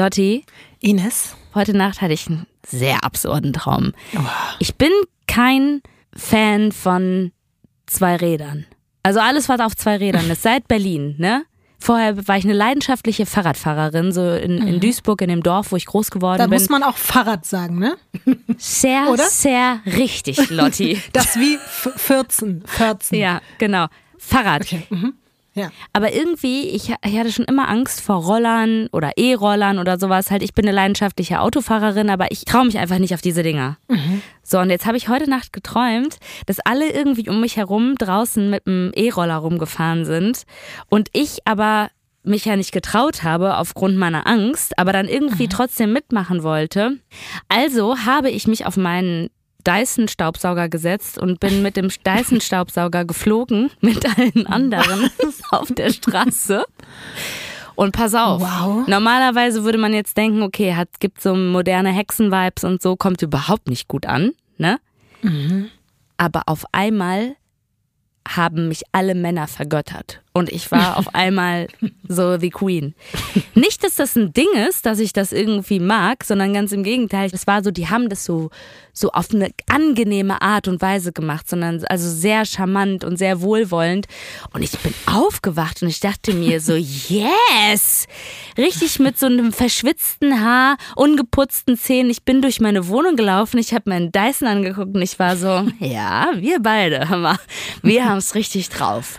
[0.00, 0.44] Lotti,
[0.80, 1.34] Ines?
[1.52, 3.92] heute Nacht hatte ich einen sehr absurden Traum.
[4.60, 4.92] Ich bin
[5.26, 5.82] kein
[6.14, 7.32] Fan von
[7.86, 8.66] zwei Rädern.
[9.02, 11.44] Also alles, was auf zwei Rädern ist, seit Berlin, ne?
[11.82, 15.86] Vorher war ich eine leidenschaftliche Fahrradfahrerin, so in, in Duisburg, in dem Dorf, wo ich
[15.86, 16.52] groß geworden Da bin.
[16.60, 17.96] muss man auch Fahrrad sagen, ne?
[18.58, 19.24] sehr, oder?
[19.24, 21.00] sehr richtig, Lotti.
[21.14, 22.62] Das wie f- 14.
[22.66, 23.18] 14.
[23.18, 23.86] ja, genau.
[24.18, 24.60] Fahrrad.
[24.62, 24.82] Okay.
[24.90, 25.14] Mhm.
[25.54, 25.70] Ja.
[25.92, 30.30] Aber irgendwie, ich, ich hatte schon immer Angst vor Rollern oder E-Rollern oder sowas.
[30.30, 33.76] Halt, ich bin eine leidenschaftliche Autofahrerin, aber ich traue mich einfach nicht auf diese Dinger.
[34.42, 38.48] So, und jetzt habe ich heute Nacht geträumt, dass alle irgendwie um mich herum draußen
[38.48, 40.44] mit einem E-Roller rumgefahren sind
[40.88, 41.90] und ich aber
[42.22, 46.98] mich ja nicht getraut habe aufgrund meiner Angst, aber dann irgendwie trotzdem mitmachen wollte.
[47.48, 49.30] Also habe ich mich auf meinen
[49.64, 55.10] Dyson-Staubsauger gesetzt und bin mit dem Dyson-Staubsauger geflogen mit allen anderen
[55.50, 56.64] auf der Straße.
[57.74, 58.86] Und pass auf, Wow.
[58.88, 63.68] normalerweise würde man jetzt denken, okay, hat, gibt so moderne Hexen-Vibes und so, kommt überhaupt
[63.68, 64.78] nicht gut an, ne?
[66.16, 67.36] Aber auf einmal
[68.28, 70.20] haben mich alle Männer vergöttert.
[70.32, 71.68] Und ich war auf einmal
[72.06, 72.94] so the Queen.
[73.54, 77.30] Nicht, dass das ein Ding ist, dass ich das irgendwie mag, sondern ganz im Gegenteil.
[77.32, 78.50] Es war so, die haben das so,
[78.92, 84.06] so auf eine angenehme Art und Weise gemacht, sondern also sehr charmant und sehr wohlwollend.
[84.52, 88.06] Und ich bin aufgewacht und ich dachte mir so, yes!
[88.56, 92.10] Richtig mit so einem verschwitzten Haar, ungeputzten Zähnen.
[92.10, 95.66] Ich bin durch meine Wohnung gelaufen, ich habe meinen Dyson angeguckt und ich war so,
[95.80, 97.00] ja, wir beide,
[97.82, 99.18] wir haben es richtig drauf.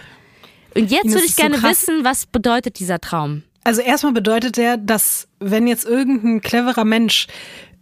[0.75, 1.87] Und jetzt würde ich so gerne krass.
[1.87, 3.43] wissen, was bedeutet dieser Traum?
[3.63, 7.27] Also erstmal bedeutet der, dass wenn jetzt irgendein cleverer Mensch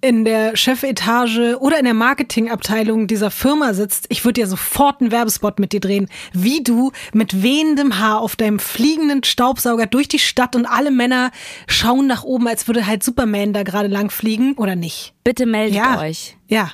[0.02, 5.12] in der Chefetage oder in der Marketingabteilung dieser Firma sitzt, ich würde ja sofort einen
[5.12, 10.20] Werbespot mit dir drehen, wie du mit wehendem Haar auf deinem fliegenden Staubsauger durch die
[10.20, 11.32] Stadt und alle Männer
[11.68, 15.14] schauen nach oben, als würde halt Superman da gerade lang fliegen oder nicht.
[15.24, 16.38] Bitte meldet Ja, euch.
[16.50, 16.72] Ja.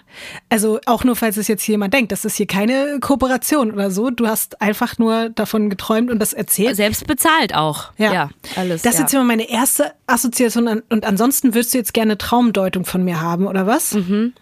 [0.50, 3.92] Also auch nur, falls es jetzt hier jemand denkt, das ist hier keine Kooperation oder
[3.92, 4.10] so.
[4.10, 6.78] Du hast einfach nur davon geträumt und das erzählt.
[6.78, 7.92] Selbst bezahlt auch.
[7.98, 8.82] Ja, alles.
[8.82, 9.06] Das ist ja.
[9.06, 13.20] jetzt immer meine erste Assoziation an, und ansonsten würdest du jetzt gerne Traumdeutung von mir
[13.20, 13.94] haben, oder was?
[13.94, 14.34] Mhm.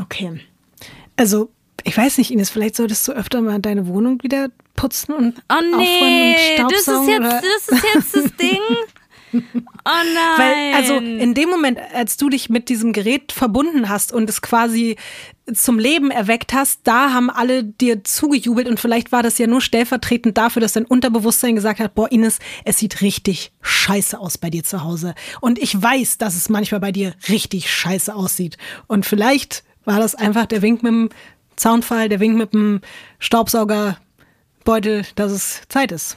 [0.00, 0.40] Okay.
[1.16, 1.50] Also,
[1.82, 5.54] ich weiß nicht, Ines, vielleicht solltest du öfter mal deine Wohnung wieder putzen und Oh
[5.54, 7.22] aufräumen nee, und das ist, Staubsaugen.
[7.22, 8.60] jetzt, das ist jetzt das Ding.
[9.34, 9.40] Oh
[9.84, 10.38] nein.
[10.38, 14.42] Weil, also in dem Moment, als du dich mit diesem Gerät verbunden hast und es
[14.42, 14.96] quasi
[15.52, 19.60] zum Leben erweckt hast, da haben alle dir zugejubelt und vielleicht war das ja nur
[19.60, 24.48] stellvertretend dafür, dass dein Unterbewusstsein gesagt hat, boah Ines, es sieht richtig scheiße aus bei
[24.48, 25.14] dir zu Hause.
[25.40, 28.56] Und ich weiß, dass es manchmal bei dir richtig scheiße aussieht.
[28.86, 31.08] Und vielleicht war das einfach der Wink mit dem
[31.56, 32.80] Zaunfall, der Wink mit dem
[33.18, 36.16] Staubsaugerbeutel, dass es Zeit ist.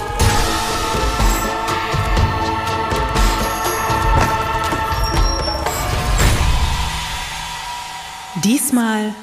[8.51, 9.15] Diesmal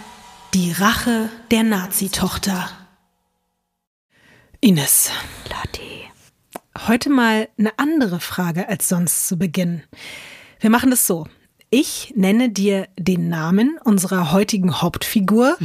[0.55, 2.71] die Rache der Nazi-Tochter.
[4.63, 5.11] Ines,
[5.51, 6.09] Lotti.
[6.87, 9.83] heute mal eine andere Frage als sonst zu Beginn.
[10.61, 11.27] Wir machen das so.
[11.69, 15.59] Ich nenne dir den Namen unserer heutigen Hauptfigur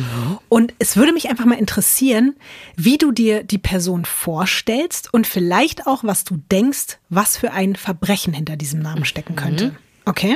[0.49, 2.35] und es würde mich einfach mal interessieren,
[2.75, 7.77] wie du dir die Person vorstellst und vielleicht auch, was du denkst, was für ein
[7.77, 9.73] Verbrechen hinter diesem Namen stecken könnte.
[10.03, 10.35] Okay?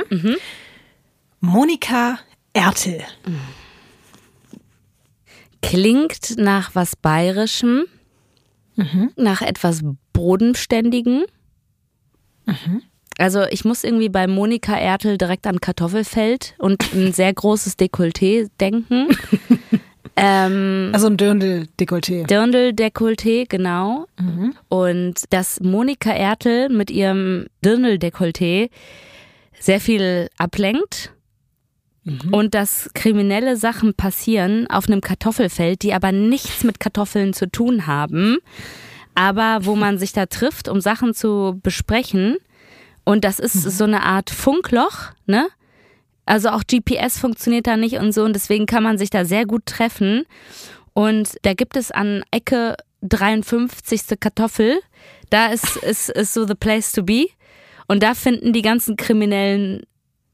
[1.40, 2.20] Monika
[2.58, 3.04] Ertel.
[5.62, 7.84] Klingt nach was Bayerischem,
[9.14, 9.82] nach etwas
[10.12, 11.22] Bodenständigem.
[13.16, 18.48] Also ich muss irgendwie bei Monika Ertel direkt an Kartoffelfeld und ein sehr großes Dekolleté
[18.58, 19.06] denken.
[20.16, 22.26] ähm, Also ein Dirndl-Dekolleté.
[22.26, 24.06] Dirndl-Dekolleté, genau.
[24.68, 28.70] Und dass Monika Ertel mit ihrem Dirndl-Dekolleté
[29.60, 31.12] sehr viel ablenkt
[32.30, 37.86] und dass kriminelle Sachen passieren auf einem Kartoffelfeld, die aber nichts mit Kartoffeln zu tun
[37.86, 38.38] haben,
[39.14, 42.36] aber wo man sich da trifft, um Sachen zu besprechen.
[43.04, 45.48] Und das ist so eine Art Funkloch, ne?
[46.26, 49.46] Also auch GPS funktioniert da nicht und so und deswegen kann man sich da sehr
[49.46, 50.24] gut treffen.
[50.92, 54.20] Und da gibt es an Ecke 53.
[54.20, 54.78] Kartoffel,
[55.30, 57.28] da ist, ist, ist so the place to be.
[57.86, 59.84] Und da finden die ganzen Kriminellen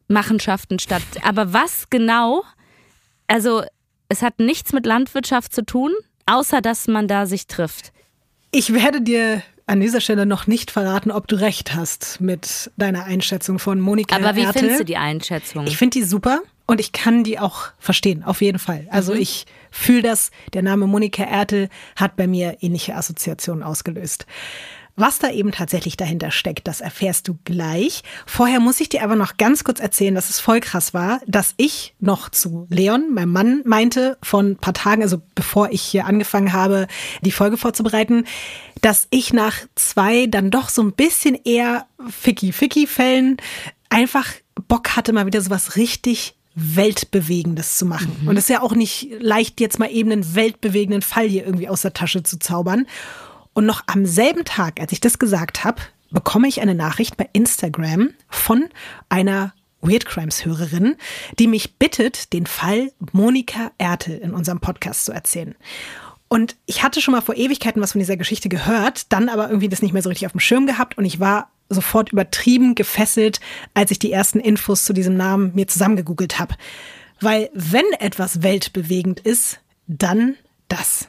[0.08, 1.02] Machenschaften statt.
[1.22, 2.42] Aber was genau?
[3.26, 3.62] Also,
[4.08, 5.92] es hat nichts mit Landwirtschaft zu tun,
[6.26, 7.92] außer dass man da sich trifft.
[8.50, 13.04] Ich werde dir an dieser Stelle noch nicht verraten, ob du recht hast mit deiner
[13.04, 14.60] Einschätzung von Monika Aber wie Ertel.
[14.60, 15.66] findest du die Einschätzung?
[15.66, 18.86] Ich finde die super und ich kann die auch verstehen, auf jeden Fall.
[18.90, 19.20] Also Mhm.
[19.20, 24.26] ich fühle das, der Name Monika Ertel hat bei mir ähnliche Assoziationen ausgelöst.
[24.96, 28.02] Was da eben tatsächlich dahinter steckt, das erfährst du gleich.
[28.26, 31.55] Vorher muss ich dir aber noch ganz kurz erzählen, dass es voll krass war, dass
[31.56, 36.06] ich noch zu Leon, meinem Mann, meinte von ein paar Tagen, also bevor ich hier
[36.06, 36.87] angefangen habe,
[37.23, 38.25] die Folge vorzubereiten,
[38.82, 43.38] dass ich nach zwei dann doch so ein bisschen eher Ficky-Ficky-Fällen
[43.88, 44.29] einfach
[44.69, 48.17] Bock hatte, mal wieder sowas richtig Weltbewegendes zu machen.
[48.26, 51.69] Und es ist ja auch nicht leicht, jetzt mal eben einen weltbewegenden Fall hier irgendwie
[51.69, 52.87] aus der Tasche zu zaubern.
[53.54, 55.80] Und noch am selben Tag, als ich das gesagt habe,
[56.10, 58.68] bekomme ich eine Nachricht bei Instagram von
[59.08, 60.96] einer Weird Crimes Hörerin,
[61.38, 65.54] die mich bittet, den Fall Monika Ertel in unserem Podcast zu erzählen.
[66.28, 69.68] Und ich hatte schon mal vor Ewigkeiten was von dieser Geschichte gehört, dann aber irgendwie
[69.68, 73.40] das nicht mehr so richtig auf dem Schirm gehabt und ich war sofort übertrieben gefesselt,
[73.74, 76.54] als ich die ersten Infos zu diesem Namen mir zusammengegoogelt habe.
[77.20, 80.36] Weil wenn etwas weltbewegend ist, dann
[80.68, 81.08] das.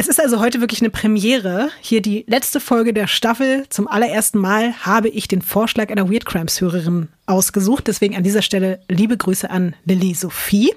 [0.00, 1.70] Es ist also heute wirklich eine Premiere.
[1.80, 3.66] Hier die letzte Folge der Staffel.
[3.68, 7.88] Zum allerersten Mal habe ich den Vorschlag einer Weird Crimes Hörerin ausgesucht.
[7.88, 10.72] Deswegen an dieser Stelle liebe Grüße an Lilly Sophie.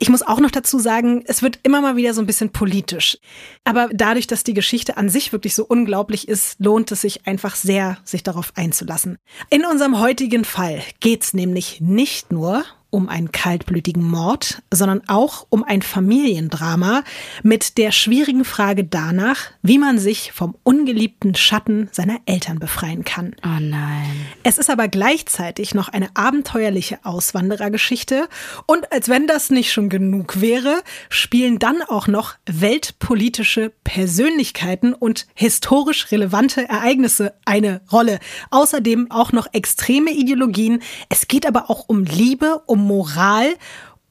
[0.00, 3.18] Ich muss auch noch dazu sagen, es wird immer mal wieder so ein bisschen politisch.
[3.62, 7.54] Aber dadurch, dass die Geschichte an sich wirklich so unglaublich ist, lohnt es sich einfach
[7.54, 9.18] sehr, sich darauf einzulassen.
[9.50, 15.64] In unserem heutigen Fall geht's nämlich nicht nur um einen kaltblütigen Mord, sondern auch um
[15.64, 17.04] ein Familiendrama
[17.42, 23.34] mit der schwierigen Frage danach, wie man sich vom ungeliebten Schatten seiner Eltern befreien kann.
[23.44, 24.26] oh nein.
[24.42, 28.28] Es ist aber gleichzeitig noch eine abenteuerliche Auswanderergeschichte
[28.66, 35.26] und als wenn das nicht schon genug wäre, spielen dann auch noch weltpolitische Persönlichkeiten und
[35.34, 38.20] historisch relevante Ereignisse eine Rolle.
[38.50, 40.82] Außerdem auch noch extreme Ideologien.
[41.08, 43.54] Es geht aber auch um Liebe, um Moral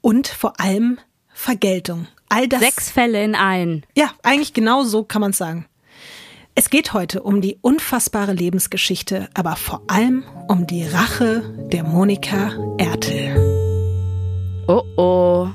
[0.01, 1.00] und vor allem
[1.33, 2.07] Vergeltung.
[2.29, 3.85] All das Sechs Fälle in einen.
[3.95, 5.65] ja, eigentlich genau so kann man es sagen.
[6.53, 12.51] Es geht heute um die unfassbare Lebensgeschichte, aber vor allem um die Rache der Monika
[12.77, 13.35] Ertel.
[14.68, 15.47] Oh oh.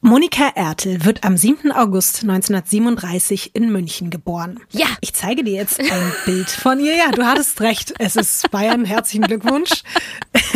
[0.00, 1.72] Monika Ertel wird am 7.
[1.72, 4.60] August 1937 in München geboren.
[4.70, 4.86] Ja.
[5.00, 6.96] Ich zeige dir jetzt ein Bild von ihr.
[6.96, 7.94] Ja, du hattest recht.
[7.98, 8.84] Es ist Bayern.
[8.84, 9.82] Herzlichen Glückwunsch.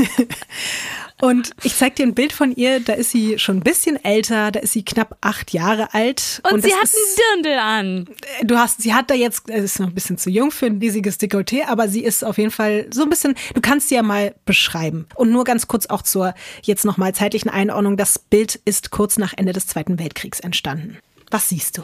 [1.24, 2.80] Und ich zeige dir ein Bild von ihr.
[2.80, 4.50] Da ist sie schon ein bisschen älter.
[4.50, 6.42] Da ist sie knapp acht Jahre alt.
[6.50, 6.96] Und, sie es hat ist-
[7.32, 8.08] einen Dirndl an.
[8.42, 10.78] du hast, sie hat da jetzt, es ist noch ein bisschen zu jung für ein
[10.78, 14.02] riesiges Dekolleté, aber sie ist auf jeden Fall so ein bisschen, du kannst sie ja
[14.02, 15.06] mal beschreiben.
[15.14, 17.96] Und nur ganz kurz auch zur jetzt nochmal zeitlichen Einordnung.
[17.96, 20.98] Das Bild ist kurz nach Ende des Zweiten Weltkriegs entstanden.
[21.30, 21.82] Was siehst du?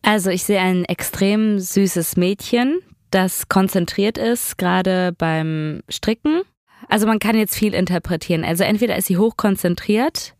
[0.00, 2.78] Also ich sehe ein extrem süßes Mädchen,
[3.10, 6.40] das konzentriert ist, gerade beim Stricken.
[6.88, 8.44] Also man kann jetzt viel interpretieren.
[8.44, 10.34] Also entweder ist sie hochkonzentriert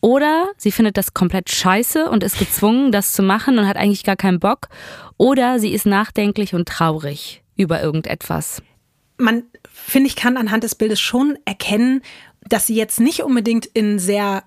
[0.00, 4.04] oder sie findet das komplett scheiße und ist gezwungen, das zu machen und hat eigentlich
[4.04, 4.68] gar keinen Bock.
[5.16, 8.62] Oder sie ist nachdenklich und traurig über irgendetwas.
[9.18, 12.02] man, finde ich, kann anhand des Bildes schon erkennen,
[12.48, 14.44] dass sie jetzt nicht unbedingt in sehr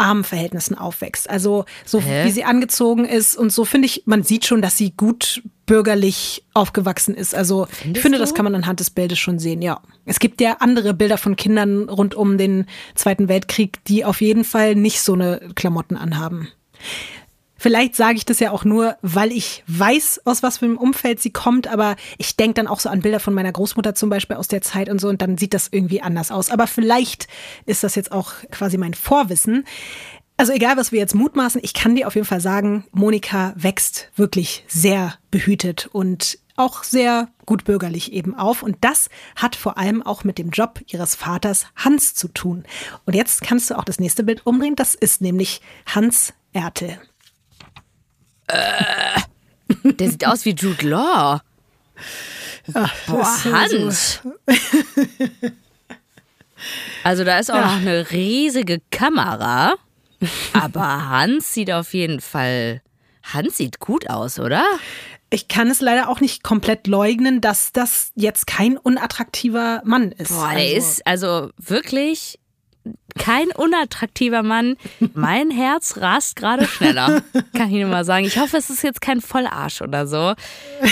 [0.00, 1.28] armen Verhältnissen aufwächst.
[1.28, 2.24] Also so Hä?
[2.24, 6.44] wie sie angezogen ist und so finde ich, man sieht schon, dass sie gut bürgerlich
[6.54, 7.34] aufgewachsen ist.
[7.34, 8.34] Also ich finde, das du?
[8.36, 9.80] kann man anhand des Bildes schon sehen, ja.
[10.06, 14.44] Es gibt ja andere Bilder von Kindern rund um den Zweiten Weltkrieg, die auf jeden
[14.44, 16.48] Fall nicht so eine Klamotten anhaben.
[17.62, 21.20] Vielleicht sage ich das ja auch nur, weil ich weiß, aus was für einem Umfeld
[21.20, 24.38] sie kommt, aber ich denke dann auch so an Bilder von meiner Großmutter zum Beispiel
[24.38, 26.50] aus der Zeit und so und dann sieht das irgendwie anders aus.
[26.50, 27.28] Aber vielleicht
[27.66, 29.66] ist das jetzt auch quasi mein Vorwissen.
[30.38, 34.10] Also egal, was wir jetzt mutmaßen, ich kann dir auf jeden Fall sagen, Monika wächst
[34.16, 38.62] wirklich sehr behütet und auch sehr gut bürgerlich eben auf.
[38.62, 42.64] Und das hat vor allem auch mit dem Job ihres Vaters Hans zu tun.
[43.04, 44.76] Und jetzt kannst du auch das nächste Bild umdrehen.
[44.76, 46.98] Das ist nämlich Hans Ertel.
[49.84, 51.40] Der sieht aus wie Jude Law.
[53.06, 54.20] Boah, ist so- Hans.
[57.04, 57.66] Also da ist auch Ja.
[57.66, 59.74] noch eine riesige Kamera.
[60.52, 62.82] Aber Hans sieht auf jeden Fall.
[63.22, 64.64] Hans sieht gut aus, oder?
[65.30, 70.28] Ich kann es leider auch nicht komplett leugnen, dass das jetzt kein unattraktiver Mann ist.
[70.32, 72.39] Boah, der also, ist also wirklich
[73.20, 74.76] kein unattraktiver Mann.
[75.14, 77.22] Mein Herz rast gerade schneller.
[77.56, 78.24] Kann ich nur mal sagen.
[78.24, 80.34] Ich hoffe, es ist jetzt kein Vollarsch oder so.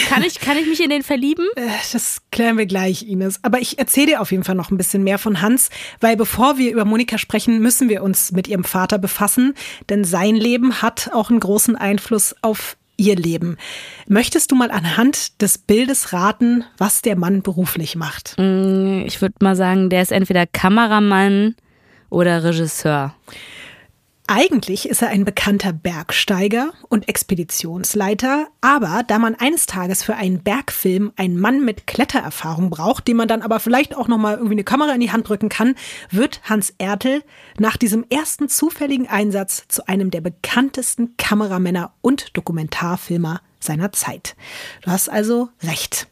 [0.09, 1.47] Kann ich, kann ich mich in den verlieben?
[1.57, 3.41] Äh, das klären wir gleich, Ines.
[3.43, 5.71] Aber ich erzähle dir auf jeden Fall noch ein bisschen mehr von Hans,
[6.01, 9.55] weil bevor wir über Monika sprechen, müssen wir uns mit ihrem Vater befassen,
[9.89, 13.57] denn sein Leben hat auch einen großen Einfluss auf ihr Leben.
[14.07, 18.35] Möchtest du mal anhand des Bildes raten, was der Mann beruflich macht?
[18.39, 21.55] Mm, ich würde mal sagen, der ist entweder Kameramann
[22.11, 23.15] oder Regisseur.
[24.31, 30.43] Eigentlich ist er ein bekannter Bergsteiger und Expeditionsleiter, aber da man eines Tages für einen
[30.43, 34.53] Bergfilm einen Mann mit Klettererfahrung braucht, dem man dann aber vielleicht auch noch mal irgendwie
[34.57, 35.77] eine Kamera in die Hand drücken kann,
[36.11, 37.23] wird Hans Ertel
[37.59, 44.37] nach diesem ersten zufälligen Einsatz zu einem der bekanntesten Kameramänner und Dokumentarfilmer seiner Zeit.
[44.83, 46.07] Du hast also recht.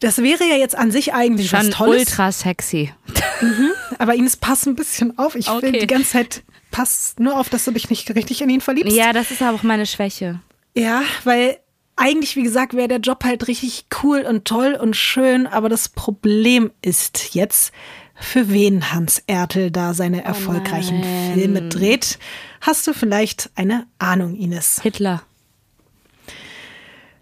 [0.00, 2.00] Das wäre ja jetzt an sich eigentlich Schon was Tolles.
[2.00, 2.92] ultra sexy.
[3.40, 3.70] Mhm,
[4.02, 5.34] aber Ines, pass ein bisschen auf.
[5.36, 5.62] Ich Okay.
[5.72, 8.94] will die ganze Zeit, pass nur auf, dass du dich nicht richtig in ihn verliebst.
[8.96, 10.40] Ja, das ist aber auch meine Schwäche.
[10.74, 11.58] Ja, weil
[11.96, 15.88] eigentlich, wie gesagt, wäre der Job halt richtig cool und toll und schön, aber das
[15.88, 17.72] Problem ist jetzt,
[18.14, 21.34] für wen Hans Ertel da seine erfolgreichen nein.
[21.34, 22.18] Filme dreht.
[22.60, 24.80] Hast du vielleicht eine Ahnung, Ines?
[24.82, 25.22] Hitler.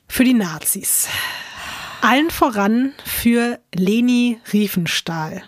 [0.09, 1.09] Für die Nazis.
[2.03, 5.43] Allen voran für Leni Riefenstahl.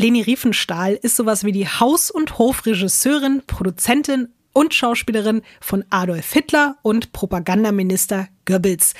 [0.00, 6.78] Leni Riefenstahl ist sowas wie die Haus- und Hofregisseurin, Produzentin und Schauspielerin von Adolf Hitler
[6.80, 8.94] und Propagandaminister Goebbels.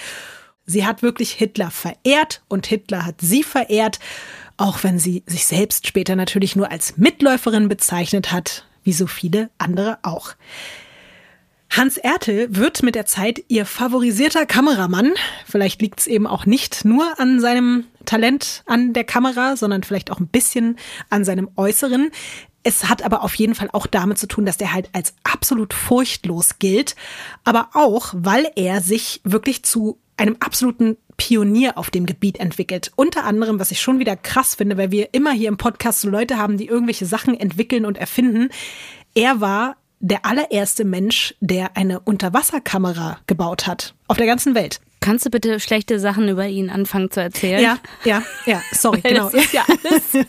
[0.66, 3.98] Sie hat wirklich Hitler verehrt und Hitler hat sie verehrt,
[4.58, 9.48] auch wenn sie sich selbst später natürlich nur als Mitläuferin bezeichnet hat, wie so viele
[9.56, 10.34] andere auch.
[11.70, 15.14] Hans Ertel wird mit der Zeit ihr favorisierter Kameramann.
[15.46, 20.10] Vielleicht liegt es eben auch nicht nur an seinem Talent an der Kamera, sondern vielleicht
[20.10, 20.76] auch ein bisschen
[21.10, 22.10] an seinem Äußeren.
[22.64, 25.72] Es hat aber auf jeden Fall auch damit zu tun, dass der halt als absolut
[25.72, 26.96] furchtlos gilt,
[27.44, 32.90] aber auch, weil er sich wirklich zu einem absoluten Pionier auf dem Gebiet entwickelt.
[32.96, 36.10] Unter anderem, was ich schon wieder krass finde, weil wir immer hier im Podcast so
[36.10, 38.48] Leute haben, die irgendwelche Sachen entwickeln und erfinden.
[39.14, 43.94] Er war der allererste Mensch, der eine Unterwasserkamera gebaut hat.
[44.08, 44.80] Auf der ganzen Welt.
[45.02, 47.62] Kannst du bitte schlechte Sachen über ihn anfangen zu erzählen?
[47.62, 49.30] Ja, ja, ja, sorry, Weil genau.
[49.30, 50.26] Das ist ja alles.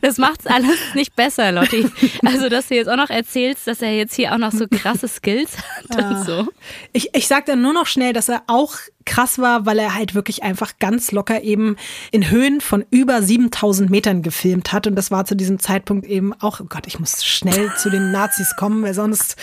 [0.00, 1.90] Das macht's alles nicht besser, Lotti.
[2.24, 5.08] Also, dass du jetzt auch noch erzählst, dass er jetzt hier auch noch so krasse
[5.08, 5.56] Skills
[5.90, 6.48] hat und so.
[6.92, 10.14] Ich, ich sag dann nur noch schnell, dass er auch krass war, weil er halt
[10.14, 11.76] wirklich einfach ganz locker eben
[12.12, 14.86] in Höhen von über 7000 Metern gefilmt hat.
[14.86, 18.12] Und das war zu diesem Zeitpunkt eben auch, oh Gott, ich muss schnell zu den
[18.12, 19.36] Nazis kommen, weil sonst.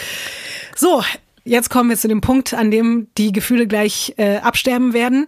[0.76, 1.04] So,
[1.50, 5.26] jetzt kommen wir zu dem Punkt, an dem die Gefühle gleich äh, absterben werden.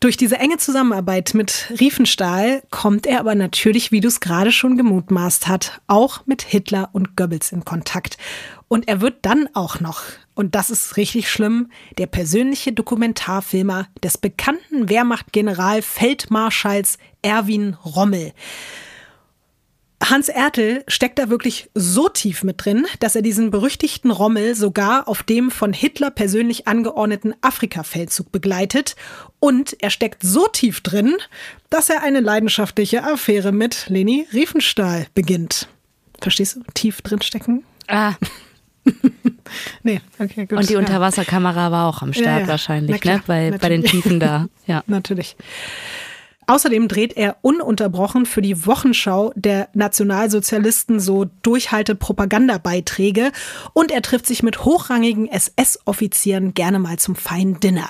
[0.00, 4.78] Durch diese enge Zusammenarbeit mit Riefenstahl kommt er aber natürlich, wie du es gerade schon
[4.78, 8.16] gemutmaßt hat, auch mit Hitler und Goebbels in Kontakt.
[8.66, 10.02] Und er wird dann auch noch,
[10.34, 18.32] und das ist richtig schlimm, der persönliche Dokumentarfilmer des bekannten Wehrmachtgeneral Feldmarschalls Erwin Rommel.
[20.02, 25.06] Hans Ertel steckt da wirklich so tief mit drin, dass er diesen berüchtigten Rommel sogar
[25.08, 28.96] auf dem von Hitler persönlich angeordneten Afrika-Feldzug begleitet.
[29.40, 31.16] Und er steckt so tief drin,
[31.68, 35.68] dass er eine leidenschaftliche Affäre mit Leni Riefenstahl beginnt.
[36.20, 36.62] Verstehst du?
[36.74, 37.64] Tief drin stecken?
[37.86, 38.14] Ah,
[39.82, 40.58] Nee, okay, gut.
[40.58, 40.78] und die Ja.
[40.78, 42.48] Unterwasserkamera war auch am Start Ja, ja.
[42.48, 43.22] wahrscheinlich, ne?
[43.26, 43.84] Bei, bei den.
[43.84, 44.46] Tiefen da.
[44.66, 44.82] Ja.
[44.86, 45.36] Natürlich.
[46.50, 53.30] Außerdem dreht er ununterbrochen für die Wochenschau der Nationalsozialisten so durchhalte Propagandabeiträge
[53.72, 57.88] und er trifft sich mit hochrangigen SS-Offizieren gerne mal zum feinen Dinner.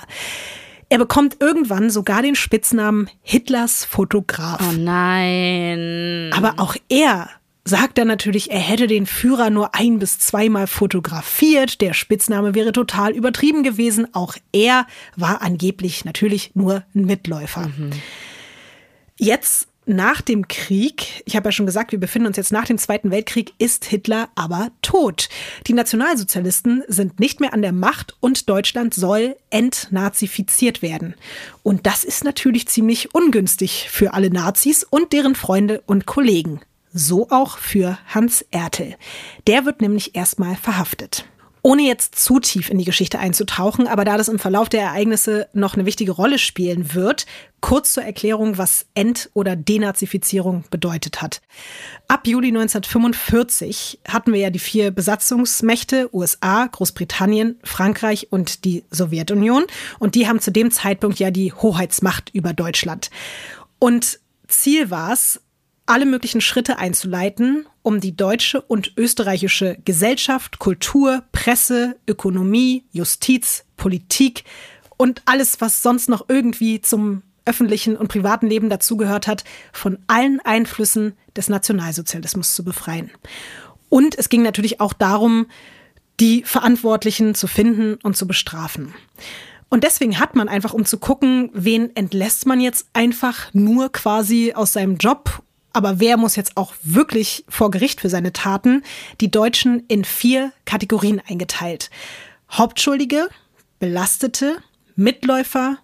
[0.89, 4.61] Er bekommt irgendwann sogar den Spitznamen Hitlers Fotograf.
[4.61, 6.29] Oh nein.
[6.31, 7.31] Aber auch er
[7.63, 11.81] sagt dann natürlich, er hätte den Führer nur ein bis zweimal fotografiert.
[11.81, 14.13] Der Spitzname wäre total übertrieben gewesen.
[14.13, 17.71] Auch er war angeblich natürlich nur ein Mitläufer.
[19.23, 22.79] Jetzt nach dem Krieg, ich habe ja schon gesagt, wir befinden uns jetzt nach dem
[22.79, 25.29] Zweiten Weltkrieg, ist Hitler aber tot.
[25.67, 31.13] Die Nationalsozialisten sind nicht mehr an der Macht und Deutschland soll entnazifiziert werden.
[31.61, 36.59] Und das ist natürlich ziemlich ungünstig für alle Nazis und deren Freunde und Kollegen.
[36.91, 38.95] So auch für Hans Ertel.
[39.45, 41.25] Der wird nämlich erstmal verhaftet.
[41.63, 45.47] Ohne jetzt zu tief in die Geschichte einzutauchen, aber da das im Verlauf der Ereignisse
[45.53, 47.27] noch eine wichtige Rolle spielen wird,
[47.59, 51.41] kurz zur Erklärung, was Ent- oder Denazifizierung bedeutet hat.
[52.07, 59.65] Ab Juli 1945 hatten wir ja die vier Besatzungsmächte USA, Großbritannien, Frankreich und die Sowjetunion
[59.99, 63.11] und die haben zu dem Zeitpunkt ja die Hoheitsmacht über Deutschland.
[63.77, 65.39] Und Ziel war es,
[65.85, 74.43] alle möglichen Schritte einzuleiten, um die deutsche und österreichische Gesellschaft, Kultur, Presse, Ökonomie, Justiz, Politik
[74.97, 80.39] und alles, was sonst noch irgendwie zum öffentlichen und privaten Leben dazugehört hat, von allen
[80.41, 83.09] Einflüssen des Nationalsozialismus zu befreien.
[83.89, 85.47] Und es ging natürlich auch darum,
[86.19, 88.93] die Verantwortlichen zu finden und zu bestrafen.
[89.69, 94.53] Und deswegen hat man einfach, um zu gucken, wen entlässt man jetzt einfach nur quasi
[94.53, 95.41] aus seinem Job,
[95.73, 98.83] aber wer muss jetzt auch wirklich vor Gericht für seine Taten,
[99.19, 101.89] die Deutschen in vier Kategorien eingeteilt.
[102.51, 103.29] Hauptschuldige,
[103.79, 104.57] Belastete,
[104.95, 105.77] Mitläufer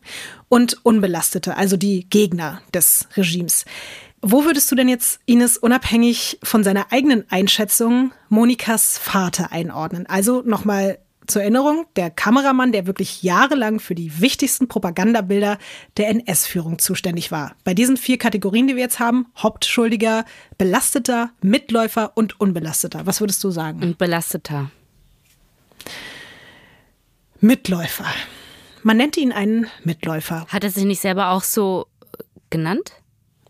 [0.50, 3.66] und Unbelastete, also die Gegner des Regimes.
[4.22, 10.06] Wo würdest du denn jetzt, Ines, unabhängig von seiner eigenen Einschätzung, Monikas Vater einordnen?
[10.08, 15.58] Also nochmal zur Erinnerung, der Kameramann, der wirklich jahrelang für die wichtigsten Propagandabilder
[15.98, 17.56] der NS-Führung zuständig war.
[17.64, 20.26] Bei diesen vier Kategorien, die wir jetzt haben, Hauptschuldiger,
[20.58, 23.06] Belasteter, Mitläufer und Unbelasteter.
[23.06, 23.82] Was würdest du sagen?
[23.84, 24.72] Und Belasteter.
[27.40, 28.08] Mitläufer.
[28.84, 30.46] Man nennt ihn einen Mitläufer.
[30.48, 31.88] Hat er sich nicht selber auch so
[32.50, 32.94] genannt?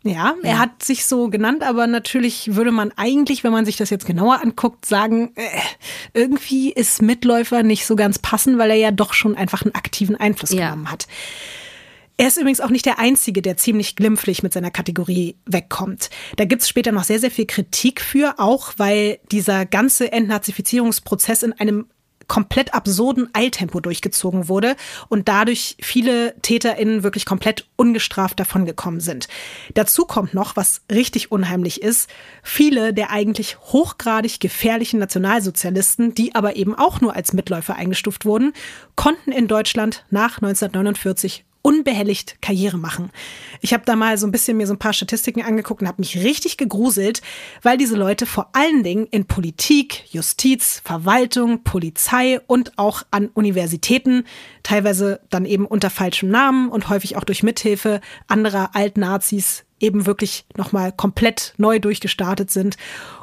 [0.07, 0.59] Ja, er ja.
[0.59, 4.41] hat sich so genannt, aber natürlich würde man eigentlich, wenn man sich das jetzt genauer
[4.41, 5.43] anguckt, sagen, äh,
[6.13, 10.15] irgendwie ist Mitläufer nicht so ganz passend, weil er ja doch schon einfach einen aktiven
[10.15, 10.69] Einfluss ja.
[10.69, 11.07] genommen hat.
[12.19, 16.09] Er ist übrigens auch nicht der Einzige, der ziemlich glimpflich mit seiner Kategorie wegkommt.
[16.35, 21.53] Da gibt's später noch sehr, sehr viel Kritik für, auch weil dieser ganze Entnazifizierungsprozess in
[21.53, 21.85] einem
[22.27, 24.75] komplett absurden Eiltempo durchgezogen wurde
[25.09, 29.27] und dadurch viele TäterInnen wirklich komplett ungestraft davongekommen sind.
[29.73, 32.09] Dazu kommt noch, was richtig unheimlich ist,
[32.43, 38.53] viele der eigentlich hochgradig gefährlichen Nationalsozialisten, die aber eben auch nur als Mitläufer eingestuft wurden,
[38.95, 43.11] konnten in Deutschland nach 1949 unbehelligt Karriere machen.
[43.59, 46.01] Ich habe da mal so ein bisschen mir so ein paar Statistiken angeguckt und habe
[46.01, 47.21] mich richtig gegruselt,
[47.61, 54.23] weil diese Leute vor allen Dingen in Politik, Justiz, Verwaltung, Polizei und auch an Universitäten,
[54.63, 60.45] teilweise dann eben unter falschem Namen und häufig auch durch Mithilfe anderer Altnazis eben wirklich
[60.55, 62.77] nochmal komplett neu durchgestartet sind.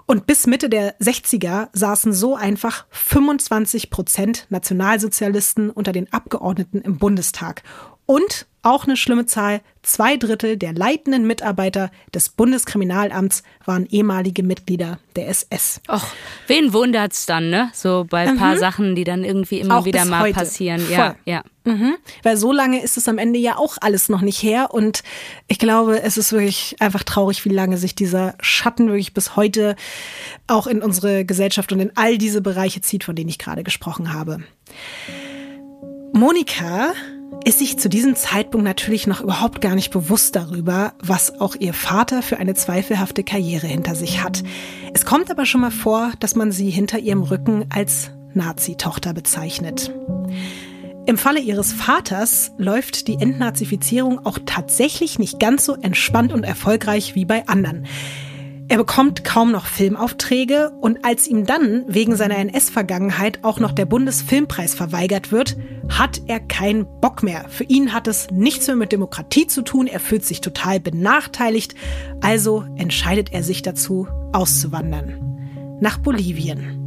[0.07, 6.99] Und bis Mitte der 60er saßen so einfach 25 Prozent Nationalsozialisten unter den Abgeordneten im
[6.99, 7.63] Bundestag.
[8.07, 14.99] Und auch eine schlimme Zahl, zwei Drittel der leitenden Mitarbeiter des Bundeskriminalamts waren ehemalige Mitglieder
[15.17, 15.83] der SS.
[15.87, 16.07] Och,
[16.47, 17.71] wen wundert's dann, ne?
[17.75, 18.39] So bei ein mhm.
[18.39, 20.35] paar Sachen, die dann irgendwie immer auch wieder mal heute.
[20.35, 20.83] passieren.
[20.91, 21.43] Ja, ja.
[21.65, 21.97] Mhm.
[22.23, 24.73] Weil so lange ist es am Ende ja auch alles noch nicht her.
[24.73, 25.03] Und
[25.47, 29.77] ich glaube, es ist wirklich einfach traurig, wie lange sich dieser Schatten wirklich bis heute
[30.47, 34.15] auch in unsere Gesellschaft und in all diese Bereiche zieht, von denen ich gerade gesprochen
[34.15, 34.43] habe.
[36.15, 36.93] Monika
[37.45, 41.75] ist sich zu diesem Zeitpunkt natürlich noch überhaupt gar nicht bewusst darüber, was auch ihr
[41.75, 44.43] Vater für eine zweifelhafte Karriere hinter sich hat.
[44.95, 49.93] Es kommt aber schon mal vor, dass man sie hinter ihrem Rücken als Nazi-Tochter bezeichnet.
[51.07, 57.15] Im Falle ihres Vaters läuft die Entnazifizierung auch tatsächlich nicht ganz so entspannt und erfolgreich
[57.15, 57.87] wie bei anderen.
[58.69, 63.85] Er bekommt kaum noch Filmaufträge und als ihm dann wegen seiner NS-Vergangenheit auch noch der
[63.85, 65.57] Bundesfilmpreis verweigert wird,
[65.91, 67.45] hat er keinen Bock mehr.
[67.51, 71.75] Für ihn hat es nichts mehr mit Demokratie zu tun, er fühlt sich total benachteiligt,
[72.23, 75.79] also entscheidet er sich dazu, auszuwandern.
[75.81, 76.84] Nach Bolivien.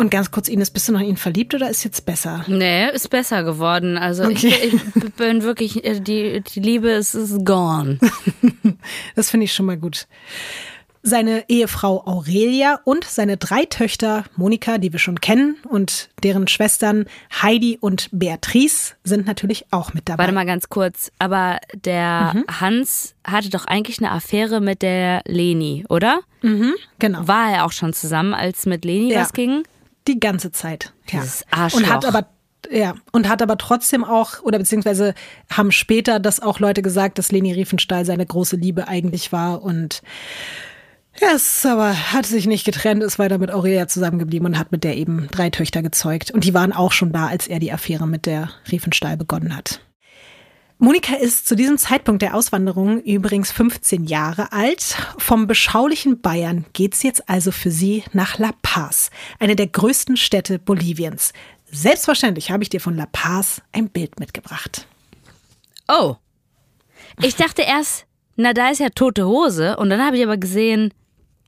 [0.00, 2.42] Und ganz kurz, Ines, bist du noch in ihn verliebt oder ist jetzt besser?
[2.46, 3.98] Nee, ist besser geworden.
[3.98, 4.54] Also okay.
[4.62, 7.98] ich, ich, bin wirklich, äh, die, die Liebe ist, ist gone.
[9.14, 10.06] das finde ich schon mal gut.
[11.02, 17.04] Seine Ehefrau Aurelia und seine drei Töchter Monika, die wir schon kennen, und deren Schwestern
[17.42, 20.22] Heidi und Beatrice sind natürlich auch mit dabei.
[20.22, 22.44] Warte mal ganz kurz, aber der mhm.
[22.58, 26.20] Hans hatte doch eigentlich eine Affäre mit der Leni, oder?
[26.40, 27.28] Mhm, genau.
[27.28, 29.20] War er auch schon zusammen, als mit Leni ja.
[29.20, 29.62] was ging?
[30.08, 30.92] Die ganze Zeit.
[31.10, 31.20] Ja.
[31.20, 31.80] Dieses Arschloch.
[31.80, 32.26] Und hat aber
[32.70, 35.14] ja, und hat aber trotzdem auch, oder beziehungsweise
[35.50, 40.02] haben später das auch Leute gesagt, dass Leni Riefenstahl seine große Liebe eigentlich war und
[41.20, 44.84] ja, es aber hat sich nicht getrennt, ist weiter mit Aurelia zusammengeblieben und hat mit
[44.84, 46.30] der eben drei Töchter gezeugt.
[46.30, 49.80] Und die waren auch schon da, als er die Affäre mit der Riefenstahl begonnen hat.
[50.82, 54.96] Monika ist zu diesem Zeitpunkt der Auswanderung übrigens 15 Jahre alt.
[55.18, 60.58] Vom beschaulichen Bayern geht's jetzt also für sie nach La Paz, eine der größten Städte
[60.58, 61.34] Boliviens.
[61.70, 64.86] Selbstverständlich habe ich dir von La Paz ein Bild mitgebracht.
[65.86, 66.16] Oh.
[67.20, 69.76] Ich dachte erst, na, da ist ja tote Hose.
[69.76, 70.94] Und dann habe ich aber gesehen,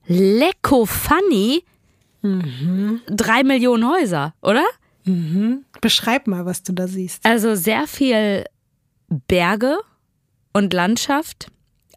[0.05, 1.65] Lecko Funny,
[2.21, 3.01] mhm.
[3.07, 4.65] drei Millionen Häuser, oder?
[5.05, 5.65] Mhm.
[5.81, 7.25] Beschreib mal, was du da siehst.
[7.25, 8.45] Also sehr viel
[9.29, 9.79] Berge
[10.53, 11.49] und Landschaft.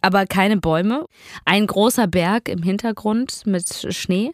[0.02, 1.08] aber keine Bäume.
[1.46, 4.34] Ein großer Berg im Hintergrund mit Schnee.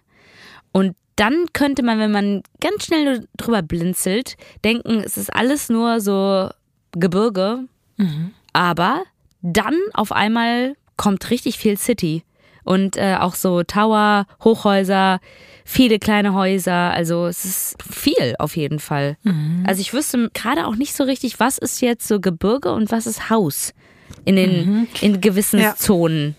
[0.73, 6.01] Und dann könnte man, wenn man ganz schnell drüber blinzelt, denken, es ist alles nur
[6.01, 6.49] so
[6.91, 7.65] Gebirge.
[7.95, 8.33] Mhm.
[8.51, 9.03] Aber
[9.41, 12.23] dann auf einmal kommt richtig viel City.
[12.63, 15.19] Und äh, auch so Tower, Hochhäuser,
[15.65, 16.91] viele kleine Häuser.
[16.91, 19.17] Also es ist viel auf jeden Fall.
[19.23, 19.63] Mhm.
[19.67, 23.07] Also ich wüsste gerade auch nicht so richtig, was ist jetzt so Gebirge und was
[23.07, 23.73] ist Haus
[24.25, 24.87] in den mhm.
[25.01, 25.75] in gewissen ja.
[25.75, 26.35] Zonen.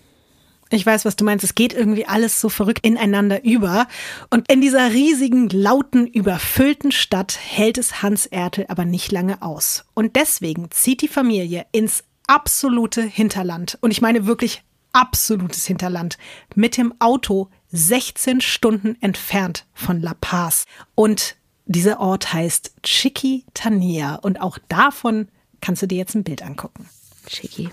[0.71, 1.45] Ich weiß, was du meinst.
[1.45, 3.87] Es geht irgendwie alles so verrückt ineinander über.
[4.31, 9.85] Und in dieser riesigen, lauten, überfüllten Stadt hält es Hans Ertel aber nicht lange aus.
[9.93, 13.77] Und deswegen zieht die Familie ins absolute Hinterland.
[13.83, 16.19] Und ich meine wirklich absolutes Hinterland.
[16.55, 20.67] Mit dem Auto 16 Stunden entfernt von La Paz.
[20.95, 24.17] Und dieser Ort heißt Chiquitania.
[24.17, 25.29] Und auch davon
[25.61, 26.89] kannst du dir jetzt ein Bild angucken.
[27.27, 27.71] Chiqui.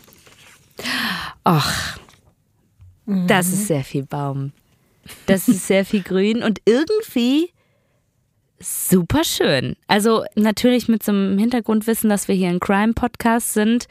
[1.43, 1.99] Ach,
[3.05, 3.27] mhm.
[3.27, 4.53] das ist sehr viel Baum.
[5.25, 7.51] Das ist sehr viel Grün und irgendwie
[8.59, 9.75] super schön.
[9.87, 13.87] Also natürlich mit so einem Hintergrundwissen, dass wir hier ein Crime-Podcast sind,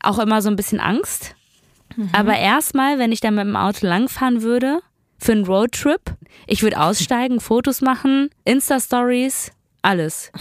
[0.00, 1.34] auch immer so ein bisschen Angst.
[1.96, 2.10] Mhm.
[2.12, 4.80] Aber erstmal, wenn ich da mit dem Auto langfahren würde,
[5.18, 10.32] für einen Roadtrip, ich würde aussteigen, Fotos machen, Insta-Stories, alles.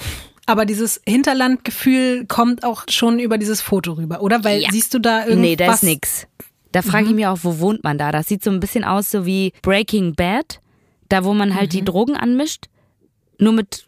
[0.45, 4.43] Aber dieses Hinterlandgefühl kommt auch schon über dieses Foto rüber, oder?
[4.43, 4.71] Weil ja.
[4.71, 5.41] siehst du da irgendwas?
[5.41, 6.27] Nee, da ist nix.
[6.71, 7.15] Da frage ich mhm.
[7.17, 8.11] mich auch, wo wohnt man da?
[8.11, 10.59] Das sieht so ein bisschen aus so wie Breaking Bad,
[11.09, 11.77] da wo man halt mhm.
[11.77, 12.65] die Drogen anmischt,
[13.37, 13.87] nur mit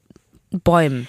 [0.51, 1.07] Bäumen.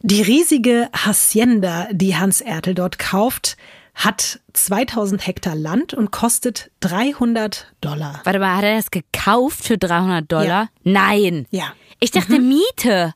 [0.00, 3.56] Die riesige Hacienda, die Hans Ertel dort kauft,
[3.98, 8.20] hat 2000 Hektar Land und kostet 300 Dollar.
[8.22, 10.44] Warte mal, hat er das gekauft für 300 Dollar?
[10.46, 10.68] Ja.
[10.84, 11.46] Nein.
[11.50, 11.72] Ja.
[11.98, 12.48] Ich dachte mhm.
[12.48, 13.14] Miete.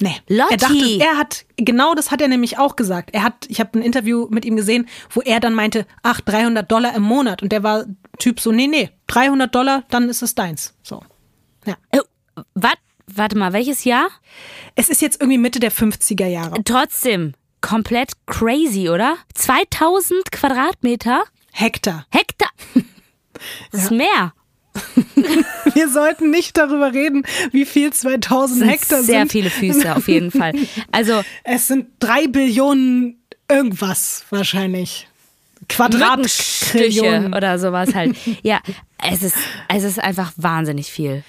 [0.00, 0.16] Nee.
[0.28, 0.52] Lotti.
[0.52, 3.10] Er dachte, er hat, genau das hat er nämlich auch gesagt.
[3.12, 6.70] Er hat, ich habe ein Interview mit ihm gesehen, wo er dann meinte, ach, 300
[6.70, 7.42] Dollar im Monat.
[7.42, 7.84] Und der war
[8.18, 10.74] Typ so, nee, nee, 300 Dollar, dann ist es deins.
[10.82, 11.02] So.
[11.66, 11.76] Ja.
[11.94, 14.08] Oh, wat, warte mal, welches Jahr?
[14.74, 16.64] Es ist jetzt irgendwie Mitte der 50er Jahre.
[16.64, 19.16] Trotzdem, komplett crazy, oder?
[19.34, 21.24] 2000 Quadratmeter?
[21.52, 22.06] Hektar.
[22.10, 22.50] Hektar.
[23.72, 24.32] Das ist mehr.
[25.74, 29.06] Wir sollten nicht darüber reden, wie viel 2000 Hektar sind.
[29.06, 30.52] Sehr viele Füße auf jeden Fall.
[30.92, 35.08] Also es sind drei Billionen irgendwas wahrscheinlich.
[35.68, 38.16] Quadratstriche oder sowas halt.
[38.42, 38.60] Ja,
[39.10, 39.36] es ist,
[39.68, 41.22] es ist einfach wahnsinnig viel.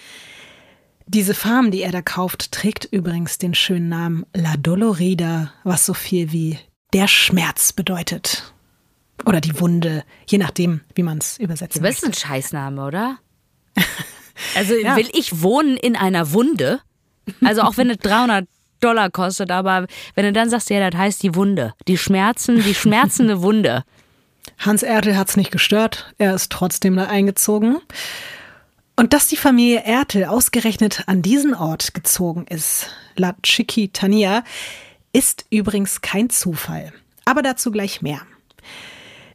[1.07, 5.93] Diese Farm, die er da kauft, trägt übrigens den schönen Namen La Dolorida, was so
[5.93, 6.57] viel wie
[6.93, 8.53] der Schmerz bedeutet.
[9.25, 13.17] Oder die Wunde, je nachdem, wie man es übersetzen Das ist ein Scheißname, oder?
[14.55, 14.95] Also ja.
[14.95, 16.79] will ich wohnen in einer Wunde?
[17.43, 18.47] Also auch wenn es 300
[18.79, 19.85] Dollar kostet, aber
[20.15, 23.83] wenn du dann sagst, ja, das heißt die Wunde, die Schmerzen, die schmerzende Wunde.
[24.57, 27.77] Hans Ertel hat es nicht gestört, er ist trotzdem da eingezogen.
[29.01, 32.85] Und dass die Familie Ertel ausgerechnet an diesen Ort gezogen ist,
[33.15, 34.43] La Chiquitania,
[35.11, 36.93] ist übrigens kein Zufall.
[37.25, 38.21] Aber dazu gleich mehr.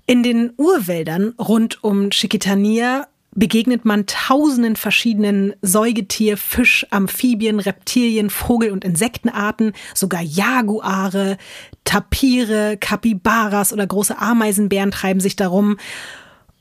[0.06, 8.70] In den Urwäldern rund um Chiquitania begegnet man tausenden verschiedenen Säugetier, Fisch, Amphibien, Reptilien, Vogel-
[8.70, 11.38] und Insektenarten, sogar Jaguare,
[11.82, 15.76] Tapire, Kapibaras oder große Ameisenbären treiben sich darum.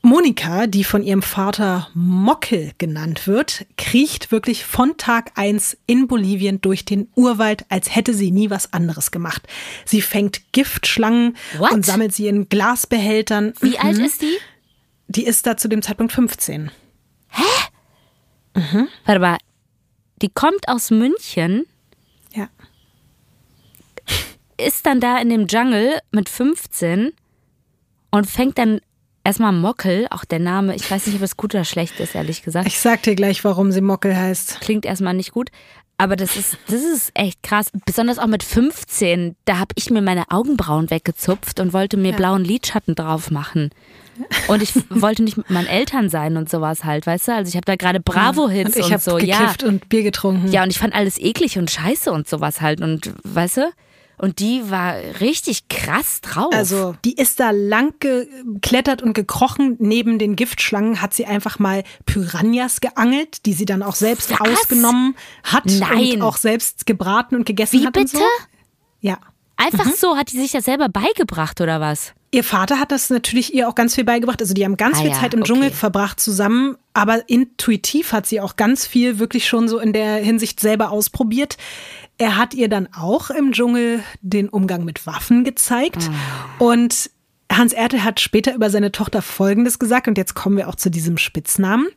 [0.06, 6.60] Monika, die von ihrem Vater Mockel genannt wird, kriecht wirklich von Tag eins in Bolivien
[6.60, 9.48] durch den Urwald, als hätte sie nie was anderes gemacht.
[9.84, 11.72] Sie fängt Giftschlangen What?
[11.72, 13.52] und sammelt sie in Glasbehältern.
[13.60, 13.80] Wie mhm.
[13.80, 14.36] alt ist die?
[15.08, 16.70] Die ist da zu dem Zeitpunkt 15.
[17.30, 17.42] Hä?
[18.54, 18.86] Mhm.
[19.06, 19.38] Warte mal,
[20.22, 21.66] die kommt aus München.
[22.32, 22.48] Ja.
[24.56, 27.12] Ist dann da in dem Jungle mit 15
[28.12, 28.80] und fängt dann
[29.26, 32.42] erstmal Mockel, auch der Name, ich weiß nicht, ob es gut oder schlecht ist, ehrlich
[32.42, 32.68] gesagt.
[32.68, 34.60] Ich sag dir gleich, warum sie Mockel heißt.
[34.60, 35.50] Klingt erstmal nicht gut.
[35.98, 37.70] Aber das ist, das ist echt krass.
[37.86, 42.16] Besonders auch mit 15, da habe ich mir meine Augenbrauen weggezupft und wollte mir ja.
[42.16, 43.70] blauen Lidschatten drauf machen.
[44.46, 47.34] Und ich wollte nicht mit meinen Eltern sein und sowas halt, weißt du?
[47.34, 49.18] Also ich habe da gerade Bravo-Hits und, und so.
[49.18, 49.54] Ja.
[49.64, 50.52] und Bier getrunken.
[50.52, 52.80] Ja, und ich fand alles eklig und scheiße und sowas halt.
[52.80, 53.72] Und weißt du?
[54.18, 56.52] Und die war richtig krass drauf.
[56.54, 59.76] Also, die ist da lang geklettert und gekrochen.
[59.78, 64.40] Neben den Giftschlangen hat sie einfach mal Piranhas geangelt, die sie dann auch selbst Was?
[64.40, 66.14] ausgenommen hat Nein.
[66.14, 67.94] und auch selbst gebraten und gegessen Wie hat.
[67.96, 68.16] Wie bitte?
[68.16, 68.24] So.
[69.00, 69.18] Ja.
[69.56, 69.94] Einfach mhm.
[69.96, 72.12] so, hat die sich das selber beigebracht oder was?
[72.30, 74.42] Ihr Vater hat das natürlich ihr auch ganz viel beigebracht.
[74.42, 75.52] Also die haben ganz ah, viel ja, Zeit im okay.
[75.52, 80.16] Dschungel verbracht zusammen, aber intuitiv hat sie auch ganz viel wirklich schon so in der
[80.16, 81.56] Hinsicht selber ausprobiert.
[82.18, 86.10] Er hat ihr dann auch im Dschungel den Umgang mit Waffen gezeigt.
[86.58, 86.70] Oh.
[86.70, 87.10] Und
[87.52, 90.90] Hans Ertel hat später über seine Tochter Folgendes gesagt und jetzt kommen wir auch zu
[90.90, 91.88] diesem Spitznamen.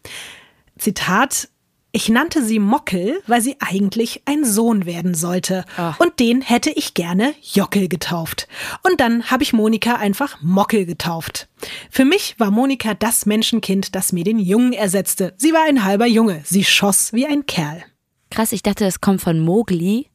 [0.77, 1.49] Zitat,
[1.91, 5.65] ich nannte sie Mockel, weil sie eigentlich ein Sohn werden sollte.
[5.75, 5.95] Ah.
[5.97, 8.47] Und den hätte ich gerne Jockel getauft.
[8.83, 11.47] Und dann habe ich Monika einfach Mockel getauft.
[11.89, 15.33] Für mich war Monika das Menschenkind, das mir den Jungen ersetzte.
[15.37, 16.41] Sie war ein halber Junge.
[16.45, 17.83] Sie schoss wie ein Kerl.
[18.31, 20.07] Krass, ich dachte, das kommt von Mowgli.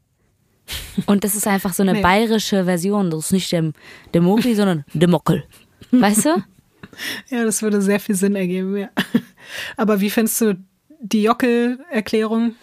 [1.07, 2.01] Und das ist einfach so eine Nee.
[2.03, 3.11] bayerische Version.
[3.11, 3.73] Das ist nicht der,
[4.15, 5.45] der Mowgli, sondern der Mockel.
[5.91, 6.43] Weißt du?
[7.29, 8.89] Ja, das würde sehr viel Sinn ergeben, ja.
[9.77, 10.55] Aber wie findest du
[11.01, 12.55] die Jockel-Erklärung?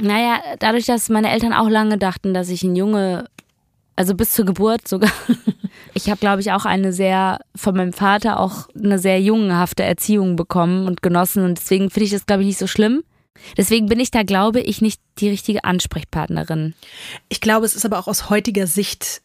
[0.00, 3.26] Naja, dadurch, dass meine Eltern auch lange dachten, dass ich ein Junge,
[3.96, 5.10] also bis zur Geburt sogar.
[5.94, 10.34] Ich habe, glaube ich, auch eine sehr, von meinem Vater auch eine sehr jungenhafte Erziehung
[10.34, 11.44] bekommen und genossen.
[11.44, 13.04] Und deswegen finde ich das, glaube ich, nicht so schlimm.
[13.56, 16.74] Deswegen bin ich da, glaube ich, nicht die richtige Ansprechpartnerin.
[17.28, 19.22] Ich glaube, es ist aber auch aus heutiger Sicht,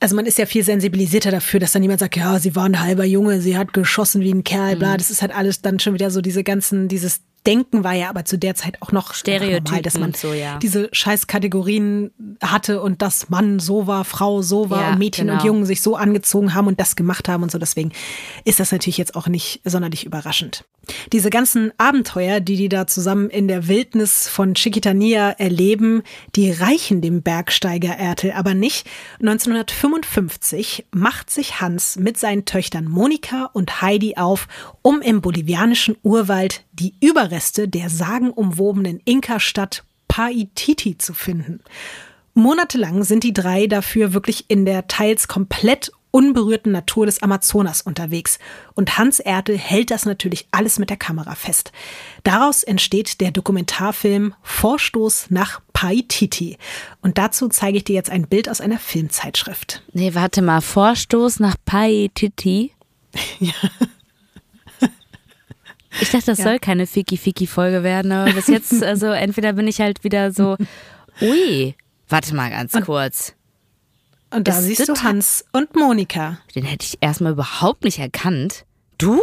[0.00, 2.80] also man ist ja viel sensibilisierter dafür, dass dann jemand sagt, ja, sie war ein
[2.80, 4.78] halber Junge, sie hat geschossen wie ein Kerl, Mhm.
[4.80, 4.96] bla.
[4.96, 8.24] Das ist halt alles dann schon wieder so diese ganzen, dieses Denken war ja aber
[8.24, 10.58] zu der Zeit auch noch normal, dass man und so, ja.
[10.58, 12.10] diese scheiß Kategorien
[12.42, 15.46] hatte und dass Mann so war, Frau so war Ja, und Mädchen und genau.
[15.46, 17.58] Jungen sich so angezogen haben und das gemacht haben und so.
[17.58, 17.92] Deswegen
[18.44, 20.64] ist das natürlich jetzt auch nicht sonderlich überraschend.
[21.12, 26.02] Diese ganzen Abenteuer, die die da zusammen in der Wildnis von Chiquitania erleben,
[26.36, 28.86] die reichen dem Bergsteiger Ertel aber nicht.
[29.20, 34.46] 1955 macht sich Hans mit seinen Töchtern Monika und Heidi auf,
[34.82, 41.60] um im bolivianischen Urwald die Überreste der sagenumwobenen Inka-Stadt Paititi zu finden.
[42.34, 48.38] Monatelang sind die drei dafür wirklich in der teils komplett unberührten Natur des Amazonas unterwegs.
[48.74, 51.72] Und Hans Ertel hält das natürlich alles mit der Kamera fest.
[52.22, 56.56] Daraus entsteht der Dokumentarfilm Vorstoß nach Paititi.
[57.02, 59.82] Und dazu zeige ich dir jetzt ein Bild aus einer Filmzeitschrift.
[59.92, 60.60] Nee, warte mal.
[60.60, 62.72] Vorstoß nach Paititi.
[66.00, 66.44] Ich dachte, das Ja.
[66.44, 70.56] soll keine Fiki-Fiki-Folge werden, aber bis jetzt, also entweder bin ich halt wieder so,
[71.20, 71.74] ui,
[72.08, 73.34] warte mal ganz kurz.
[74.30, 76.38] Und da Ist siehst du Hans und Monika.
[76.56, 78.64] Den hätte ich erstmal überhaupt nicht erkannt.
[78.98, 79.20] Du?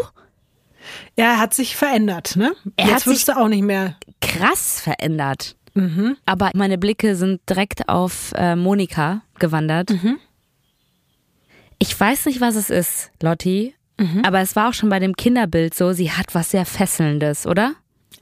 [1.15, 2.53] Er hat sich verändert, ne?
[2.77, 3.97] Er Jetzt hat sich- du auch nicht mehr.
[4.21, 5.55] Krass verändert.
[5.73, 6.17] Mhm.
[6.25, 9.89] Aber meine Blicke sind direkt auf äh, Monika gewandert.
[9.91, 10.17] Mhm.
[11.79, 13.73] Ich weiß nicht, was es ist, Lotti.
[13.99, 14.23] Mhm.
[14.25, 17.73] Aber es war auch schon bei dem Kinderbild so, sie hat was sehr Fesselndes, oder?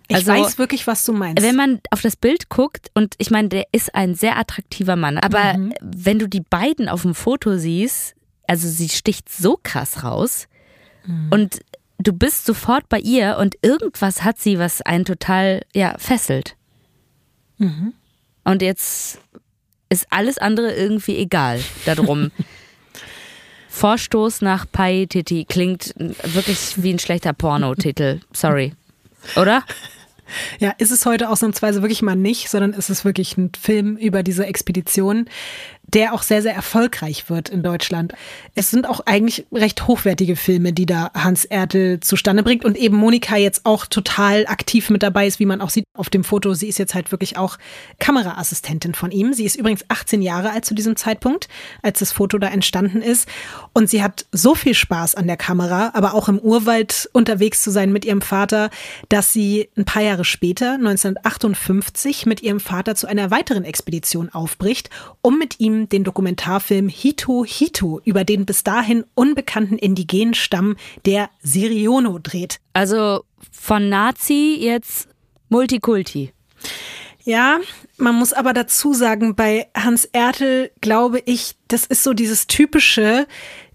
[0.08, 1.42] Ich Also, weiß wirklich, was du meinst.
[1.44, 5.18] Wenn man auf das Bild guckt, und ich meine, der ist ein sehr attraktiver Mann,
[5.18, 5.74] aber Mhm.
[5.82, 8.16] wenn du die beiden auf dem Foto siehst,
[8.48, 10.48] also sie sticht so krass raus
[11.06, 11.28] Mhm.
[11.32, 11.60] und
[12.00, 16.56] du bist sofort bei ihr und irgendwas hat sie, was einen total, ja, fesselt.
[17.58, 17.94] Mhm.
[18.44, 19.20] Und jetzt
[19.90, 22.32] ist alles andere irgendwie egal darum.
[23.70, 28.20] Vorstoß nach Pai Titi klingt wirklich wie ein schlechter Pornotitel.
[28.34, 28.74] Sorry.
[29.36, 29.64] Oder?
[30.60, 34.24] Ja, ist es heute ausnahmsweise wirklich mal nicht, sondern ist es wirklich ein Film über
[34.24, 35.28] diese Expedition,
[35.94, 38.14] der auch sehr, sehr erfolgreich wird in Deutschland.
[38.56, 42.98] Es sind auch eigentlich recht hochwertige Filme, die da Hans Ertel zustande bringt und eben
[42.98, 46.54] Monika jetzt auch total aktiv mit dabei ist, wie man auch sieht auf dem Foto.
[46.54, 47.58] Sie ist jetzt halt wirklich auch
[48.00, 49.34] Kameraassistentin von ihm.
[49.34, 51.48] Sie ist übrigens 18 Jahre alt zu diesem Zeitpunkt,
[51.82, 53.28] als das Foto da entstanden ist.
[53.74, 57.72] Und sie hat so viel Spaß an der Kamera, aber auch im Urwald unterwegs zu
[57.72, 58.70] sein mit ihrem Vater,
[59.10, 64.90] dass sie ein paar Jahre später, 1958, mit ihrem Vater zu einer weiteren Expedition aufbricht,
[65.22, 71.30] um mit ihm den Dokumentarfilm Hito Hito über den bis dahin unbekannten indigenen Stamm der
[71.42, 72.60] Siriono dreht.
[72.74, 75.08] Also von Nazi jetzt
[75.48, 76.34] Multikulti.
[77.24, 77.60] Ja,
[77.98, 83.28] man muss aber dazu sagen, bei Hans Ertel glaube ich, das ist so dieses typische,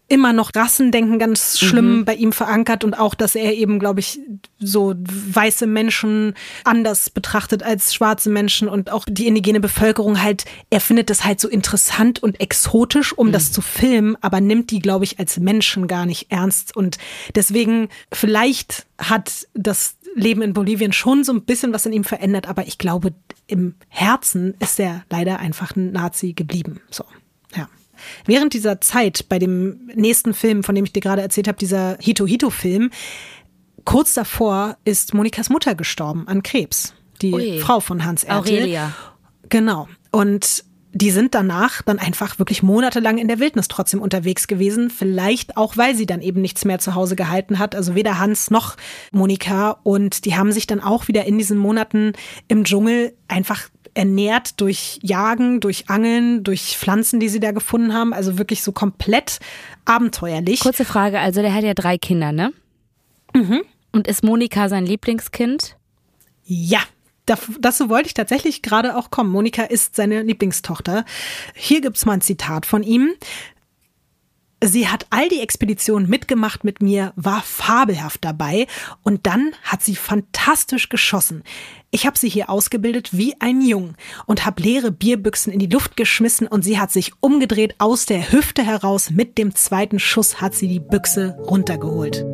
[0.08, 4.20] immer noch Rassendenken ganz schlimm bei ihm verankert und auch, dass er eben, glaube ich,
[4.58, 10.80] so weiße Menschen anders betrachtet als schwarze Menschen und auch die indigene Bevölkerung halt, er
[10.80, 15.04] findet das halt so interessant und exotisch, um das zu filmen, aber nimmt die, glaube
[15.04, 16.98] ich, als Menschen gar nicht ernst und
[17.34, 22.46] deswegen vielleicht hat das Leben in Bolivien schon so ein bisschen was in ihm verändert,
[22.46, 23.14] aber ich glaube,
[23.46, 26.80] im Herzen ist er leider einfach ein Nazi geblieben.
[26.90, 27.04] So,
[27.56, 27.68] ja.
[28.26, 31.96] Während dieser Zeit bei dem nächsten Film, von dem ich dir gerade erzählt habe, dieser
[32.00, 32.90] Hito-Hito-Film,
[33.84, 36.94] kurz davor ist Monikas Mutter gestorben an Krebs.
[37.22, 37.58] Die Ui.
[37.58, 38.58] Frau von Hans Ertel.
[38.58, 38.92] Aurelia.
[39.48, 39.88] Genau.
[40.10, 40.64] Und
[40.96, 44.90] die sind danach dann einfach wirklich monatelang in der Wildnis trotzdem unterwegs gewesen.
[44.90, 47.74] Vielleicht auch, weil sie dann eben nichts mehr zu Hause gehalten hat.
[47.74, 48.76] Also weder Hans noch
[49.10, 49.80] Monika.
[49.82, 52.12] Und die haben sich dann auch wieder in diesen Monaten
[52.46, 58.12] im Dschungel einfach ernährt durch Jagen, durch Angeln, durch Pflanzen, die sie da gefunden haben.
[58.12, 59.40] Also wirklich so komplett
[59.84, 60.60] abenteuerlich.
[60.60, 62.52] Kurze Frage, also der hat ja drei Kinder, ne?
[63.32, 63.62] Mhm.
[63.92, 65.76] Und ist Monika sein Lieblingskind?
[66.44, 66.80] Ja,
[67.26, 69.30] dazu wollte ich tatsächlich gerade auch kommen.
[69.30, 71.04] Monika ist seine Lieblingstochter.
[71.54, 73.10] Hier gibt's mal ein Zitat von ihm.
[74.66, 78.66] Sie hat all die Expeditionen mitgemacht mit mir, war fabelhaft dabei
[79.02, 81.42] und dann hat sie fantastisch geschossen.
[81.90, 85.98] Ich habe sie hier ausgebildet wie ein Jung und habe leere Bierbüchsen in die Luft
[85.98, 89.10] geschmissen und sie hat sich umgedreht aus der Hüfte heraus.
[89.10, 92.24] Mit dem zweiten Schuss hat sie die Büchse runtergeholt.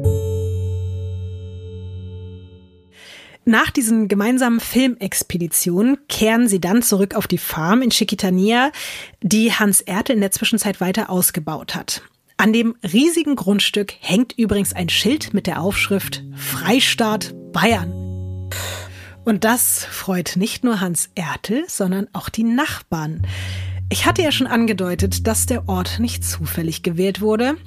[3.45, 8.71] Nach diesen gemeinsamen Filmexpeditionen kehren sie dann zurück auf die Farm in Chiquitania,
[9.21, 12.03] die Hans Ertel in der Zwischenzeit weiter ausgebaut hat.
[12.40, 18.48] An dem riesigen Grundstück hängt übrigens ein Schild mit der Aufschrift Freistaat Bayern.
[19.26, 23.26] Und das freut nicht nur Hans Ertel, sondern auch die Nachbarn.
[23.90, 27.59] Ich hatte ja schon angedeutet, dass der Ort nicht zufällig gewählt wurde.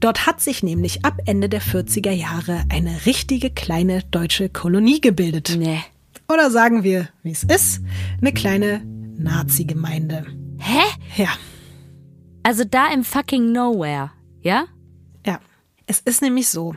[0.00, 5.56] Dort hat sich nämlich ab Ende der 40er Jahre eine richtige kleine deutsche Kolonie gebildet.
[5.58, 5.80] Nee.
[6.32, 7.82] Oder sagen wir, wie es ist,
[8.22, 8.80] eine kleine
[9.18, 10.24] Nazi-Gemeinde.
[10.58, 10.80] Hä?
[11.22, 11.28] Ja.
[12.46, 14.66] Also da im fucking Nowhere, ja?
[15.26, 15.40] Ja.
[15.88, 16.76] Es ist nämlich so.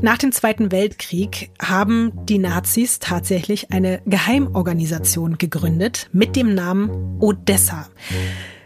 [0.00, 7.88] Nach dem Zweiten Weltkrieg haben die Nazis tatsächlich eine Geheimorganisation gegründet mit dem Namen Odessa.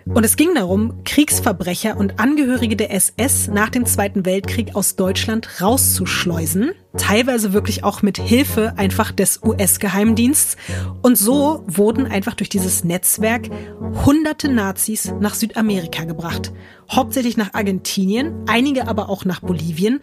[0.07, 5.61] Und es ging darum, Kriegsverbrecher und Angehörige der SS nach dem Zweiten Weltkrieg aus Deutschland
[5.61, 10.57] rauszuschleusen, teilweise wirklich auch mit Hilfe einfach des US-Geheimdiensts.
[11.03, 13.51] Und so wurden einfach durch dieses Netzwerk
[14.05, 16.53] hunderte Nazis nach Südamerika gebracht,
[16.89, 20.01] hauptsächlich nach Argentinien, einige aber auch nach Bolivien,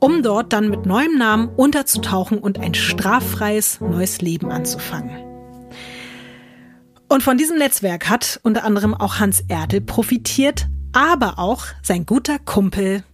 [0.00, 5.33] um dort dann mit neuem Namen unterzutauchen und ein straffreies neues Leben anzufangen.
[7.14, 12.40] Und von diesem Netzwerk hat unter anderem auch Hans Ertel profitiert, aber auch sein guter
[12.40, 13.04] Kumpel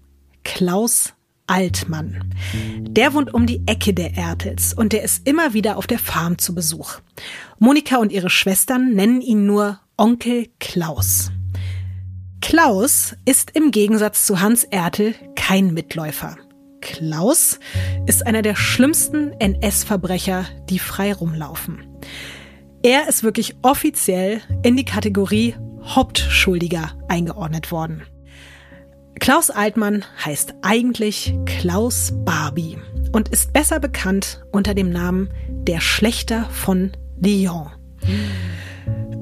[0.43, 1.13] Klaus
[1.47, 2.33] Altmann.
[2.81, 6.39] Der wohnt um die Ecke der Ertels und der ist immer wieder auf der Farm
[6.39, 6.95] zu Besuch.
[7.59, 11.31] Monika und ihre Schwestern nennen ihn nur Onkel Klaus.
[12.41, 16.39] Klaus ist im Gegensatz zu Hans Ertel kein Mitläufer.
[16.81, 17.61] Klaus
[18.07, 21.85] ist einer der schlimmsten NS-Verbrecher, die frei rumlaufen.
[22.83, 28.03] Er ist wirklich offiziell in die Kategorie Hauptschuldiger eingeordnet worden.
[29.19, 32.79] Klaus Altmann heißt eigentlich Klaus Barbie
[33.13, 37.71] und ist besser bekannt unter dem Namen der Schlechter von Lyon.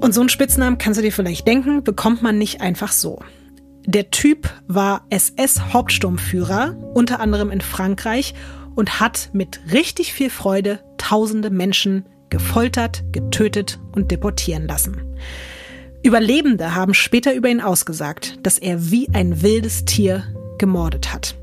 [0.01, 3.18] Und so einen Spitznamen kannst du dir vielleicht denken, bekommt man nicht einfach so.
[3.87, 8.35] Der Typ war SS-Hauptsturmführer, unter anderem in Frankreich,
[8.77, 15.17] und hat mit richtig viel Freude tausende Menschen gefoltert, getötet und deportieren lassen.
[16.03, 20.25] Überlebende haben später über ihn ausgesagt, dass er wie ein wildes Tier
[20.59, 21.37] gemordet hat.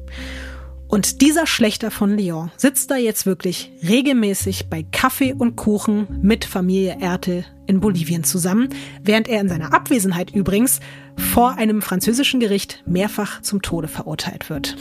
[0.87, 6.45] Und dieser Schlechter von Lyon sitzt da jetzt wirklich regelmäßig bei Kaffee und Kuchen mit
[6.45, 8.69] Familie Ertel in Bolivien zusammen,
[9.03, 10.79] während er in seiner Abwesenheit übrigens
[11.17, 14.77] vor einem französischen Gericht mehrfach zum Tode verurteilt wird.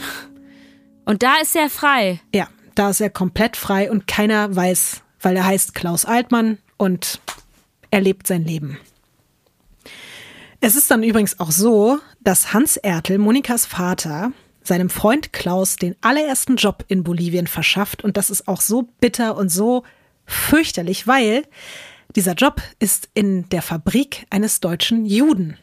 [1.05, 2.21] Und da ist er frei.
[2.33, 7.19] Ja, da ist er komplett frei und keiner weiß, weil er heißt Klaus Altmann und
[7.89, 8.77] er lebt sein Leben.
[10.61, 14.31] Es ist dann übrigens auch so, dass Hans Ertel, Monikas Vater,
[14.63, 19.35] seinem Freund Klaus den allerersten Job in Bolivien verschafft und das ist auch so bitter
[19.35, 19.83] und so
[20.27, 21.43] fürchterlich, weil
[22.15, 25.57] dieser Job ist in der Fabrik eines deutschen Juden.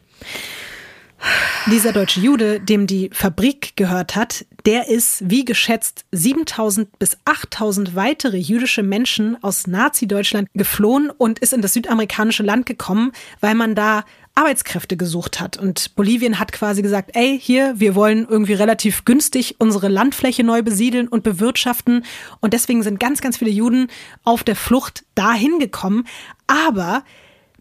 [1.71, 7.95] Dieser deutsche Jude, dem die Fabrik gehört hat, der ist, wie geschätzt, 7000 bis 8000
[7.95, 13.75] weitere jüdische Menschen aus Nazi-Deutschland geflohen und ist in das südamerikanische Land gekommen, weil man
[13.75, 14.03] da
[14.35, 15.57] Arbeitskräfte gesucht hat.
[15.57, 20.63] Und Bolivien hat quasi gesagt, ey, hier, wir wollen irgendwie relativ günstig unsere Landfläche neu
[20.63, 22.03] besiedeln und bewirtschaften.
[22.41, 23.87] Und deswegen sind ganz, ganz viele Juden
[24.23, 26.07] auf der Flucht dahin gekommen.
[26.47, 27.03] Aber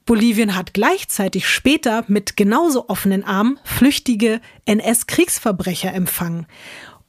[0.04, 6.46] Bolivien hat gleichzeitig später mit genauso offenen Armen flüchtige NS-Kriegsverbrecher empfangen.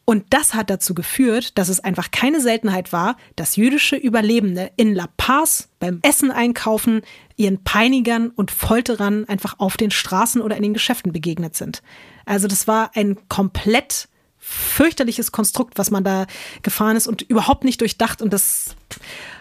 [0.06, 4.94] Und das hat dazu geführt, dass es einfach keine Seltenheit war, dass jüdische Überlebende in
[4.94, 7.02] La Paz beim Essen einkaufen
[7.38, 11.82] ihren Peinigern und Folterern einfach auf den Straßen oder in den Geschäften begegnet sind.
[12.26, 14.10] Also das war ein komplett
[14.46, 16.28] fürchterliches Konstrukt, was man da
[16.64, 18.22] gefahren ist und überhaupt nicht durchdacht.
[18.22, 18.76] Und das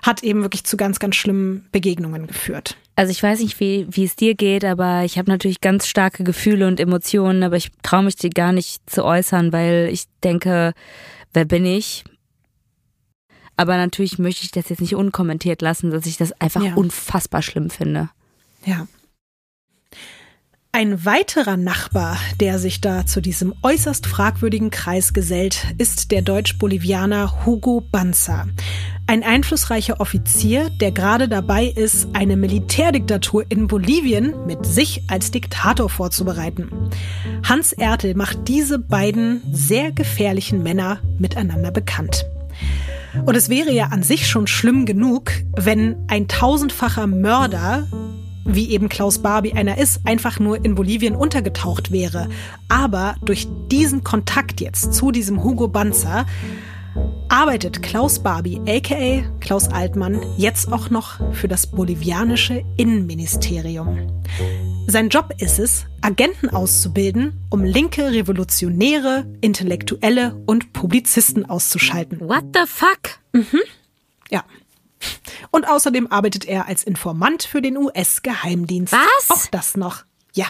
[0.02, 2.76] hat eben wirklich zu ganz, ganz schlimmen Begegnungen geführt.
[2.94, 6.22] Also ich weiß nicht, wie, wie es dir geht, aber ich habe natürlich ganz starke
[6.22, 10.72] Gefühle und Emotionen, aber ich traue mich die gar nicht zu äußern, weil ich denke,
[11.32, 12.04] wer bin ich?
[13.56, 16.74] Aber natürlich möchte ich das jetzt nicht unkommentiert lassen, dass ich das einfach ja.
[16.74, 18.10] unfassbar schlimm finde.
[18.64, 18.86] Ja.
[20.74, 27.44] Ein weiterer Nachbar, der sich da zu diesem äußerst fragwürdigen Kreis gesellt, ist der Deutsch-Bolivianer
[27.44, 28.48] Hugo Banzer.
[29.06, 35.90] Ein einflussreicher Offizier, der gerade dabei ist, eine Militärdiktatur in Bolivien mit sich als Diktator
[35.90, 36.70] vorzubereiten.
[37.46, 42.24] Hans Ertel macht diese beiden sehr gefährlichen Männer miteinander bekannt.
[43.26, 47.86] Und es wäre ja an sich schon schlimm genug, wenn ein tausendfacher Mörder
[48.44, 52.28] wie eben Klaus Barbie einer ist, einfach nur in Bolivien untergetaucht wäre.
[52.68, 56.26] Aber durch diesen Kontakt jetzt zu diesem Hugo Banzer
[57.28, 64.22] arbeitet Klaus Barbie, aka Klaus Altmann, jetzt auch noch für das bolivianische Innenministerium.
[64.86, 72.20] Sein Job ist es, Agenten auszubilden, um linke Revolutionäre, Intellektuelle und Publizisten auszuschalten.
[72.20, 73.18] What the fuck?
[73.32, 73.60] Mhm.
[74.30, 74.44] Ja.
[75.50, 78.92] Und außerdem arbeitet er als Informant für den US-Geheimdienst.
[78.92, 79.30] Was?
[79.30, 80.04] Auch das noch.
[80.34, 80.46] Ja.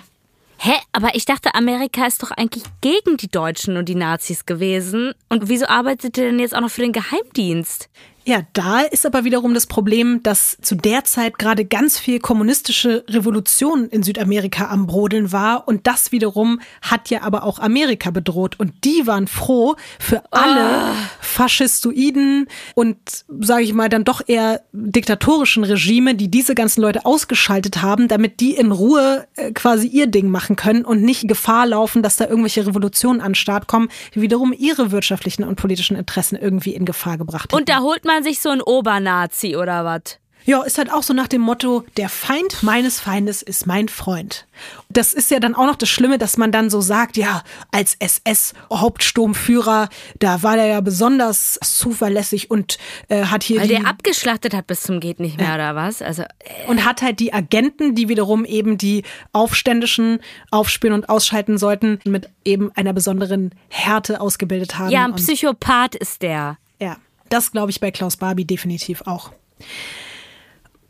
[0.58, 0.74] Hä?
[0.92, 5.12] Aber ich dachte, Amerika ist doch eigentlich gegen die Deutschen und die Nazis gewesen.
[5.28, 7.88] Und wieso arbeitet er denn jetzt auch noch für den Geheimdienst?
[8.24, 13.04] Ja, da ist aber wiederum das Problem, dass zu der Zeit gerade ganz viel kommunistische
[13.08, 18.60] Revolution in Südamerika am Brodeln war und das wiederum hat ja aber auch Amerika bedroht
[18.60, 20.96] und die waren froh für alle oh.
[21.20, 22.96] faschistoiden und
[23.40, 28.38] sage ich mal dann doch eher diktatorischen Regime, die diese ganzen Leute ausgeschaltet haben, damit
[28.38, 32.26] die in Ruhe äh, quasi ihr Ding machen können und nicht Gefahr laufen, dass da
[32.26, 36.84] irgendwelche Revolutionen an den Start kommen, die wiederum ihre wirtschaftlichen und politischen Interessen irgendwie in
[36.84, 37.58] Gefahr gebracht haben.
[37.58, 40.18] Und da holt man man sich so einen Obernazi oder was?
[40.44, 44.46] Ja, ist halt auch so nach dem Motto, der Feind meines Feindes ist mein Freund.
[44.88, 47.94] Das ist ja dann auch noch das Schlimme, dass man dann so sagt, ja, als
[48.00, 49.88] SS-Hauptsturmführer,
[50.18, 53.60] da war der ja besonders zuverlässig und äh, hat hier.
[53.60, 55.54] Weil die, der abgeschlachtet hat bis zum Geht nicht mehr, ja.
[55.54, 56.02] oder was?
[56.02, 56.26] Also, äh.
[56.66, 60.18] Und hat halt die Agenten, die wiederum eben die Aufständischen
[60.50, 64.90] aufspüren und ausschalten sollten, mit eben einer besonderen Härte ausgebildet haben.
[64.90, 66.58] Ja, ein Psychopath ist der.
[66.80, 66.96] Ja.
[67.32, 69.32] Das glaube ich bei Klaus Barbie definitiv auch.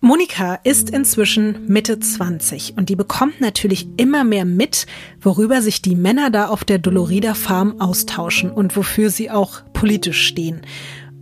[0.00, 4.88] Monika ist inzwischen Mitte 20 und die bekommt natürlich immer mehr mit,
[5.20, 10.26] worüber sich die Männer da auf der Dolorida Farm austauschen und wofür sie auch politisch
[10.26, 10.62] stehen.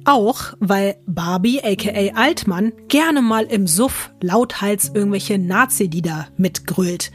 [0.07, 7.12] Auch weil Barbie, aka Altmann, gerne mal im Suff lauthals irgendwelche Nazi-Lieder mitgrölt.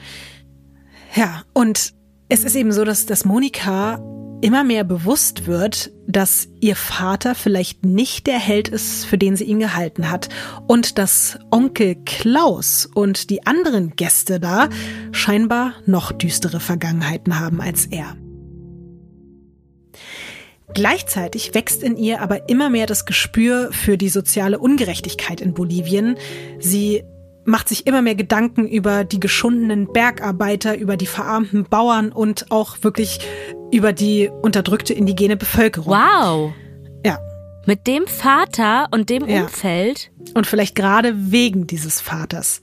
[1.16, 1.95] Ja, und
[2.30, 3.99] es ist eben so, dass, dass Monika
[4.42, 9.46] immer mehr bewusst wird, dass ihr Vater vielleicht nicht der Held ist, für den sie
[9.46, 10.30] ihn gehalten hat
[10.68, 14.70] und dass Onkel Klaus und die anderen Gäste da
[15.12, 18.16] scheinbar noch düstere Vergangenheiten haben als er.
[20.74, 26.18] Gleichzeitig wächst in ihr aber immer mehr das Gespür für die soziale Ungerechtigkeit in Bolivien.
[26.60, 27.04] Sie
[27.46, 32.78] macht sich immer mehr Gedanken über die geschundenen Bergarbeiter, über die verarmten Bauern und auch
[32.82, 33.20] wirklich
[33.72, 35.93] über die unterdrückte indigene Bevölkerung.
[35.93, 36.54] Wow.
[37.06, 37.20] Ja.
[37.66, 39.43] Mit dem Vater und dem ja.
[39.43, 40.12] Umfeld.
[40.34, 42.62] Und vielleicht gerade wegen dieses Vaters.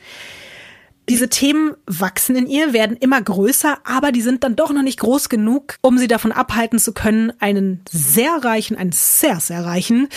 [1.08, 5.00] Diese Themen wachsen in ihr, werden immer größer, aber die sind dann doch noch nicht
[5.00, 10.08] groß genug, um sie davon abhalten zu können, einen sehr reichen, einen sehr, sehr reichen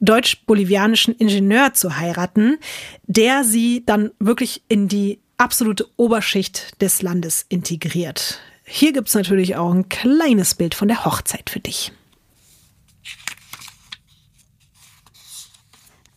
[0.00, 2.58] deutsch-bolivianischen Ingenieur zu heiraten,
[3.06, 8.40] der sie dann wirklich in die absolute Oberschicht des Landes integriert.
[8.64, 11.92] Hier gibt es natürlich auch ein kleines Bild von der Hochzeit für dich.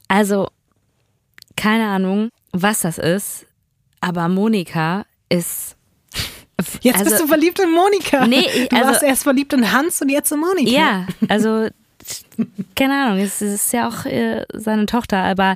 [0.07, 0.49] Also,
[1.55, 3.47] keine Ahnung, was das ist,
[4.03, 5.75] aber Monika ist.
[6.81, 8.27] Jetzt also, bist du verliebt in Monika.
[8.27, 10.69] Nee, ich, du also, warst erst verliebt in Hans und jetzt in Monika.
[10.69, 11.67] Ja, also
[12.75, 15.55] keine Ahnung, es ist ja auch äh, seine Tochter, aber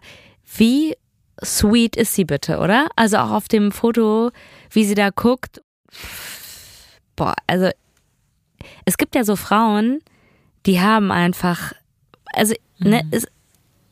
[0.56, 0.96] wie
[1.44, 2.88] sweet ist sie bitte, oder?
[2.96, 4.32] Also auch auf dem Foto,
[4.72, 5.62] wie sie da guckt.
[7.16, 7.70] Boah, also
[8.86, 10.00] es gibt ja so Frauen,
[10.66, 11.74] die haben einfach,
[12.34, 13.10] also ne, mhm.
[13.12, 13.28] es,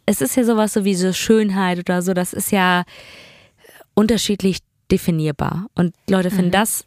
[0.06, 2.84] es ist ja sowas so wie so Schönheit oder so, das ist ja
[3.96, 4.60] unterschiedlich
[4.92, 5.68] definierbar.
[5.74, 6.52] Und Leute finden mhm.
[6.52, 6.86] das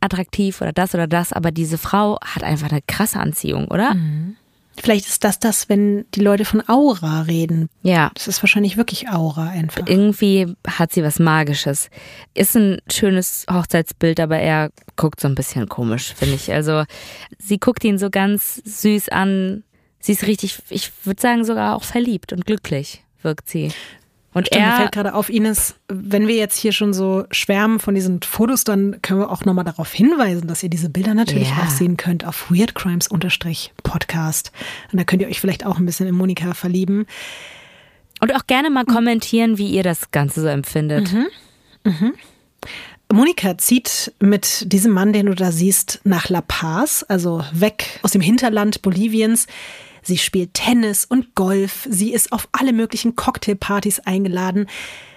[0.00, 3.94] attraktiv oder das oder das, aber diese Frau hat einfach eine krasse Anziehung, oder?
[3.94, 4.36] Mhm.
[4.80, 7.68] Vielleicht ist das das, wenn die Leute von Aura reden.
[7.82, 8.12] Ja.
[8.14, 9.82] Das ist wahrscheinlich wirklich Aura einfach.
[9.86, 11.90] Irgendwie hat sie was Magisches.
[12.34, 16.52] Ist ein schönes Hochzeitsbild, aber er guckt so ein bisschen komisch, finde ich.
[16.52, 16.84] Also
[17.38, 19.64] sie guckt ihn so ganz süß an.
[19.98, 23.72] Sie ist richtig, ich würde sagen, sogar auch verliebt und glücklich wirkt sie.
[24.34, 27.78] Und Stimmt, er mir fällt gerade auf, Ines, wenn wir jetzt hier schon so schwärmen
[27.78, 31.48] von diesen Fotos, dann können wir auch nochmal darauf hinweisen, dass ihr diese Bilder natürlich
[31.48, 31.62] ja.
[31.62, 34.52] auch sehen könnt auf weirdcrimes-podcast.
[34.92, 37.06] Und da könnt ihr euch vielleicht auch ein bisschen in Monika verlieben.
[38.20, 41.12] Und auch gerne mal kommentieren, wie ihr das Ganze so empfindet.
[41.12, 41.26] Mhm.
[41.84, 42.12] Mhm.
[43.10, 48.10] Monika zieht mit diesem Mann, den du da siehst, nach La Paz, also weg aus
[48.10, 49.46] dem Hinterland Boliviens.
[50.08, 51.86] Sie spielt Tennis und Golf.
[51.90, 54.66] Sie ist auf alle möglichen Cocktailpartys eingeladen.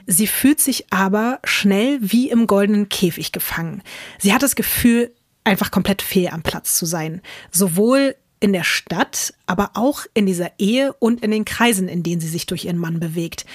[0.06, 3.84] Sie fühlt sich aber schnell wie im goldenen Käfig gefangen.
[4.20, 5.14] Sie hat das Gefühl,
[5.46, 7.22] einfach komplett fehl am Platz zu sein.
[7.52, 12.20] Sowohl in der Stadt, aber auch in dieser Ehe und in den Kreisen, in denen
[12.20, 13.46] sie sich durch ihren Mann bewegt.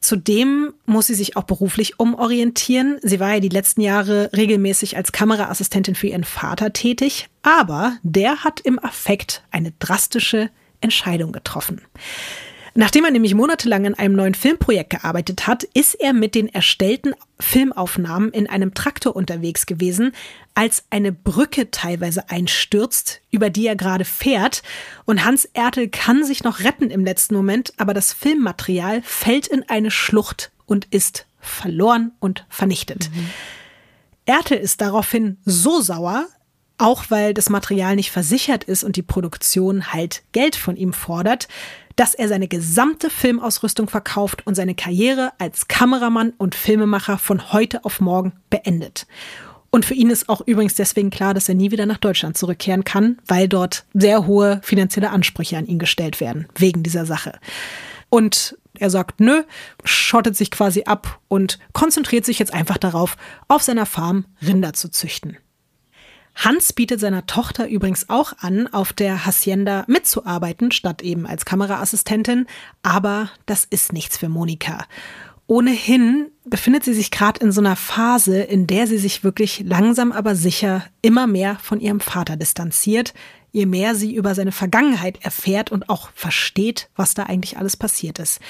[0.00, 2.98] Zudem muss sie sich auch beruflich umorientieren.
[3.02, 8.44] Sie war ja die letzten Jahre regelmäßig als Kameraassistentin für ihren Vater tätig, aber der
[8.44, 10.48] hat im Affekt eine drastische
[10.80, 11.80] Entscheidung getroffen.
[12.74, 17.14] Nachdem er nämlich monatelang an einem neuen Filmprojekt gearbeitet hat, ist er mit den erstellten
[17.40, 20.12] Filmaufnahmen in einem Traktor unterwegs gewesen,
[20.54, 24.62] als eine Brücke teilweise einstürzt, über die er gerade fährt.
[25.04, 29.68] Und Hans Ertel kann sich noch retten im letzten Moment, aber das Filmmaterial fällt in
[29.68, 33.10] eine Schlucht und ist verloren und vernichtet.
[33.12, 33.30] Mhm.
[34.26, 36.28] Ertel ist daraufhin so sauer,
[36.80, 41.48] auch weil das Material nicht versichert ist und die Produktion halt Geld von ihm fordert,
[41.96, 47.84] dass er seine gesamte Filmausrüstung verkauft und seine Karriere als Kameramann und Filmemacher von heute
[47.84, 49.06] auf morgen beendet.
[49.70, 52.84] Und für ihn ist auch übrigens deswegen klar, dass er nie wieder nach Deutschland zurückkehren
[52.84, 57.38] kann, weil dort sehr hohe finanzielle Ansprüche an ihn gestellt werden, wegen dieser Sache.
[58.08, 59.42] Und er sagt, nö,
[59.84, 63.16] schottet sich quasi ab und konzentriert sich jetzt einfach darauf,
[63.46, 65.36] auf seiner Farm Rinder zu züchten.
[66.34, 72.46] Hans bietet seiner Tochter übrigens auch an, auf der Hacienda mitzuarbeiten, statt eben als Kameraassistentin.
[72.82, 74.86] Aber das ist nichts für Monika.
[75.46, 80.12] Ohnehin befindet sie sich gerade in so einer Phase, in der sie sich wirklich langsam
[80.12, 83.14] aber sicher immer mehr von ihrem Vater distanziert,
[83.50, 88.20] je mehr sie über seine Vergangenheit erfährt und auch versteht, was da eigentlich alles passiert
[88.20, 88.40] ist.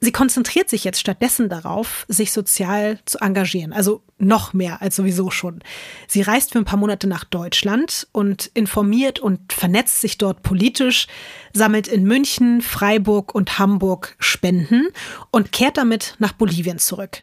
[0.00, 5.30] Sie konzentriert sich jetzt stattdessen darauf, sich sozial zu engagieren, also noch mehr als sowieso
[5.30, 5.60] schon.
[6.06, 11.08] Sie reist für ein paar Monate nach Deutschland und informiert und vernetzt sich dort politisch,
[11.52, 14.88] sammelt in München, Freiburg und Hamburg Spenden
[15.32, 17.22] und kehrt damit nach Bolivien zurück.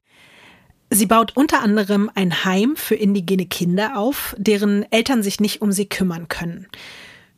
[0.89, 5.71] Sie baut unter anderem ein Heim für indigene Kinder auf, deren Eltern sich nicht um
[5.71, 6.67] sie kümmern können.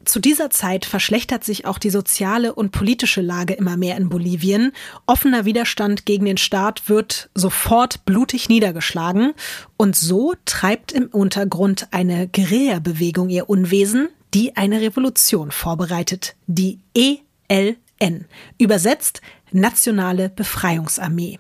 [0.08, 4.72] Zu dieser Zeit verschlechtert sich auch die soziale und politische Lage immer mehr in Bolivien.
[5.06, 9.34] Offener Widerstand gegen den Staat wird sofort blutig niedergeschlagen.
[9.76, 16.38] Und so treibt im Untergrund eine Guerilla-Bewegung ihr Unwesen, die eine Revolution vorbereitet.
[16.48, 18.28] Die ELN.
[18.58, 19.20] Übersetzt
[19.52, 21.38] Nationale Befreiungsarmee.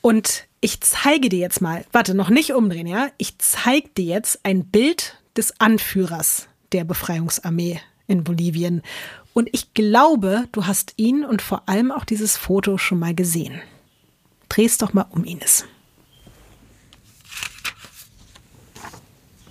[0.00, 3.10] Und ich zeige dir jetzt mal, warte, noch nicht umdrehen, ja?
[3.18, 7.80] Ich zeige dir jetzt ein Bild des Anführers der Befreiungsarmee
[8.12, 8.82] in Bolivien.
[9.34, 13.60] Und ich glaube, du hast ihn und vor allem auch dieses Foto schon mal gesehen.
[14.48, 15.64] Dreh's doch mal um, Ines.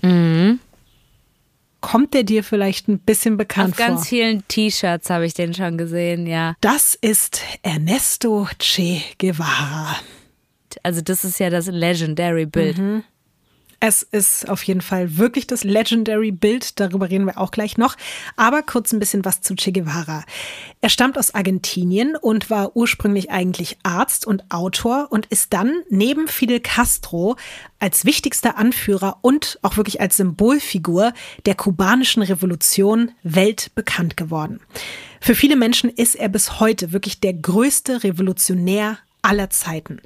[0.01, 0.59] Mhm.
[1.79, 3.85] Kommt der dir vielleicht ein bisschen bekannt Auf vor?
[3.85, 6.55] Auf ganz vielen T-Shirts habe ich den schon gesehen, ja.
[6.61, 9.95] Das ist Ernesto Che Guevara.
[10.83, 12.77] Also das ist ja das Legendary Bild.
[12.77, 13.03] Mhm.
[13.83, 17.95] Es ist auf jeden Fall wirklich das Legendary Bild, darüber reden wir auch gleich noch.
[18.35, 20.23] Aber kurz ein bisschen was zu Che Guevara.
[20.81, 26.27] Er stammt aus Argentinien und war ursprünglich eigentlich Arzt und Autor und ist dann neben
[26.27, 27.37] Fidel Castro
[27.79, 31.11] als wichtigster Anführer und auch wirklich als Symbolfigur
[31.47, 34.59] der kubanischen Revolution weltbekannt geworden.
[35.19, 39.99] Für viele Menschen ist er bis heute wirklich der größte Revolutionär aller Zeiten.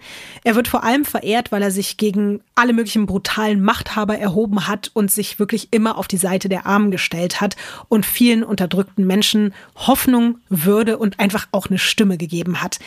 [0.43, 4.91] Er wird vor allem verehrt, weil er sich gegen alle möglichen brutalen Machthaber erhoben hat
[4.93, 7.55] und sich wirklich immer auf die Seite der Armen gestellt hat
[7.87, 12.79] und vielen unterdrückten Menschen Hoffnung, Würde und einfach auch eine Stimme gegeben hat.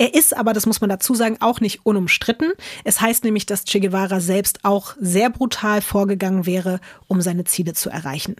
[0.00, 2.52] Er ist aber, das muss man dazu sagen, auch nicht unumstritten.
[2.84, 7.74] Es heißt nämlich, dass Che Guevara selbst auch sehr brutal vorgegangen wäre, um seine Ziele
[7.74, 8.36] zu erreichen.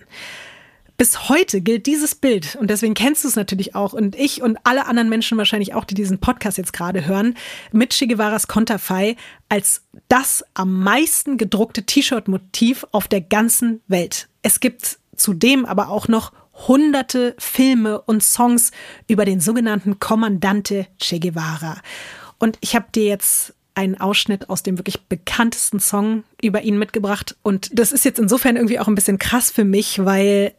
[1.00, 4.58] Bis heute gilt dieses Bild, und deswegen kennst du es natürlich auch, und ich und
[4.64, 7.38] alle anderen Menschen wahrscheinlich auch, die diesen Podcast jetzt gerade hören,
[7.72, 9.16] mit Che Guevaras Konterfei
[9.48, 14.28] als das am meisten gedruckte T-Shirt-Motiv auf der ganzen Welt.
[14.42, 16.34] Es gibt zudem aber auch noch
[16.68, 18.70] hunderte Filme und Songs
[19.08, 21.78] über den sogenannten Kommandante Che Guevara.
[22.38, 27.36] Und ich habe dir jetzt einen Ausschnitt aus dem wirklich bekanntesten Song über ihn mitgebracht.
[27.42, 30.52] Und das ist jetzt insofern irgendwie auch ein bisschen krass für mich, weil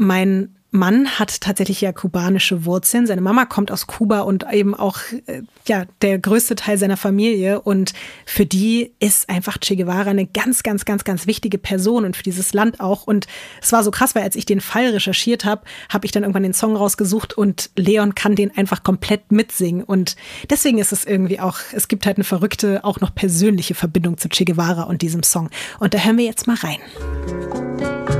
[0.00, 3.06] mein Mann hat tatsächlich ja kubanische Wurzeln.
[3.06, 7.60] Seine Mama kommt aus Kuba und eben auch äh, ja der größte Teil seiner Familie.
[7.60, 7.92] Und
[8.24, 12.22] für die ist einfach Che Guevara eine ganz, ganz, ganz, ganz wichtige Person und für
[12.22, 13.06] dieses Land auch.
[13.06, 13.26] Und
[13.60, 16.44] es war so krass, weil als ich den Fall recherchiert habe, habe ich dann irgendwann
[16.44, 19.82] den Song rausgesucht und Leon kann den einfach komplett mitsingen.
[19.82, 20.14] Und
[20.48, 24.28] deswegen ist es irgendwie auch, es gibt halt eine verrückte, auch noch persönliche Verbindung zu
[24.28, 25.50] Che Guevara und diesem Song.
[25.80, 28.19] Und da hören wir jetzt mal rein.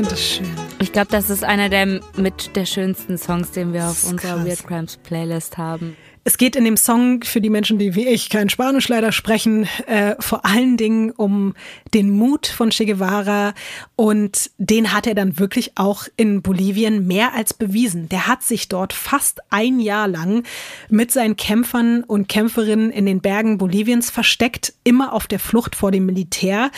[0.00, 0.46] finde das schön.
[0.78, 4.46] Ich glaube, das ist einer der mit der schönsten Songs, den wir auf unserer krass.
[4.46, 5.94] Weird Crimes Playlist haben.
[6.24, 9.66] Es geht in dem Song für die Menschen, die wie ich kein Spanisch leider sprechen,
[9.86, 11.54] äh, vor allen Dingen um
[11.92, 13.54] den Mut von Che Guevara
[13.96, 18.08] und den hat er dann wirklich auch in Bolivien mehr als bewiesen.
[18.08, 20.44] Der hat sich dort fast ein Jahr lang
[20.88, 25.90] mit seinen Kämpfern und Kämpferinnen in den Bergen Boliviens versteckt, immer auf der Flucht vor
[25.90, 26.70] dem Militär.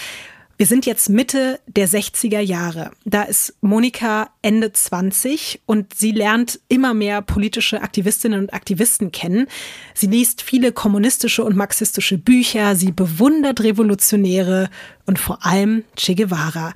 [0.63, 2.93] Wir sind jetzt Mitte der 60er Jahre.
[3.05, 9.49] Da ist Monika Ende 20 und sie lernt immer mehr politische Aktivistinnen und Aktivisten kennen.
[9.93, 14.71] Sie liest viele kommunistische und marxistische Bücher, sie bewundert Revolutionäre
[15.05, 16.75] und vor allem Che Guevara.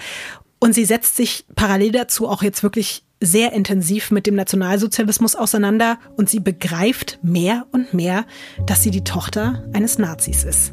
[0.58, 6.00] Und sie setzt sich parallel dazu auch jetzt wirklich sehr intensiv mit dem Nationalsozialismus auseinander
[6.16, 8.26] und sie begreift mehr und mehr,
[8.66, 10.72] dass sie die Tochter eines Nazis ist.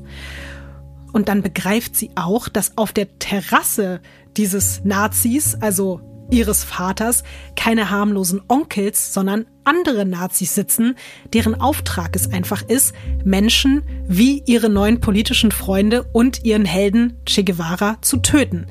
[1.14, 4.02] Und dann begreift sie auch, dass auf der Terrasse
[4.36, 6.02] dieses Nazis, also
[6.32, 7.24] ihres Vaters,
[7.56, 10.96] keine harmlosen Onkels, sondern andere Nazis sitzen,
[11.32, 12.94] deren Auftrag es einfach ist,
[13.24, 18.66] Menschen wie ihre neuen politischen Freunde und ihren Helden Che Guevara zu töten.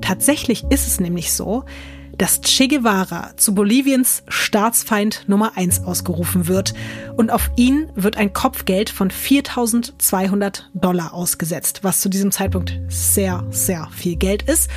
[0.00, 1.64] Tatsächlich ist es nämlich so,
[2.18, 6.74] dass Che Guevara zu Boliviens Staatsfeind Nummer eins ausgerufen wird
[7.16, 13.44] und auf ihn wird ein Kopfgeld von 4200 Dollar ausgesetzt, was zu diesem Zeitpunkt sehr,
[13.50, 14.70] sehr viel Geld ist.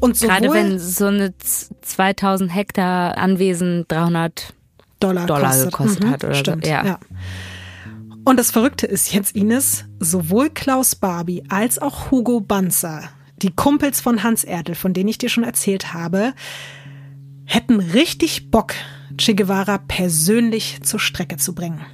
[0.00, 1.34] Und sowohl Gerade wenn so eine
[1.82, 4.54] 2000 Hektar Anwesen 300
[4.98, 5.64] Dollar, Dollar kostet.
[5.72, 6.40] gekostet Mhm, hat oder so.
[6.40, 6.84] stimmt, Ja.
[6.84, 6.98] ja.
[8.24, 13.04] Und das Verrückte ist jetzt, Ines, sowohl Klaus Barbie als auch Hugo Banzer,
[13.40, 16.34] die Kumpels von Hans Erdel, von denen ich dir schon erzählt habe,
[17.50, 18.74] hätten richtig Bock,
[19.16, 21.84] Che Guevara persönlich zur Strecke zu bringen.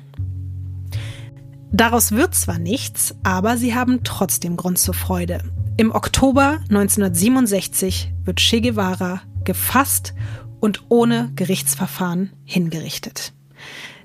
[1.72, 5.42] Daraus wird zwar nichts, aber sie haben trotzdem Grund zur Freude.
[5.78, 10.14] Im Oktober 1967 wird Che Guevara gefasst
[10.60, 13.32] und ohne Gerichtsverfahren hingerichtet.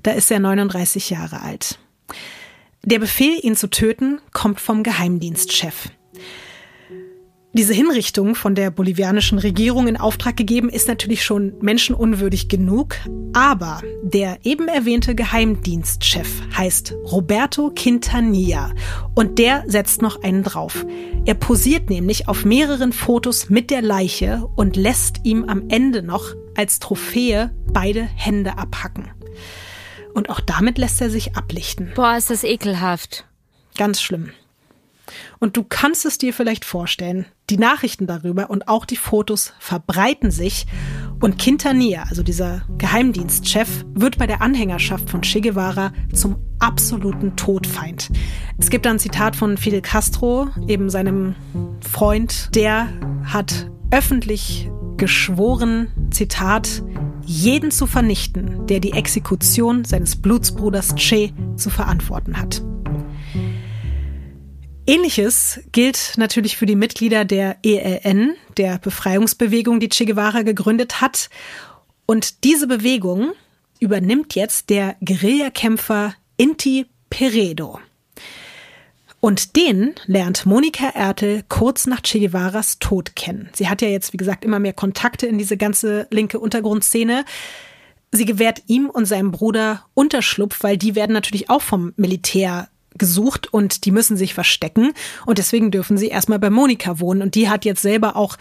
[0.03, 1.79] Da ist er 39 Jahre alt.
[2.83, 5.89] Der Befehl, ihn zu töten, kommt vom Geheimdienstchef.
[7.53, 12.95] Diese Hinrichtung von der bolivianischen Regierung in Auftrag gegeben ist natürlich schon menschenunwürdig genug,
[13.33, 18.71] aber der eben erwähnte Geheimdienstchef heißt Roberto Quintanilla
[19.15, 20.85] und der setzt noch einen drauf.
[21.25, 26.33] Er posiert nämlich auf mehreren Fotos mit der Leiche und lässt ihm am Ende noch
[26.55, 29.09] als Trophäe beide Hände abhacken.
[30.13, 31.91] Und auch damit lässt er sich ablichten.
[31.95, 33.25] Boah, ist das ekelhaft.
[33.77, 34.31] Ganz schlimm.
[35.39, 40.31] Und du kannst es dir vielleicht vorstellen, die Nachrichten darüber und auch die Fotos verbreiten
[40.31, 40.65] sich
[41.19, 48.09] und Quintanilla, also dieser Geheimdienstchef, wird bei der Anhängerschaft von Che Guevara zum absoluten Todfeind.
[48.57, 51.35] Es gibt ein Zitat von Fidel Castro, eben seinem
[51.81, 52.87] Freund, der
[53.25, 56.81] hat öffentlich geschworen, Zitat,
[57.25, 62.63] jeden zu vernichten, der die Exekution seines Blutsbruders Che zu verantworten hat.
[64.91, 71.29] Ähnliches gilt natürlich für die Mitglieder der ELN, der Befreiungsbewegung, die Che Guevara gegründet hat.
[72.05, 73.31] Und diese Bewegung
[73.79, 77.79] übernimmt jetzt der Guerillakämpfer Inti Peredo.
[79.21, 83.47] Und den lernt Monika Ertel kurz nach Che Guevaras Tod kennen.
[83.53, 87.23] Sie hat ja jetzt, wie gesagt, immer mehr Kontakte in diese ganze linke Untergrundszene.
[88.11, 92.67] Sie gewährt ihm und seinem Bruder Unterschlupf, weil die werden natürlich auch vom Militär
[92.97, 94.93] gesucht und die müssen sich verstecken.
[95.25, 97.21] Und deswegen dürfen sie erstmal bei Monika wohnen.
[97.21, 98.37] Und die hat jetzt selber auch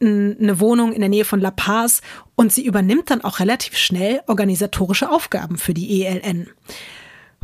[0.00, 2.02] eine Wohnung in der Nähe von La Paz
[2.36, 6.48] und sie übernimmt dann auch relativ schnell organisatorische Aufgaben für die ELN.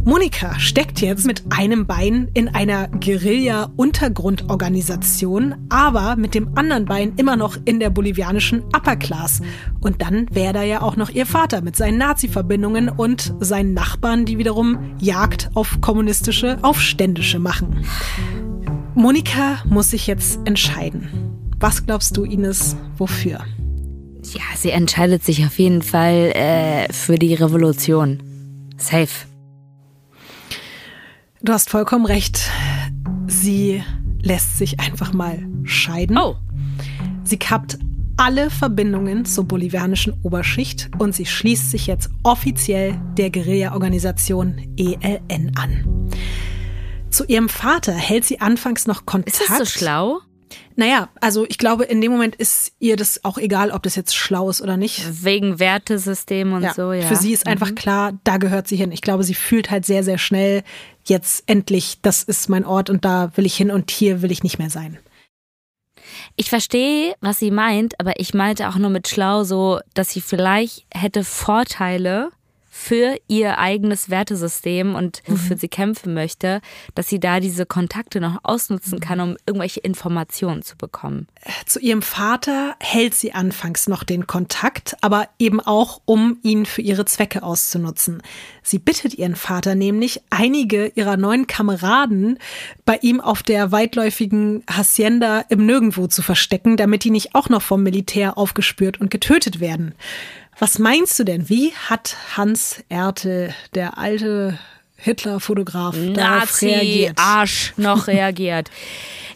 [0.03, 7.37] Monika steckt jetzt mit einem Bein in einer Guerilla-Untergrundorganisation, aber mit dem anderen Bein immer
[7.37, 9.41] noch in der bolivianischen Upper Class.
[9.81, 14.27] Und dann wäre da ja auch noch ihr Vater mit seinen Nazi-Verbindungen und seinen Nachbarn,
[14.27, 17.87] die wiederum Jagd auf kommunistische Aufständische machen.
[18.95, 21.09] Monika muss sich jetzt entscheiden.
[21.61, 23.41] Was glaubst du, Ines, wofür?
[24.33, 28.23] Ja, sie entscheidet sich auf jeden Fall äh, für die Revolution.
[28.77, 29.09] Safe.
[31.45, 32.51] Du hast vollkommen recht.
[33.27, 33.85] Sie
[34.23, 36.17] lässt sich einfach mal scheiden.
[36.17, 36.37] Oh.
[37.23, 37.79] Sie kappt
[38.17, 46.09] alle Verbindungen zur bolivianischen Oberschicht und sie schließt sich jetzt offiziell der Guerilla-Organisation ELN an.
[47.11, 49.39] Zu ihrem Vater hält sie anfangs noch Kontakt.
[49.39, 50.21] Ist das so schlau?
[50.77, 54.17] Naja, also ich glaube, in dem Moment ist ihr das auch egal, ob das jetzt
[54.17, 55.25] schlau ist oder nicht.
[55.25, 57.07] Wegen Wertesystem und Ja, so, ja.
[57.07, 58.91] Für sie ist einfach klar, da gehört sie hin.
[58.91, 60.65] Ich glaube, sie fühlt halt sehr, sehr schnell,
[61.05, 64.43] jetzt endlich, das ist mein Ort und da will ich hin und hier will ich
[64.43, 64.99] nicht mehr sein.
[66.37, 70.21] Ich verstehe, was sie meint, aber ich meinte auch nur mit schlau so, dass sie
[70.21, 72.31] vielleicht hätte Vorteile
[72.77, 76.61] für ihr eigenes Wertesystem und wofür sie kämpfen möchte,
[76.97, 81.29] dass sie da diese Kontakte noch ausnutzen kann, um irgendwelche Informationen zu bekommen.
[81.67, 86.83] Zu ihrem Vater hält sie anfangs noch den Kontakt, aber eben auch, um ihn für
[86.83, 88.23] ihre Zwecke auszunutzen.
[88.65, 92.41] Sie bittet ihren Vater nämlich, einige ihrer neuen Kameraden
[92.85, 97.63] bei ihm auf der weitläufigen Hacienda im Nirgendwo zu verstecken, damit die nicht auch noch
[97.63, 99.95] vom Militär aufgespürt und getötet werden.
[100.59, 101.49] Was meinst du denn?
[101.49, 104.59] Wie hat Hans Ertel, der alte
[104.97, 107.17] Hitler-Fotograf, darauf reagiert?
[107.17, 108.71] Nazi-Arsch noch reagiert.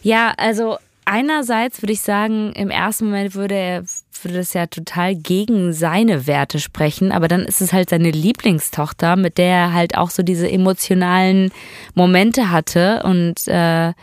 [0.01, 3.83] ja, also einerseits würde ich sagen, im ersten Moment würde er
[4.23, 9.15] würde das ja total gegen seine Werte sprechen, aber dann ist es halt seine Lieblingstochter,
[9.15, 11.51] mit der er halt auch so diese emotionalen
[11.93, 13.93] Momente hatte und äh,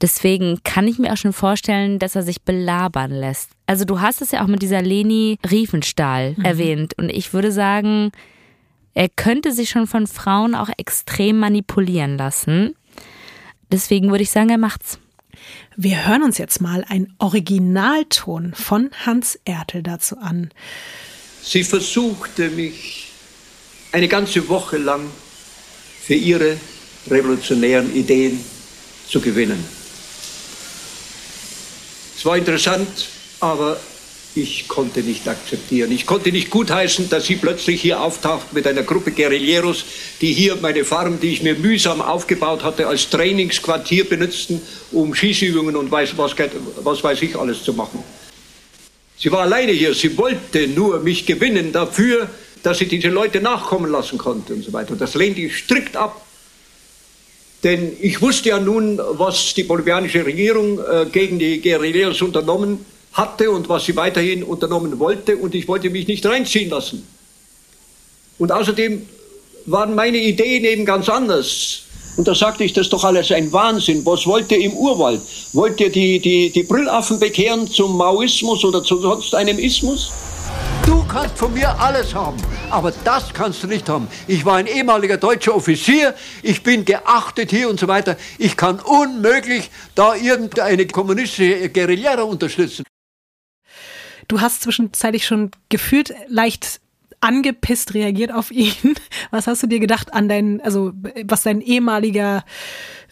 [0.00, 3.50] Deswegen kann ich mir auch schon vorstellen, dass er sich belabern lässt.
[3.66, 8.10] Also du hast es ja auch mit dieser Leni Riefenstahl erwähnt und ich würde sagen,
[8.94, 12.74] er könnte sich schon von Frauen auch extrem manipulieren lassen.
[13.70, 14.98] Deswegen würde ich sagen, er macht's.
[15.76, 20.50] Wir hören uns jetzt mal einen Originalton von Hans Ertel dazu an.
[21.42, 23.08] Sie versuchte mich
[23.92, 25.06] eine ganze Woche lang
[26.02, 26.56] für ihre
[27.08, 28.40] revolutionären Ideen
[29.08, 29.79] zu gewinnen.
[32.20, 33.08] Es war interessant,
[33.40, 33.80] aber
[34.34, 35.90] ich konnte nicht akzeptieren.
[35.90, 39.86] Ich konnte nicht gutheißen, dass sie plötzlich hier auftaucht mit einer Gruppe Guerilleros,
[40.20, 44.60] die hier meine Farm, die ich mir mühsam aufgebaut hatte, als Trainingsquartier benutzten,
[44.92, 46.32] um Schießübungen und weiß, was,
[46.82, 48.04] was weiß ich alles zu machen.
[49.16, 49.94] Sie war alleine hier.
[49.94, 52.28] Sie wollte nur mich gewinnen dafür,
[52.62, 54.94] dass sie diese Leute nachkommen lassen konnte und so weiter.
[54.94, 56.20] Das lehnte ich strikt ab.
[57.62, 63.50] Denn ich wusste ja nun, was die bolivianische Regierung äh, gegen die Guerilleros unternommen hatte
[63.50, 65.36] und was sie weiterhin unternommen wollte.
[65.36, 67.06] Und ich wollte mich nicht reinziehen lassen.
[68.38, 69.06] Und außerdem
[69.66, 71.82] waren meine Ideen eben ganz anders.
[72.16, 74.04] Und da sagte ich, das ist doch alles ein Wahnsinn.
[74.04, 75.20] Was wollt ihr im Urwald?
[75.52, 80.10] Wollt ihr die, die, die Brüllaffen bekehren zum Maoismus oder zu sonst einem Ismus?
[80.86, 82.36] Du kannst von mir alles haben,
[82.70, 84.08] aber das kannst du nicht haben.
[84.26, 88.16] Ich war ein ehemaliger deutscher Offizier, ich bin geachtet hier und so weiter.
[88.38, 92.84] Ich kann unmöglich da irgendeine kommunistische Guerillera unterstützen.
[94.28, 96.80] Du hast zwischenzeitlich schon gefühlt leicht
[97.20, 98.72] angepisst reagiert auf ihn.
[99.30, 100.92] Was hast du dir gedacht an deinen, also
[101.24, 102.44] was dein ehemaliger,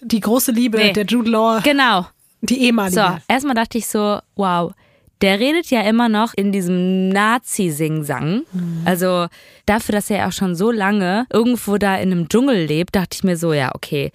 [0.01, 0.93] die große Liebe, Nee.
[0.93, 2.07] der Jude Law, Genau.
[2.41, 2.95] die ehemalige.
[3.01, 4.73] So, erstmal dachte ich so, wow,
[5.21, 8.43] der redet ja immer noch in diesem Nazi-Sing-Sang.
[8.85, 9.27] Also
[9.67, 13.25] dafür, dass er auch schon so lange irgendwo da in einem Dschungel lebt, dachte ich
[13.25, 14.13] mir so, ja, okay.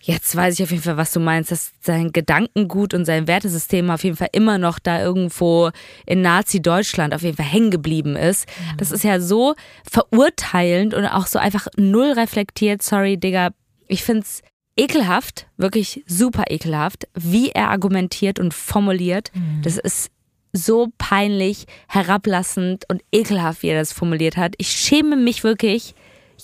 [0.00, 3.90] Jetzt weiß ich auf jeden Fall, was du meinst, dass sein Gedankengut und sein Wertesystem
[3.90, 5.70] auf jeden Fall immer noch da irgendwo
[6.06, 8.46] in Nazi-Deutschland auf jeden Fall hängen geblieben ist.
[8.78, 9.56] Das ist ja so
[9.90, 12.82] verurteilend und auch so einfach null reflektiert.
[12.82, 13.50] Sorry, Digga.
[13.88, 14.42] Ich find's
[14.76, 19.32] ekelhaft, wirklich super ekelhaft, wie er argumentiert und formuliert.
[19.62, 20.12] Das ist
[20.56, 24.54] so peinlich, herablassend und ekelhaft, wie er das formuliert hat.
[24.58, 25.94] Ich schäme mich wirklich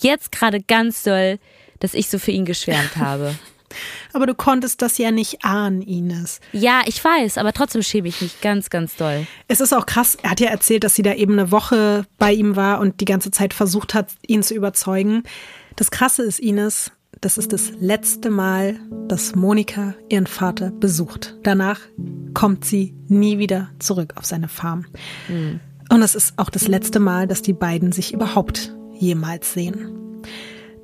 [0.01, 1.39] jetzt gerade ganz doll,
[1.79, 3.35] dass ich so für ihn geschwärmt habe.
[4.13, 6.39] Aber du konntest das ja nicht ahnen, Ines.
[6.51, 9.25] Ja, ich weiß, aber trotzdem schäme ich mich ganz, ganz doll.
[9.47, 12.31] Es ist auch krass, er hat ja erzählt, dass sie da eben eine Woche bei
[12.31, 15.23] ihm war und die ganze Zeit versucht hat, ihn zu überzeugen.
[15.75, 16.91] Das Krasse ist, Ines,
[17.23, 18.75] das ist das letzte Mal,
[19.07, 21.37] dass Monika ihren Vater besucht.
[21.43, 21.79] Danach
[22.33, 24.85] kommt sie nie wieder zurück auf seine Farm.
[25.89, 30.21] Und es ist auch das letzte Mal, dass die beiden sich überhaupt jemals sehen.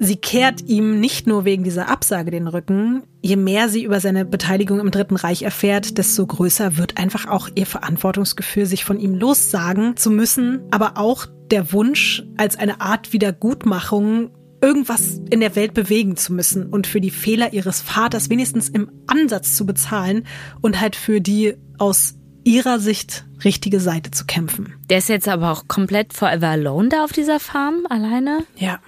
[0.01, 3.03] Sie kehrt ihm nicht nur wegen dieser Absage den Rücken.
[3.21, 7.49] Je mehr sie über seine Beteiligung im Dritten Reich erfährt, desto größer wird einfach auch
[7.55, 13.11] ihr Verantwortungsgefühl, sich von ihm lossagen zu müssen, aber auch der Wunsch, als eine Art
[13.11, 14.29] Wiedergutmachung
[14.62, 18.91] irgendwas in der Welt bewegen zu müssen und für die Fehler ihres Vaters wenigstens im
[19.07, 20.26] Ansatz zu bezahlen
[20.62, 24.76] und halt für die aus ihrer Sicht richtige Seite zu kämpfen.
[24.89, 28.45] Der ist jetzt aber auch komplett forever alone da auf dieser Farm, alleine?
[28.55, 28.80] Ja.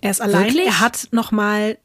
[0.00, 0.44] Er ist allein.
[0.44, 0.66] Wirklich?
[0.66, 1.78] Er hat noch mal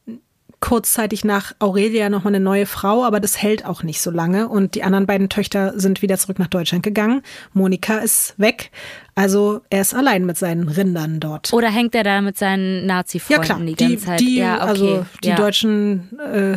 [0.62, 4.48] kurzzeitig nach Aurelia noch mal eine neue Frau, aber das hält auch nicht so lange.
[4.48, 7.22] Und die anderen beiden Töchter sind wieder zurück nach Deutschland gegangen.
[7.52, 8.70] Monika ist weg.
[9.16, 11.52] Also er ist allein mit seinen Rindern dort.
[11.52, 14.20] Oder hängt er da mit seinen Ja Nazi-Freunden klar, die die, ganze Zeit?
[14.20, 14.68] die ja, okay.
[14.68, 15.36] also die ja.
[15.36, 16.56] deutschen äh,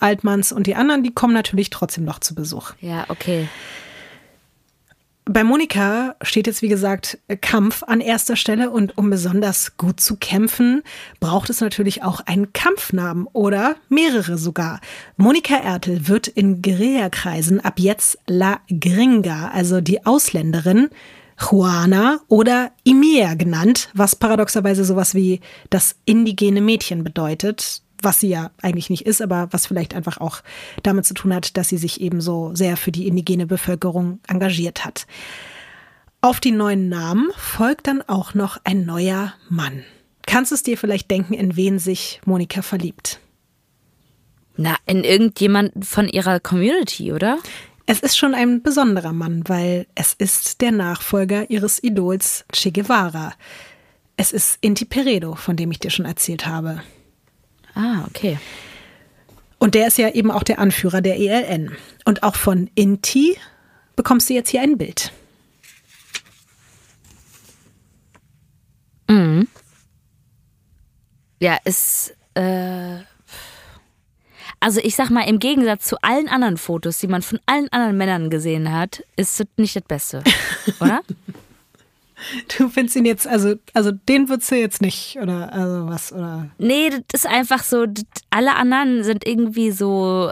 [0.00, 2.72] Altmanns und die anderen, die kommen natürlich trotzdem noch zu Besuch.
[2.80, 3.46] Ja, okay.
[5.26, 10.16] Bei Monika steht jetzt, wie gesagt, Kampf an erster Stelle und um besonders gut zu
[10.16, 10.82] kämpfen,
[11.18, 14.82] braucht es natürlich auch einen Kampfnamen oder mehrere sogar.
[15.16, 20.90] Monika Ertel wird in Guerillakreisen ab jetzt La Gringa, also die Ausländerin,
[21.40, 28.50] Juana oder Imea genannt, was paradoxerweise sowas wie das indigene Mädchen bedeutet, was sie ja
[28.62, 30.42] eigentlich nicht ist, aber was vielleicht einfach auch
[30.82, 34.84] damit zu tun hat, dass sie sich eben so sehr für die indigene Bevölkerung engagiert
[34.84, 35.06] hat.
[36.20, 39.84] Auf die neuen Namen folgt dann auch noch ein neuer Mann.
[40.26, 43.20] Kannst du es dir vielleicht denken, in wen sich Monika verliebt?
[44.56, 47.38] Na, in irgendjemanden von ihrer Community, oder?
[47.86, 53.34] Es ist schon ein besonderer Mann, weil es ist der Nachfolger ihres Idols Che Guevara.
[54.16, 56.80] Es ist Inti Peredo, von dem ich dir schon erzählt habe.
[57.74, 58.38] Ah, okay.
[59.58, 61.76] Und der ist ja eben auch der Anführer der ELN.
[62.04, 63.36] Und auch von Inti
[63.96, 65.12] bekommst du jetzt hier ein Bild.
[71.44, 72.16] Ja, ist.
[72.32, 73.00] Äh,
[74.60, 77.98] also ich sag mal, im Gegensatz zu allen anderen Fotos, die man von allen anderen
[77.98, 80.24] Männern gesehen hat, ist das nicht das Beste,
[80.80, 81.02] oder?
[82.56, 86.48] Du findest ihn jetzt, also, also den würdest du jetzt nicht, oder also was, oder?
[86.58, 87.86] Nee, das ist einfach so,
[88.30, 90.30] alle anderen sind irgendwie so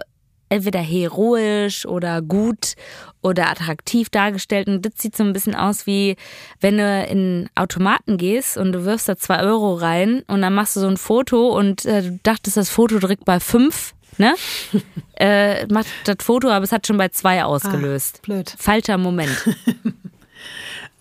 [0.52, 2.74] entweder heroisch oder gut
[3.22, 4.68] oder attraktiv dargestellt.
[4.68, 6.16] Und das sieht so ein bisschen aus wie,
[6.60, 10.54] wenn du in einen Automaten gehst und du wirfst da zwei Euro rein und dann
[10.54, 14.34] machst du so ein Foto und äh, du dachtest, das Foto direkt bei fünf, ne?
[15.16, 18.18] äh, macht das Foto, aber es hat schon bei zwei ausgelöst.
[18.18, 18.54] Ah, blöd.
[18.58, 19.30] Falscher Moment.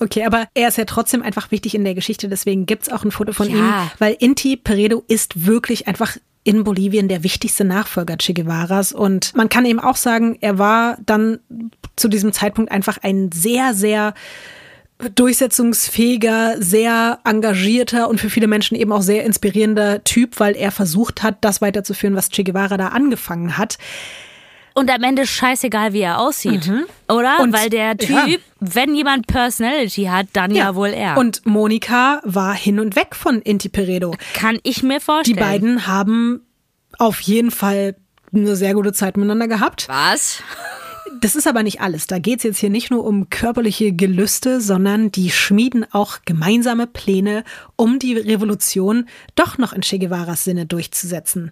[0.02, 3.12] Okay, aber er ist ja trotzdem einfach wichtig in der Geschichte, deswegen gibt's auch ein
[3.12, 3.56] Foto von Ja.
[3.56, 9.36] ihm, weil Inti Peredo ist wirklich einfach in Bolivien der wichtigste Nachfolger Che Guevaras und
[9.36, 11.40] man kann eben auch sagen, er war dann
[11.96, 14.16] zu diesem Zeitpunkt einfach ein sehr, sehr
[15.16, 21.24] durchsetzungsfähiger, sehr engagierter und für viele Menschen eben auch sehr inspirierender Typ, weil er versucht
[21.24, 23.78] hat, das weiterzuführen, was Che Guevara da angefangen hat.
[24.74, 26.72] Und am Ende scheißegal, wie er aussieht.
[27.10, 27.40] Oder?
[27.42, 28.26] Und- Weil der Typ, ja.
[28.60, 31.18] wenn jemand Personality hat, dann ja, wohl er.
[31.18, 34.16] Und Monika war hin und weg von Inti Peredo.
[34.34, 35.38] kann ich mir Die vorstellen.
[35.40, 36.46] beiden haben
[36.98, 37.96] auf jeden Fall
[38.34, 39.88] eine sehr gute Zeit miteinander gehabt.
[39.90, 40.42] Was?
[41.20, 42.08] Das ist aber nicht alles.
[42.08, 46.88] Da geht es jetzt hier nicht nur um körperliche Gelüste, sondern die schmieden auch gemeinsame
[46.88, 47.44] Pläne,
[47.76, 51.52] um die Revolution doch noch in Che Guevaras Sinne durchzusetzen.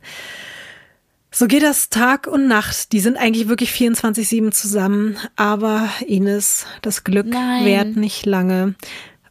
[1.32, 2.92] So geht das Tag und Nacht.
[2.92, 5.18] Die sind eigentlich wirklich 24-7 zusammen.
[5.36, 7.66] Aber Ines, das Glück Nein.
[7.66, 8.76] währt nicht lange.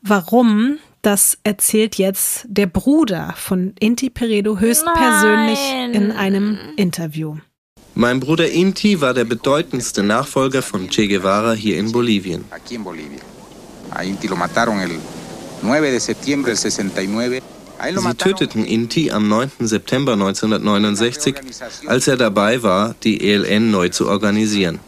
[0.02, 0.78] Warum?
[1.02, 5.92] Das erzählt jetzt der Bruder von Inti Peredo höchstpersönlich Nein.
[5.94, 7.36] in einem Interview.
[7.94, 12.44] Mein Bruder Inti war der bedeutendste Nachfolger von Che Guevara hier in Bolivien.
[12.50, 13.20] aquí en Bolivia.
[13.90, 14.98] A Inti lo mataron el
[15.62, 17.42] 9 de septiembre del 69.
[17.80, 19.50] Sie töteten Inti am 9.
[19.60, 21.36] September 1969,
[21.86, 24.80] als er dabei war, die ELN neu zu organisieren.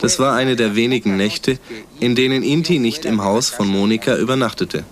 [0.00, 1.58] Das war eine der wenigen Nächte,
[2.00, 4.84] in denen Inti nicht im Haus von Monika übernachtete.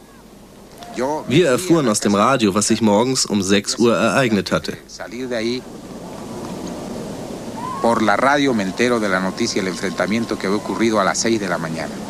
[1.28, 4.76] Wir erfuhren aus dem Radio, was sich morgens um 6 Uhr ereignet hatte.
[7.80, 11.18] por la radio me entero de la noticia del enfrentamiento que había ocurrido a las
[11.20, 12.09] 6 de la mañana.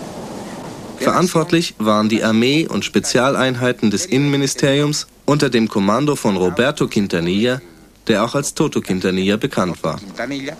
[1.01, 7.61] Verantwortlich waren die Armee und Spezialeinheiten des Innenministeriums unter dem Kommando von Roberto Quintanilla,
[8.07, 9.97] der auch als Toto Quintanilla bekannt war.
[9.97, 10.57] Quintanilla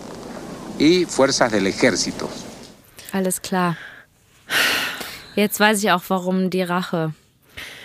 [0.81, 2.29] y fuerzas del ejército.
[3.11, 3.77] Alles klar.
[5.35, 7.13] Jetzt weiß ich auch, warum die Rache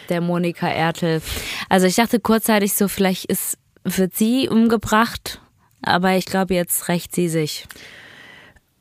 [0.08, 1.20] der Monika Ertel.
[1.68, 5.40] Also ich dachte kurzzeitig so, vielleicht ist, wird sie umgebracht,
[5.82, 7.66] aber ich glaube, jetzt rächt sie sich.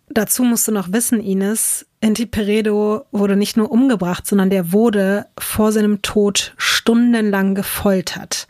[0.07, 5.25] Dazu musst du noch wissen, Ines, Enti Peredo wurde nicht nur umgebracht, sondern der wurde
[5.39, 8.47] vor seinem Tod stundenlang gefoltert.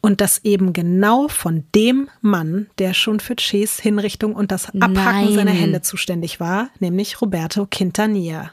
[0.00, 5.26] Und das eben genau von dem Mann, der schon für Ches Hinrichtung und das Abhacken
[5.26, 5.34] Nein.
[5.34, 8.50] seiner Hände zuständig war, nämlich Roberto Quintanilla.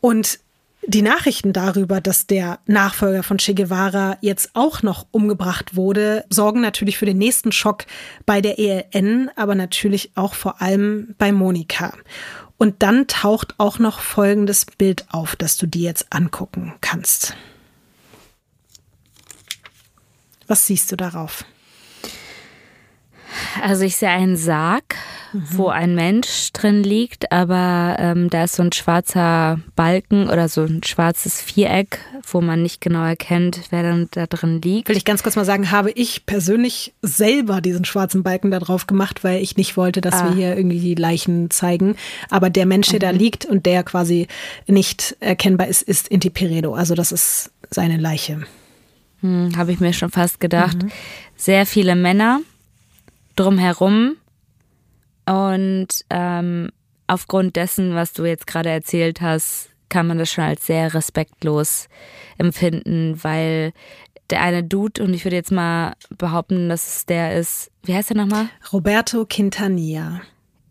[0.00, 0.40] Und
[0.86, 6.62] die Nachrichten darüber, dass der Nachfolger von Che Guevara jetzt auch noch umgebracht wurde, sorgen
[6.62, 7.84] natürlich für den nächsten Schock
[8.26, 11.92] bei der ELN, aber natürlich auch vor allem bei Monika.
[12.60, 17.34] Und dann taucht auch noch folgendes Bild auf, das du dir jetzt angucken kannst.
[20.46, 21.46] Was siehst du darauf?
[23.62, 24.96] Also ich sehe einen Sarg,
[25.32, 30.62] wo ein Mensch drin liegt, aber ähm, da ist so ein schwarzer Balken oder so
[30.62, 34.88] ein schwarzes Viereck, wo man nicht genau erkennt, wer dann da drin liegt.
[34.88, 38.86] Will ich ganz kurz mal sagen, habe ich persönlich selber diesen schwarzen Balken da drauf
[38.86, 41.96] gemacht, weil ich nicht wollte, dass wir hier irgendwie die Leichen zeigen.
[42.28, 44.26] Aber der Mensch, der da liegt und der quasi
[44.66, 46.74] nicht erkennbar ist, ist Inti Peredo.
[46.74, 48.42] Also das ist seine Leiche.
[49.20, 50.78] Hm, Habe ich mir schon fast gedacht.
[51.36, 52.40] Sehr viele Männer
[53.36, 54.16] drumherum.
[55.26, 56.70] Und ähm,
[57.06, 61.88] aufgrund dessen, was du jetzt gerade erzählt hast, kann man das schon als sehr respektlos
[62.38, 63.72] empfinden, weil
[64.30, 68.12] der eine Dude, und ich würde jetzt mal behaupten, dass es der ist, wie heißt
[68.12, 68.48] er nochmal?
[68.72, 70.22] Roberto Quintanilla.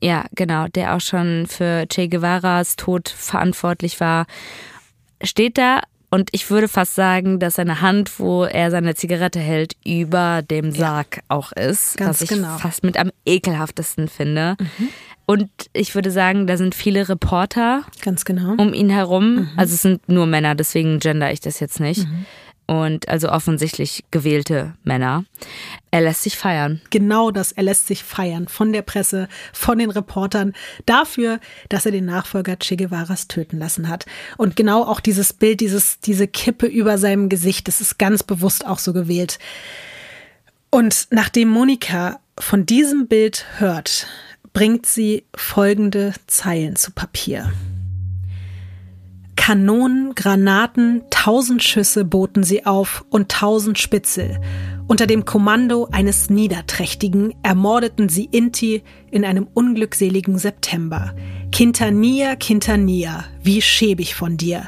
[0.02, 4.26] Ja, genau, der auch schon für Che Guevaras Tod verantwortlich war,
[5.22, 5.82] steht da
[6.12, 10.72] und ich würde fast sagen, dass seine Hand, wo er seine Zigarette hält, über dem
[10.72, 12.58] Sarg auch ist, ganz was ich genau.
[12.58, 14.58] fast mit am ekelhaftesten finde.
[15.28, 18.54] Und ich würde sagen, da sind viele Reporter Ganz genau.
[18.58, 19.50] um ihn herum.
[19.58, 22.08] Also es sind nur Männer, deswegen gender ich das jetzt nicht.
[22.70, 25.26] Und also offensichtlich gewählte Männer.
[25.90, 26.82] Er lässt sich feiern.
[26.92, 30.54] Genau das, er lässt sich feiern von der Presse, von den Reportern
[30.86, 31.40] dafür,
[31.70, 34.06] dass er den Nachfolger Che Guevaras töten lassen hat.
[34.38, 38.68] Und genau auch dieses Bild, dieses, diese Kippe über seinem Gesicht, das ist ganz bewusst
[38.68, 39.40] auch so gewählt.
[40.70, 44.06] Und nachdem Monika von diesem Bild hört,
[44.54, 47.52] bringt sie folgende Zeilen zu Papier.
[49.40, 54.38] Kanonen, Granaten, tausend Schüsse boten sie auf und tausend Spitzel.
[54.86, 61.16] Unter dem Kommando eines Niederträchtigen ermordeten sie Inti in einem unglückseligen September.
[61.54, 64.68] Quintanilla, Quintanilla, wie schäbig von dir.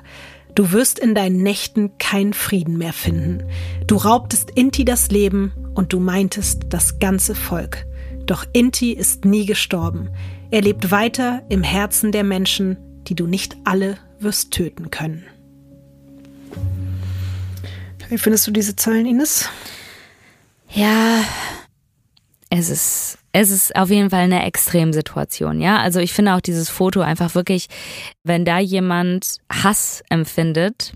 [0.56, 3.44] Du wirst in deinen Nächten keinen Frieden mehr finden.
[3.88, 7.86] Du raubtest Inti das Leben und du meintest das ganze Volk.
[8.26, 10.10] Doch Inti ist nie gestorben.
[10.50, 15.26] Er lebt weiter im Herzen der Menschen, die du nicht alle wirst töten können.
[18.10, 19.50] Wie findest du diese Zeilen, Ines?
[20.70, 21.24] Ja,
[22.50, 25.78] es ist, es ist auf jeden Fall eine Extremsituation, ja.
[25.78, 27.68] Also ich finde auch dieses Foto einfach wirklich,
[28.24, 30.92] wenn da jemand Hass empfindet,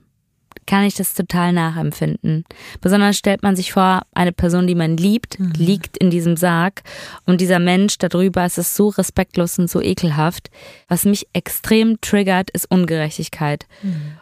[0.66, 2.46] kann ich das total nachempfinden.
[2.82, 6.82] Besonders stellt man sich vor, eine Person, die man liebt, liegt in diesem Sarg
[7.26, 10.50] und dieser Mensch darüber, es ist so respektlos und so ekelhaft.
[10.88, 13.68] Was mich extrem triggert, ist Ungerechtigkeit.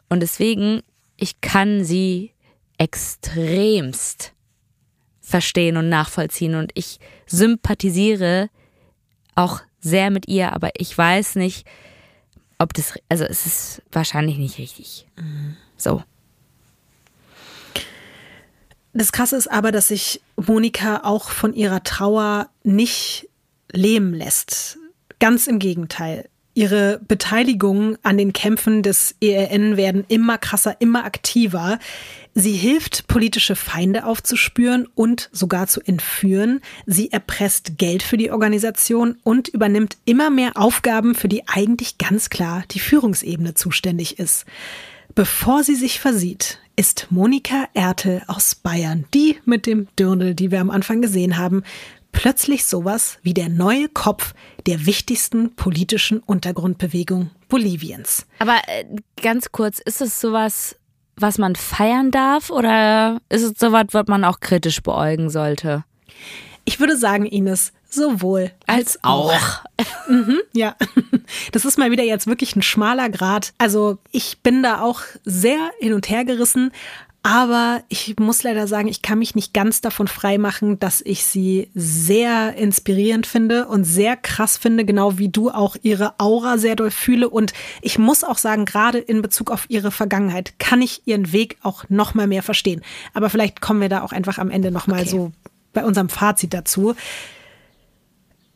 [0.09, 0.81] Und deswegen,
[1.17, 2.31] ich kann sie
[2.77, 4.33] extremst
[5.21, 8.49] verstehen und nachvollziehen und ich sympathisiere
[9.35, 11.65] auch sehr mit ihr, aber ich weiß nicht,
[12.57, 15.07] ob das, also es ist wahrscheinlich nicht richtig.
[15.77, 16.03] So.
[18.93, 23.27] Das Krasse ist aber, dass sich Monika auch von ihrer Trauer nicht
[23.71, 24.77] lähmen lässt.
[25.19, 26.29] Ganz im Gegenteil.
[26.55, 31.79] Ihre Beteiligungen an den Kämpfen des ERN werden immer krasser, immer aktiver.
[32.35, 36.61] Sie hilft, politische Feinde aufzuspüren und sogar zu entführen.
[36.85, 42.29] Sie erpresst Geld für die Organisation und übernimmt immer mehr Aufgaben, für die eigentlich ganz
[42.29, 44.45] klar die Führungsebene zuständig ist.
[45.15, 50.61] Bevor sie sich versieht, ist Monika Ertel aus Bayern, die mit dem Dirndl, die wir
[50.61, 51.63] am Anfang gesehen haben,
[52.11, 54.33] plötzlich sowas wie der neue Kopf
[54.65, 58.25] der wichtigsten politischen Untergrundbewegung Boliviens.
[58.39, 58.85] Aber äh,
[59.21, 60.75] ganz kurz, ist es sowas,
[61.15, 65.83] was man feiern darf oder ist es sowas, was man auch kritisch beäugen sollte?
[66.65, 69.33] Ich würde sagen, Ines, sowohl als auch.
[70.07, 70.75] Mhm, ja,
[71.51, 73.53] das ist mal wieder jetzt wirklich ein schmaler Grad.
[73.57, 76.71] Also ich bin da auch sehr hin und her gerissen.
[77.25, 81.69] Aber ich muss leider sagen, ich kann mich nicht ganz davon freimachen, dass ich sie
[81.73, 86.91] sehr inspirierend finde und sehr krass finde, genau wie du auch ihre Aura sehr doll
[86.91, 87.29] fühle.
[87.29, 91.57] Und ich muss auch sagen, gerade in Bezug auf ihre Vergangenheit kann ich ihren Weg
[91.63, 92.81] auch noch mal mehr verstehen.
[93.13, 95.09] Aber vielleicht kommen wir da auch einfach am Ende noch mal Okay.
[95.09, 95.31] so
[95.71, 96.93] bei unserem Fazit dazu.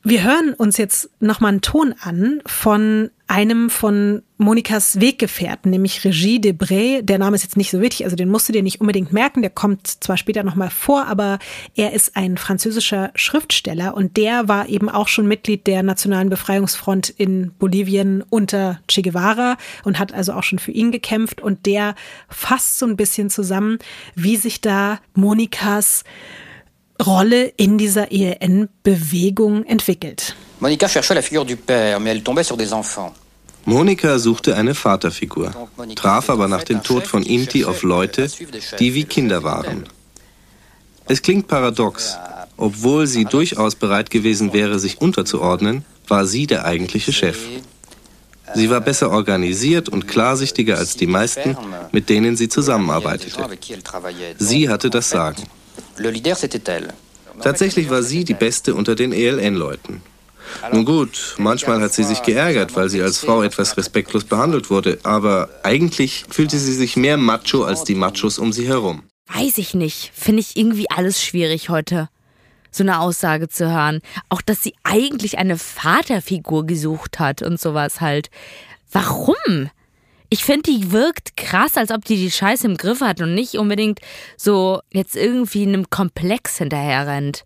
[0.10, 6.40] Wir hören uns jetzt nochmal einen Ton an von einem von Monikas Weggefährten, nämlich Regie
[6.40, 7.02] Debray.
[7.04, 9.42] Der Name ist jetzt nicht so wichtig, also den musst du dir nicht unbedingt merken.
[9.42, 11.40] Der kommt zwar später nochmal vor, aber
[11.76, 17.10] er ist ein französischer Schriftsteller und der war eben auch schon Mitglied der Nationalen Befreiungsfront
[17.10, 21.96] in Bolivien unter Che Guevara und hat also auch schon für ihn gekämpft und der
[22.30, 23.78] fasst so ein bisschen zusammen,
[24.16, 26.06] wie sich da Monikas
[27.06, 30.36] Rolle in dieser ELN-Bewegung entwickelt.
[30.60, 33.14] Monika cherchait la figure du père, mais elle tombait sur des enfants.
[33.66, 35.52] Monika suchte eine Vaterfigur,
[35.96, 38.30] traf aber nach dem Tod von Inti auf Leute,
[38.80, 39.84] die wie Kinder waren.
[41.06, 42.18] Es klingt paradox.
[42.56, 47.38] Obwohl sie durchaus bereit gewesen wäre, sich unterzuordnen, war sie der eigentliche Chef.
[48.56, 51.56] Sie war besser organisiert und klarsichtiger als die meisten,
[51.92, 53.46] mit denen sie zusammenarbeitete.
[54.40, 55.44] Sie hatte das Sagen.
[57.42, 60.02] Tatsächlich war sie die Beste unter den ELN-Leuten.
[60.72, 65.00] Nun gut, manchmal hat sie sich geärgert, weil sie als Frau etwas respektlos behandelt wurde,
[65.04, 69.04] aber eigentlich fühlte sie sich mehr macho als die Machos um sie herum.
[69.28, 70.12] Weiß ich nicht.
[70.16, 72.10] Finde ich irgendwie alles schwierig heute.
[72.72, 74.02] So eine Aussage zu hören.
[74.30, 78.30] Auch, dass sie eigentlich eine Vaterfigur gesucht hat und sowas halt.
[78.92, 79.70] Warum?
[80.30, 83.56] Ich finde, die wirkt krass, als ob die die Scheiße im Griff hat und nicht
[83.56, 84.00] unbedingt
[84.36, 87.46] so jetzt irgendwie einem Komplex hinterher rennt.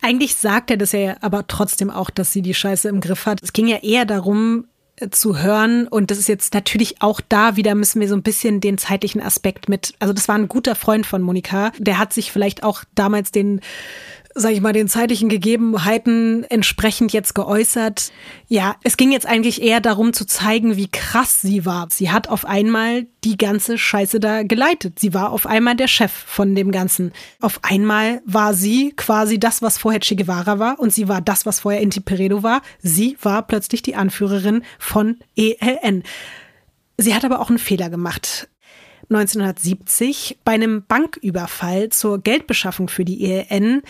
[0.00, 3.42] Eigentlich sagt er das ja aber trotzdem auch, dass sie die Scheiße im Griff hat.
[3.42, 5.88] Es ging ja eher darum, äh, zu hören.
[5.88, 9.22] Und das ist jetzt natürlich auch da wieder müssen wir so ein bisschen den zeitlichen
[9.22, 9.94] Aspekt mit.
[9.98, 11.72] Also das war ein guter Freund von Monika.
[11.78, 13.60] Der hat sich vielleicht auch damals den
[14.34, 18.12] sage ich mal, den zeitlichen Gegebenheiten entsprechend jetzt geäußert.
[18.48, 21.88] Ja, es ging jetzt eigentlich eher darum zu zeigen, wie krass sie war.
[21.90, 24.98] Sie hat auf einmal die ganze Scheiße da geleitet.
[24.98, 27.12] Sie war auf einmal der Chef von dem Ganzen.
[27.40, 31.46] Auf einmal war sie quasi das, was vorher Che Guevara war und sie war das,
[31.46, 32.62] was vorher Inti Peredo war.
[32.80, 36.02] Sie war plötzlich die Anführerin von ELN.
[36.98, 38.48] Sie hat aber auch einen Fehler gemacht.
[39.14, 43.82] 1970 bei einem Banküberfall zur Geldbeschaffung für die ELN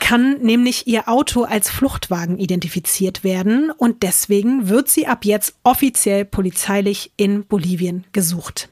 [0.00, 6.24] kann nämlich ihr Auto als Fluchtwagen identifiziert werden und deswegen wird sie ab jetzt offiziell
[6.24, 8.68] polizeilich in Bolivien gesucht.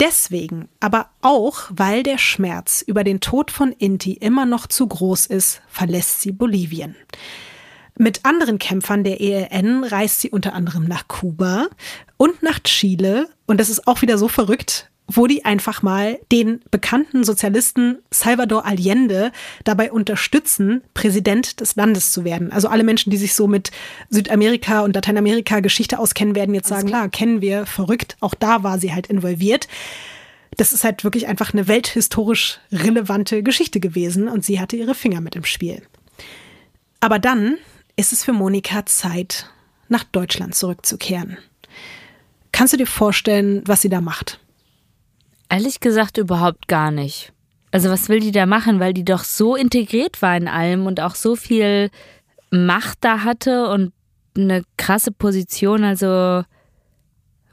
[0.00, 5.26] Deswegen, aber auch weil der Schmerz über den Tod von Inti immer noch zu groß
[5.26, 6.96] ist, verlässt sie Bolivien.
[7.96, 11.68] Mit anderen Kämpfern der ELN reist sie unter anderem nach Kuba
[12.16, 13.28] und nach Chile.
[13.46, 18.64] Und das ist auch wieder so verrückt, wo die einfach mal den bekannten Sozialisten Salvador
[18.64, 19.30] Allende
[19.62, 22.50] dabei unterstützen, Präsident des Landes zu werden.
[22.50, 23.70] Also alle Menschen, die sich so mit
[24.10, 28.16] Südamerika und Lateinamerika Geschichte auskennen, werden jetzt sagen, klar, kennen wir, verrückt.
[28.18, 29.68] Auch da war sie halt involviert.
[30.56, 35.20] Das ist halt wirklich einfach eine welthistorisch relevante Geschichte gewesen und sie hatte ihre Finger
[35.20, 35.82] mit im Spiel.
[37.00, 37.58] Aber dann
[37.96, 39.48] ist es für Monika Zeit,
[39.88, 41.38] nach Deutschland zurückzukehren.
[42.52, 44.40] Kannst du dir vorstellen, was sie da macht?
[45.48, 47.32] Ehrlich gesagt überhaupt gar nicht.
[47.70, 51.00] Also was will die da machen, weil die doch so integriert war in allem und
[51.00, 51.90] auch so viel
[52.50, 53.92] Macht da hatte und
[54.36, 55.82] eine krasse Position.
[55.82, 56.44] Also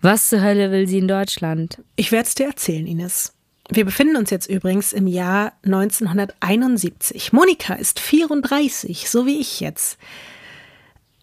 [0.01, 1.81] was zur Hölle will sie in Deutschland?
[1.95, 3.33] Ich werde es dir erzählen, Ines.
[3.69, 7.33] Wir befinden uns jetzt übrigens im Jahr 1971.
[7.33, 9.97] Monika ist 34, so wie ich jetzt.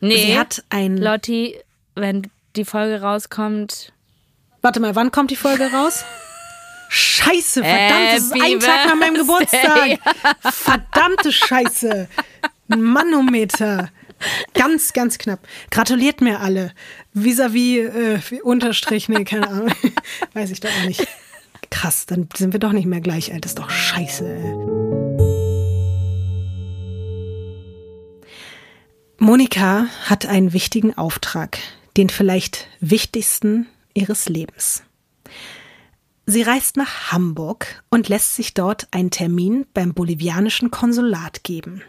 [0.00, 0.96] Nee, Sie hat ein.
[0.96, 1.56] Lotti,
[1.94, 3.92] wenn die Folge rauskommt.
[4.62, 6.04] Warte mal, wann kommt die Folge raus?
[6.90, 9.14] Scheiße, verdammt, es ist ein Tag nach meinem.
[9.14, 9.98] Geburtstag.
[10.52, 12.08] Verdammte Scheiße.
[12.68, 13.90] Manometer.
[14.54, 15.40] Ganz, ganz knapp.
[15.70, 16.72] Gratuliert mir alle.
[17.14, 19.72] Vis-à-vis äh, wie Unterstrich, nee, keine Ahnung.
[20.32, 21.06] Weiß ich doch auch nicht.
[21.70, 23.44] Krass, dann sind wir doch nicht mehr gleich alt.
[23.44, 24.24] Das ist doch scheiße.
[24.24, 24.87] Ey.
[29.20, 31.58] Monika hat einen wichtigen Auftrag,
[31.96, 34.84] den vielleicht wichtigsten ihres Lebens.
[36.24, 41.82] Sie reist nach Hamburg und lässt sich dort einen Termin beim bolivianischen Konsulat geben.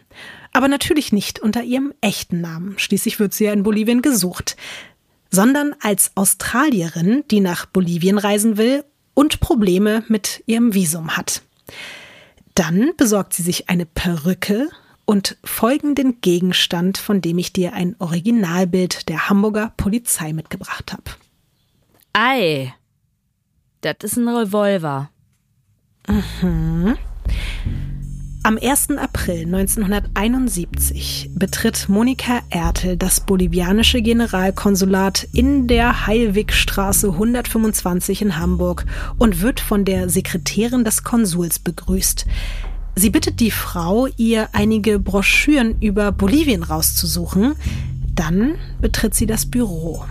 [0.52, 4.56] Aber natürlich nicht unter ihrem echten Namen, schließlich wird sie ja in Bolivien gesucht,
[5.30, 8.82] sondern als Australierin, die nach Bolivien reisen will
[9.14, 11.42] und Probleme mit ihrem Visum hat.
[12.56, 14.68] Dann besorgt sie sich eine Perücke
[15.10, 21.02] und folgenden Gegenstand, von dem ich dir ein Originalbild der Hamburger Polizei mitgebracht habe.
[22.12, 22.72] Ei,
[23.80, 25.10] das ist ein Revolver.
[28.44, 28.90] Am 1.
[28.98, 38.86] April 1971 betritt Monika Ertel das bolivianische Generalkonsulat in der Heilwigstraße 125 in Hamburg
[39.18, 42.26] und wird von der Sekretärin des Konsuls begrüßt.
[43.00, 47.54] Sie bittet die Frau, ihr einige Broschüren über Bolivien rauszusuchen.
[48.14, 50.04] Dann betritt sie das Büro.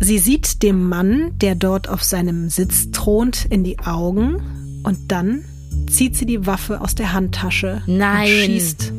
[0.00, 5.44] Sie sieht dem Mann, der dort auf seinem Sitz thront, in die Augen und dann
[5.90, 8.22] zieht sie die Waffe aus der Handtasche Nein.
[8.22, 8.92] und schießt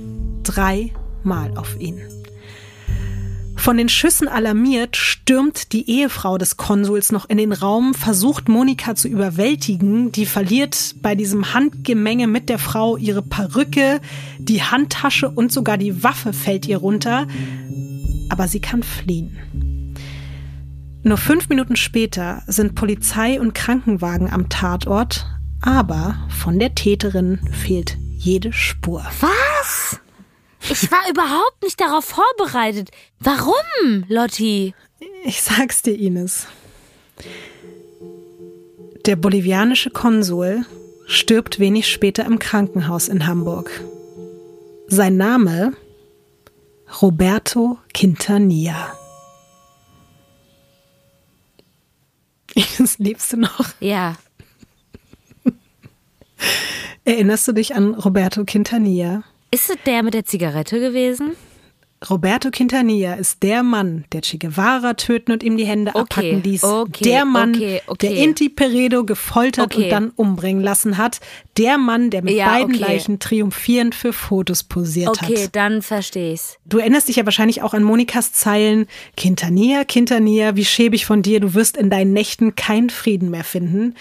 [0.43, 1.97] dreimal auf ihn.
[3.65, 8.93] Von den Schüssen alarmiert, stürmt die Ehefrau des Konsuls noch in den Raum, versucht Monika
[8.93, 10.11] zu überwältigen.
[10.11, 14.01] Die verliert bei diesem Handgemenge mit der Frau ihre Perücke,
[14.37, 17.25] die Handtasche und sogar die Waffe fällt ihr runter.
[18.29, 19.95] Aber sie kann fliehen.
[21.01, 25.25] Nur fünf Minuten später sind Polizei und Krankenwagen am Tatort,
[25.59, 29.03] aber von der Täterin fehlt jede Spur.
[29.21, 29.99] Was?
[30.69, 32.89] Ich war überhaupt nicht darauf vorbereitet.
[33.19, 34.73] Warum, Lotti?
[35.23, 36.47] Ich sag's dir, Ines.
[39.05, 40.65] Der bolivianische Konsul
[41.05, 43.69] stirbt wenig später im Krankenhaus in Hamburg.
[44.87, 45.73] Sein Name
[47.01, 48.97] Roberto Quintanilla.
[52.55, 53.65] Ines, lebst du noch?
[53.79, 54.15] Ja.
[57.03, 59.23] Erinnerst du dich an Roberto Quintanilla?
[59.55, 61.31] Ist es der mit der Zigarette gewesen?
[62.09, 66.43] Roberto Quintanilla ist der Mann, der Che Guevara töten und ihm die Hände Okay, abhacken
[66.43, 66.63] ließ.
[66.65, 68.07] okay, der Mann, okay, okay.
[68.09, 69.85] der Inti Peredo gefoltert Okay.
[69.85, 71.21] und dann umbringen lassen hat.
[71.57, 72.83] Der Mann, der mit Ja, beiden okay.
[72.83, 75.55] Leichen triumphierend für Fotos posiert Okay, hat.
[75.55, 76.57] dann verstehe ich's.
[76.65, 78.87] Du erinnerst dich ja wahrscheinlich auch an Monikas Zeilen.
[79.15, 83.95] Quintanilla, Quintanilla, wie schäbig von dir, du wirst in deinen Nächten keinen Frieden mehr finden.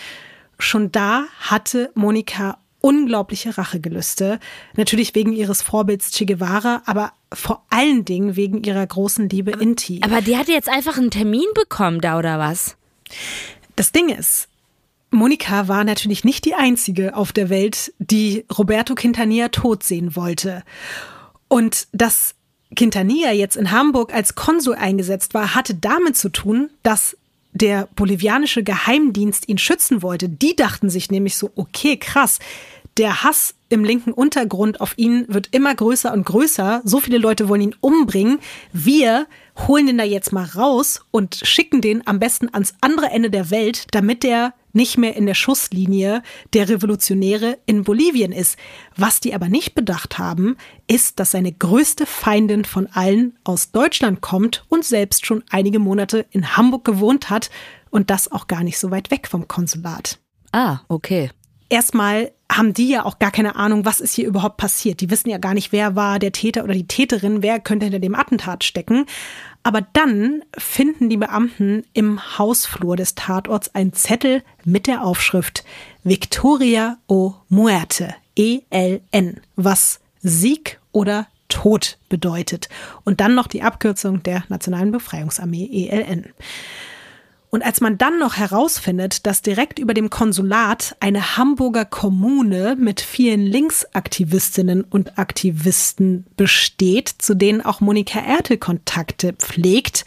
[0.59, 4.39] Schon da hatte Monika unglaubliche Rachegelüste.
[4.77, 10.03] Natürlich wegen ihres Vorbilds Che Guevara, aber vor allen Dingen wegen ihrer großen Liebe Inti.
[10.05, 12.77] Aber die hatte jetzt einfach einen Termin bekommen da oder was?
[13.75, 14.49] Das Ding ist,
[15.11, 20.63] Monika war natürlich nicht die einzige auf der Welt, die Roberto Quintanilla tot sehen wollte.
[21.49, 22.35] Und dass
[22.77, 27.17] Quintanilla jetzt in Hamburg als Konsul eingesetzt war, hatte damit zu tun, dass
[27.55, 30.29] der bolivianische Geheimdienst ihn schützen wollte.
[30.29, 32.41] Die dachten sich nämlich so, okay, krass,
[32.97, 36.83] der Hass im linken Untergrund auf ihn wird immer größer und größer.
[36.85, 38.39] So viele Leute wollen ihn umbringen.
[38.73, 39.27] Wir
[39.67, 43.51] holen den da jetzt mal raus und schicken den am besten ans andere Ende der
[43.51, 46.23] Welt, damit der nicht mehr in der Schusslinie
[46.53, 48.59] der Revolutionäre in Bolivien ist.
[48.97, 50.57] Was die aber nicht bedacht haben,
[50.87, 56.27] ist, dass seine größte Feindin von allen aus Deutschland kommt und selbst schon einige Monate
[56.31, 57.51] in Hamburg gewohnt hat
[57.91, 60.19] und das auch gar nicht so weit weg vom Konsulat.
[60.53, 61.31] Ah, okay.
[61.69, 65.01] Erstmal haben die ja auch gar keine Ahnung, was ist hier überhaupt passiert.
[65.01, 67.99] Die wissen ja gar nicht, wer war der Täter oder die Täterin, wer könnte hinter
[67.99, 69.07] dem Attentat stecken.
[69.63, 75.65] Aber dann finden die Beamten im Hausflur des Tatorts einen Zettel mit der Aufschrift
[76.05, 82.69] Victoria o Muerte, ELN, was Sieg oder Tod bedeutet.
[83.05, 86.27] Und dann noch die Abkürzung der Nationalen Befreiungsarmee, ELN.
[87.55, 93.01] Und als man dann noch herausfindet, dass direkt über dem Konsulat eine Hamburger Kommune mit
[93.01, 100.05] vielen Linksaktivistinnen und Aktivisten besteht, zu denen auch Monika Ertel Kontakte pflegt,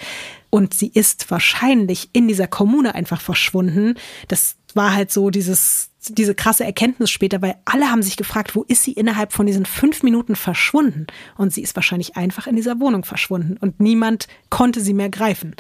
[0.50, 3.96] und sie ist wahrscheinlich in dieser Kommune einfach verschwunden.
[4.28, 8.64] Das war halt so dieses, diese krasse Erkenntnis später, weil alle haben sich gefragt, wo
[8.64, 11.08] ist sie innerhalb von diesen fünf Minuten verschwunden?
[11.38, 15.56] Und sie ist wahrscheinlich einfach in dieser Wohnung verschwunden und niemand konnte sie mehr greifen.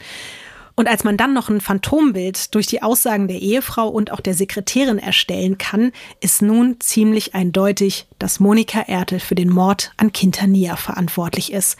[0.77, 4.35] Und als man dann noch ein Phantombild durch die Aussagen der Ehefrau und auch der
[4.35, 5.91] Sekretärin erstellen kann,
[6.21, 11.77] ist nun ziemlich eindeutig, dass Monika Ertel für den Mord an Quintanilla verantwortlich ist.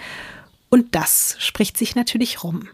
[0.69, 2.69] Und das spricht sich natürlich rum.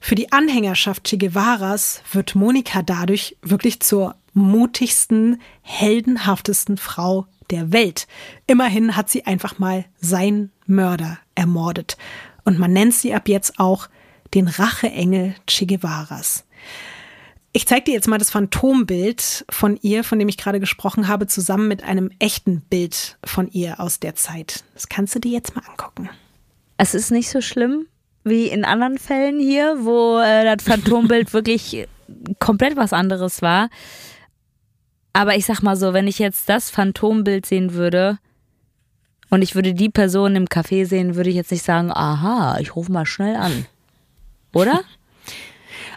[0.00, 8.08] Für die Anhängerschaft Che Guevaras wird Monika dadurch wirklich zur mutigsten, heldenhaftesten Frau der Welt.
[8.48, 11.96] Immerhin hat sie einfach mal seinen Mörder ermordet.
[12.44, 13.88] Und man nennt sie ab jetzt auch
[14.34, 16.44] den Racheengel Che Guevaras.
[17.52, 21.26] Ich zeige dir jetzt mal das Phantombild von ihr, von dem ich gerade gesprochen habe,
[21.26, 24.62] zusammen mit einem echten Bild von ihr aus der Zeit.
[24.74, 26.08] Das kannst du dir jetzt mal angucken.
[26.76, 27.86] Es ist nicht so schlimm
[28.22, 31.88] wie in anderen Fällen hier, wo äh, das Phantombild wirklich
[32.38, 33.68] komplett was anderes war.
[35.12, 38.18] Aber ich sag mal so, wenn ich jetzt das Phantombild sehen würde
[39.28, 42.76] und ich würde die Person im Café sehen, würde ich jetzt nicht sagen, aha, ich
[42.76, 43.66] rufe mal schnell an.
[44.52, 44.82] Oder?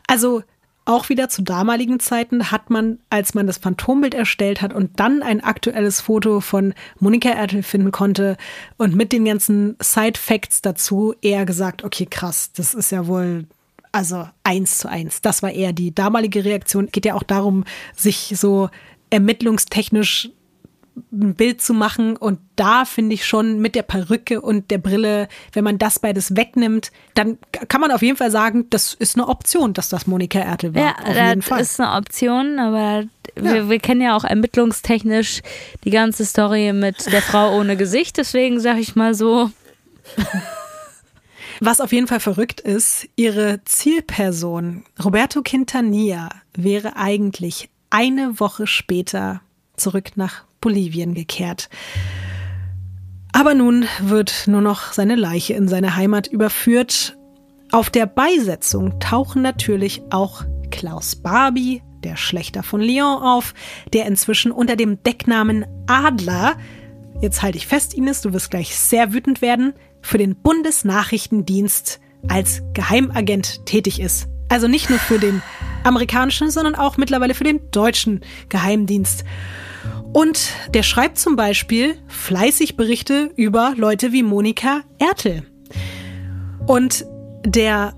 [0.06, 0.44] Also
[0.86, 5.24] auch wieder zu damaligen Zeiten hat man, als man das Phantombild erstellt hat und dann
[5.24, 8.36] ein aktuelles Foto von Monika Ertel finden konnte
[8.78, 13.46] und mit den ganzen Side-Facts dazu eher gesagt, okay, krass, das ist ja wohl
[13.94, 15.22] also eins zu eins.
[15.22, 16.90] Das war eher die damalige Reaktion.
[16.92, 17.64] Geht ja auch darum,
[17.96, 18.70] sich so
[19.10, 20.32] ermittlungstechnisch
[21.12, 22.16] ein Bild zu machen.
[22.16, 26.36] Und da finde ich schon mit der Perücke und der Brille, wenn man das beides
[26.36, 27.38] wegnimmt, dann
[27.68, 30.82] kann man auf jeden Fall sagen, das ist eine Option, dass das Monika Ertel war.
[30.82, 31.62] Ja, auf jeden das Fall.
[31.62, 33.06] ist eine Option, aber
[33.36, 35.42] wir, wir kennen ja auch ermittlungstechnisch
[35.84, 38.18] die ganze Story mit der Frau ohne Gesicht.
[38.18, 39.50] Deswegen sage ich mal so,
[41.60, 49.42] Was auf jeden Fall verrückt ist, ihre Zielperson, Roberto Quintanilla, wäre eigentlich eine Woche später
[49.78, 51.70] zurück nach Bolivien gekehrt.
[53.34, 57.18] Aber nun wird nur noch seine Leiche in seine Heimat überführt.
[57.72, 63.54] Auf der Beisetzung tauchen natürlich auch Klaus Barbie, der Schlechter von Lyon, auf,
[63.92, 66.56] der inzwischen unter dem Decknamen Adler,
[67.22, 72.00] jetzt halte ich fest, Ines, du wirst gleich sehr wütend werden, für den Bundesnachrichtendienst
[72.30, 74.28] als Geheimagent tätig ist.
[74.48, 75.42] Also nicht nur für den
[75.84, 79.26] amerikanischen, sondern auch mittlerweile für den deutschen Geheimdienst.
[80.14, 85.44] Und der schreibt zum Beispiel fleißig Berichte über Leute wie Monika Ertel.
[86.68, 87.06] Und
[87.46, 87.94] der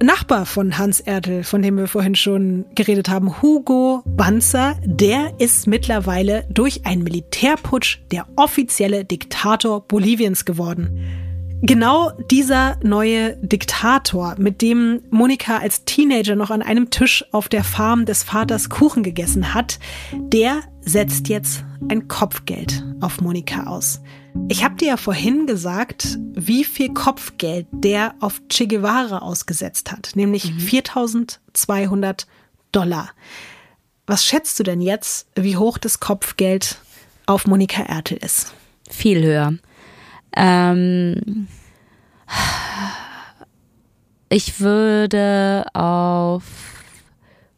[0.00, 5.66] Nachbar von Hans Ertel, von dem wir vorhin schon geredet haben, Hugo Banzer, der ist
[5.66, 11.27] mittlerweile durch einen Militärputsch der offizielle Diktator Boliviens geworden.
[11.60, 17.64] Genau dieser neue Diktator, mit dem Monika als Teenager noch an einem Tisch auf der
[17.64, 19.78] Farm des Vaters Kuchen gegessen hat,
[20.12, 24.00] der setzt jetzt ein Kopfgeld auf Monika aus.
[24.48, 30.12] Ich habe dir ja vorhin gesagt, wie viel Kopfgeld der auf Che Guevara ausgesetzt hat,
[30.14, 32.26] nämlich 4200
[32.70, 33.10] Dollar.
[34.06, 36.78] Was schätzt du denn jetzt, wie hoch das Kopfgeld
[37.26, 38.54] auf Monika Ertel ist?
[38.90, 39.54] viel höher.
[40.36, 41.48] Ähm,
[44.28, 46.44] ich würde auf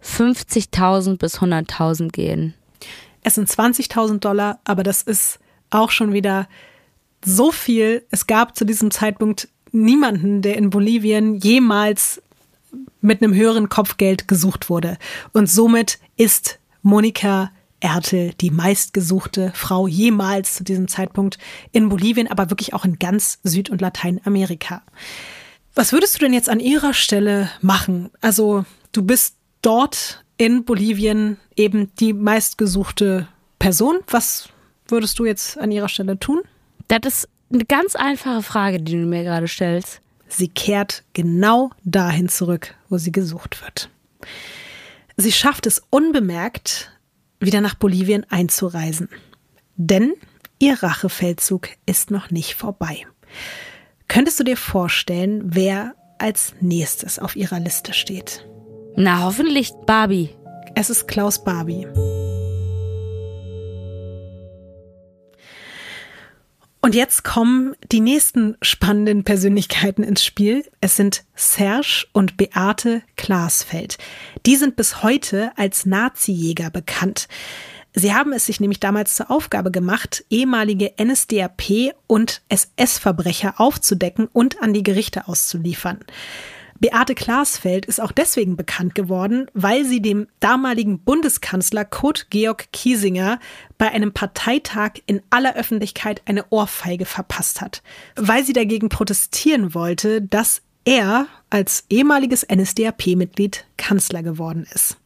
[0.02, 2.54] 50.000 bis 100.000 gehen.
[3.22, 5.38] Es sind 20.000 Dollar, aber das ist
[5.70, 6.48] auch schon wieder
[7.24, 8.04] so viel.
[8.10, 12.22] Es gab zu diesem Zeitpunkt niemanden, der in Bolivien jemals
[13.00, 14.96] mit einem höheren Kopfgeld gesucht wurde.
[15.32, 17.50] Und somit ist Monika
[17.80, 21.38] Ertel die meistgesuchte Frau jemals zu diesem Zeitpunkt
[21.72, 24.82] in Bolivien, aber wirklich auch in ganz Süd- und Lateinamerika.
[25.74, 28.10] Was würdest du denn jetzt an ihrer Stelle machen?
[28.20, 33.28] Also du bist dort in Bolivien eben die meistgesuchte
[33.58, 33.98] Person.
[34.08, 34.48] Was
[34.88, 36.40] würdest du jetzt an ihrer Stelle tun?
[36.88, 40.00] Das ist eine ganz einfache Frage, die du mir gerade stellst.
[40.28, 43.90] Sie kehrt genau dahin zurück, wo sie gesucht wird.
[45.16, 46.90] Sie schafft es unbemerkt,
[47.40, 49.08] wieder nach Bolivien einzureisen.
[49.76, 50.12] Denn
[50.58, 53.06] ihr Rachefeldzug ist noch nicht vorbei.
[54.08, 58.46] Könntest du dir vorstellen, wer als nächstes auf ihrer Liste steht?
[58.96, 60.30] Na, hoffentlich Barbie.
[60.74, 61.86] Es ist Klaus Barbie.
[66.82, 70.64] Und jetzt kommen die nächsten spannenden Persönlichkeiten ins Spiel.
[70.80, 73.98] Es sind Serge und Beate Glasfeld.
[74.46, 77.28] Die sind bis heute als Nazi-Jäger bekannt.
[77.92, 84.62] Sie haben es sich nämlich damals zur Aufgabe gemacht, ehemalige NSDAP und SS-Verbrecher aufzudecken und
[84.62, 85.98] an die Gerichte auszuliefern.
[86.80, 93.38] Beate Glasfeld ist auch deswegen bekannt geworden, weil sie dem damaligen Bundeskanzler Kurt Georg Kiesinger
[93.76, 97.82] bei einem Parteitag in aller Öffentlichkeit eine Ohrfeige verpasst hat,
[98.16, 104.96] weil sie dagegen protestieren wollte, dass er als ehemaliges NSDAP-Mitglied Kanzler geworden ist.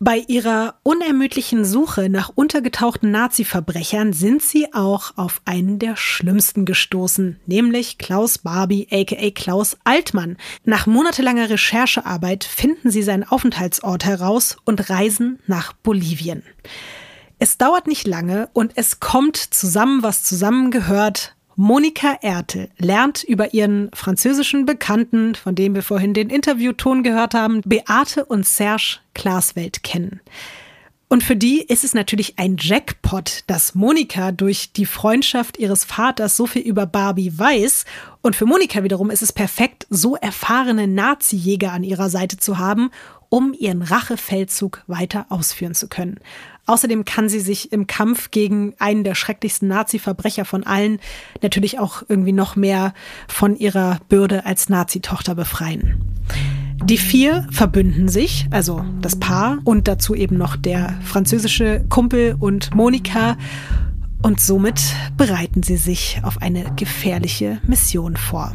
[0.00, 7.40] Bei ihrer unermüdlichen Suche nach untergetauchten Nazi-Verbrechern sind sie auch auf einen der schlimmsten gestoßen,
[7.46, 10.36] nämlich Klaus Barbie aka Klaus Altmann.
[10.64, 16.44] Nach monatelanger Recherchearbeit finden sie seinen Aufenthaltsort heraus und reisen nach Bolivien.
[17.40, 21.34] Es dauert nicht lange und es kommt zusammen, was zusammengehört.
[21.60, 27.62] Monika Ertel lernt über ihren französischen Bekannten, von dem wir vorhin den Interviewton gehört haben,
[27.62, 30.20] Beate und Serge Glaswelt kennen.
[31.08, 36.36] Und für die ist es natürlich ein Jackpot, dass Monika durch die Freundschaft ihres Vaters
[36.36, 37.86] so viel über Barbie weiß.
[38.22, 42.90] Und für Monika wiederum ist es perfekt, so erfahrene Nazi-Jäger an ihrer Seite zu haben,
[43.30, 46.20] um ihren Rachefeldzug weiter ausführen zu können.
[46.68, 51.00] Außerdem kann sie sich im Kampf gegen einen der schrecklichsten Nazi-Verbrecher von allen
[51.40, 52.92] natürlich auch irgendwie noch mehr
[53.26, 56.04] von ihrer Bürde als Nazi-Tochter befreien.
[56.84, 62.74] Die vier verbünden sich, also das Paar und dazu eben noch der französische Kumpel und
[62.74, 63.38] Monika.
[64.20, 68.54] Und somit bereiten sie sich auf eine gefährliche Mission vor.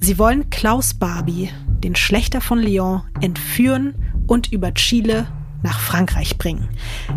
[0.00, 1.50] Sie wollen Klaus Barbie,
[1.84, 3.94] den Schlechter von Lyon, entführen
[4.26, 5.26] und über Chile
[5.62, 6.68] nach Frankreich bringen,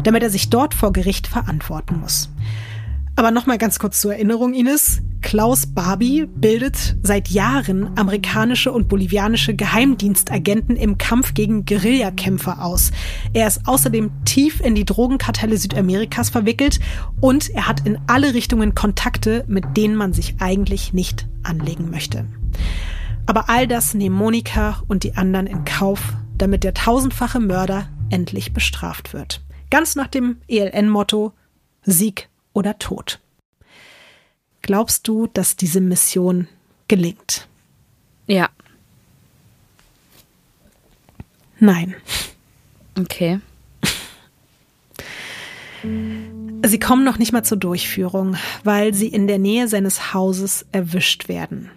[0.03, 2.30] damit er sich dort vor Gericht verantworten muss.
[3.15, 5.01] Aber nochmal ganz kurz zur Erinnerung, Ines.
[5.22, 12.91] Klaus Barbie bildet seit Jahren amerikanische und bolivianische Geheimdienstagenten im Kampf gegen Guerillakämpfer aus.
[13.34, 16.80] Er ist außerdem tief in die Drogenkartelle Südamerikas verwickelt
[17.19, 22.26] und er hat in alle Richtungen Kontakte, mit denen man sich eigentlich nicht anlegen möchte.
[23.27, 26.01] Aber all das nehmen Monika und die anderen in Kauf,
[26.38, 29.41] damit der tausendfache Mörder endlich bestraft wird.
[29.69, 31.33] Ganz nach dem ELN-Motto
[31.83, 33.19] Sieg oder Tod.
[34.61, 36.47] Glaubst du, dass diese Mission
[36.88, 37.47] gelingt?
[38.27, 38.49] Ja.
[41.59, 41.95] Nein.
[42.99, 43.39] Okay.
[46.63, 51.27] Sie kommen noch nicht mal zur Durchführung, weil sie in der Nähe seines Hauses erwischt
[51.27, 51.71] werden.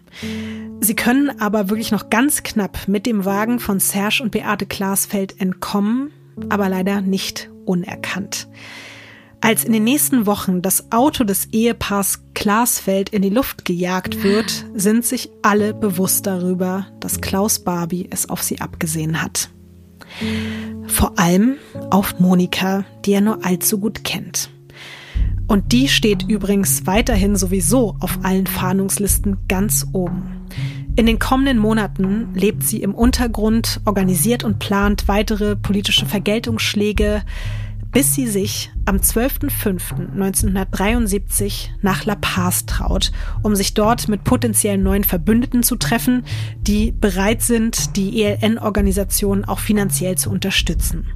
[0.81, 5.41] Sie können aber wirklich noch ganz knapp mit dem Wagen von Serge und Beate Glasfeld
[5.41, 6.13] entkommen,
[6.49, 8.49] aber leider nicht unerkannt.
[9.41, 14.65] Als in den nächsten Wochen das Auto des Ehepaars Glasfeld in die Luft gejagt wird,
[14.75, 19.51] sind sich alle bewusst darüber, dass Klaus Barbie es auf sie abgesehen hat.
[20.87, 21.57] Vor allem
[21.91, 24.49] auf Monika, die er nur allzu gut kennt.
[25.47, 30.34] Und die steht übrigens weiterhin sowieso auf allen Fahndungslisten ganz oben.
[30.97, 37.23] In den kommenden Monaten lebt sie im Untergrund, organisiert und plant weitere politische Vergeltungsschläge,
[37.91, 43.11] bis sie sich am 12.05.1973 nach La Paz traut,
[43.43, 46.25] um sich dort mit potenziellen neuen Verbündeten zu treffen,
[46.61, 51.09] die bereit sind, die ELN-Organisation auch finanziell zu unterstützen.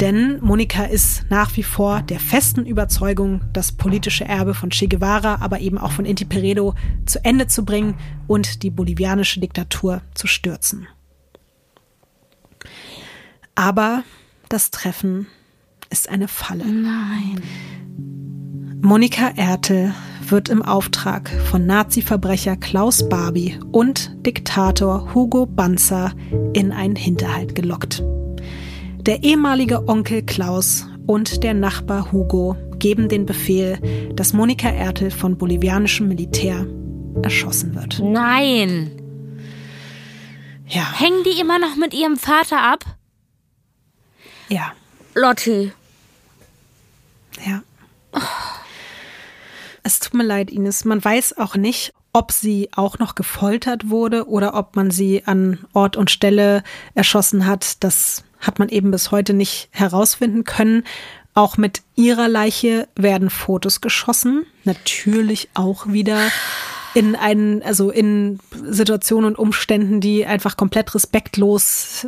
[0.00, 5.38] Denn Monika ist nach wie vor der festen Überzeugung, das politische Erbe von Che Guevara,
[5.40, 6.74] aber eben auch von Inti Peredo
[7.06, 7.94] zu Ende zu bringen
[8.26, 10.86] und die bolivianische Diktatur zu stürzen.
[13.54, 14.04] Aber
[14.50, 15.28] das Treffen
[15.88, 16.66] ist eine Falle.
[16.66, 17.42] Nein.
[18.82, 19.94] Monika Ertel
[20.28, 26.12] wird im Auftrag von Nazi-Verbrecher Klaus Barbie und Diktator Hugo Banzer
[26.52, 28.02] in einen Hinterhalt gelockt.
[29.06, 33.78] Der ehemalige Onkel Klaus und der Nachbar Hugo geben den Befehl,
[34.16, 36.66] dass Monika Ertel von bolivianischem Militär
[37.22, 38.00] erschossen wird.
[38.02, 38.90] Nein.
[40.66, 40.98] Ja.
[40.98, 42.84] Hängen die immer noch mit ihrem Vater ab?
[44.48, 44.72] Ja.
[45.14, 45.70] Lotti.
[47.46, 47.62] Ja.
[49.84, 50.84] Es tut mir leid, Ines.
[50.84, 55.64] Man weiß auch nicht, ob sie auch noch gefoltert wurde oder ob man sie an
[55.74, 56.64] Ort und Stelle
[56.94, 57.84] erschossen hat.
[57.84, 60.84] Das hat man eben bis heute nicht herausfinden können.
[61.34, 64.46] Auch mit ihrer Leiche werden Fotos geschossen.
[64.64, 66.30] Natürlich auch wieder
[66.94, 72.06] in einen, also in Situationen und Umständen, die einfach komplett respektlos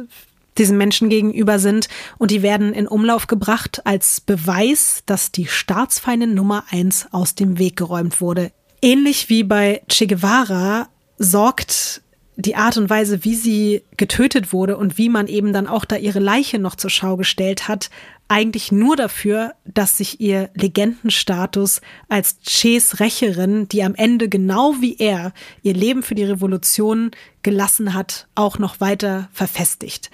[0.56, 1.89] diesen Menschen gegenüber sind.
[2.16, 7.59] Und die werden in Umlauf gebracht als Beweis, dass die Staatsfeindin Nummer eins aus dem
[7.59, 8.51] Weg geräumt wurde.
[8.81, 10.89] Ähnlich wie bei Che Guevara
[11.19, 12.02] sorgt
[12.40, 15.97] die Art und Weise, wie sie getötet wurde und wie man eben dann auch da
[15.97, 17.90] ihre Leiche noch zur Schau gestellt hat,
[18.28, 24.97] eigentlich nur dafür, dass sich ihr Legendenstatus als Ches Rächerin, die am Ende genau wie
[24.98, 25.32] er
[25.62, 27.10] ihr Leben für die Revolution
[27.43, 30.10] gelassen hat, auch noch weiter verfestigt.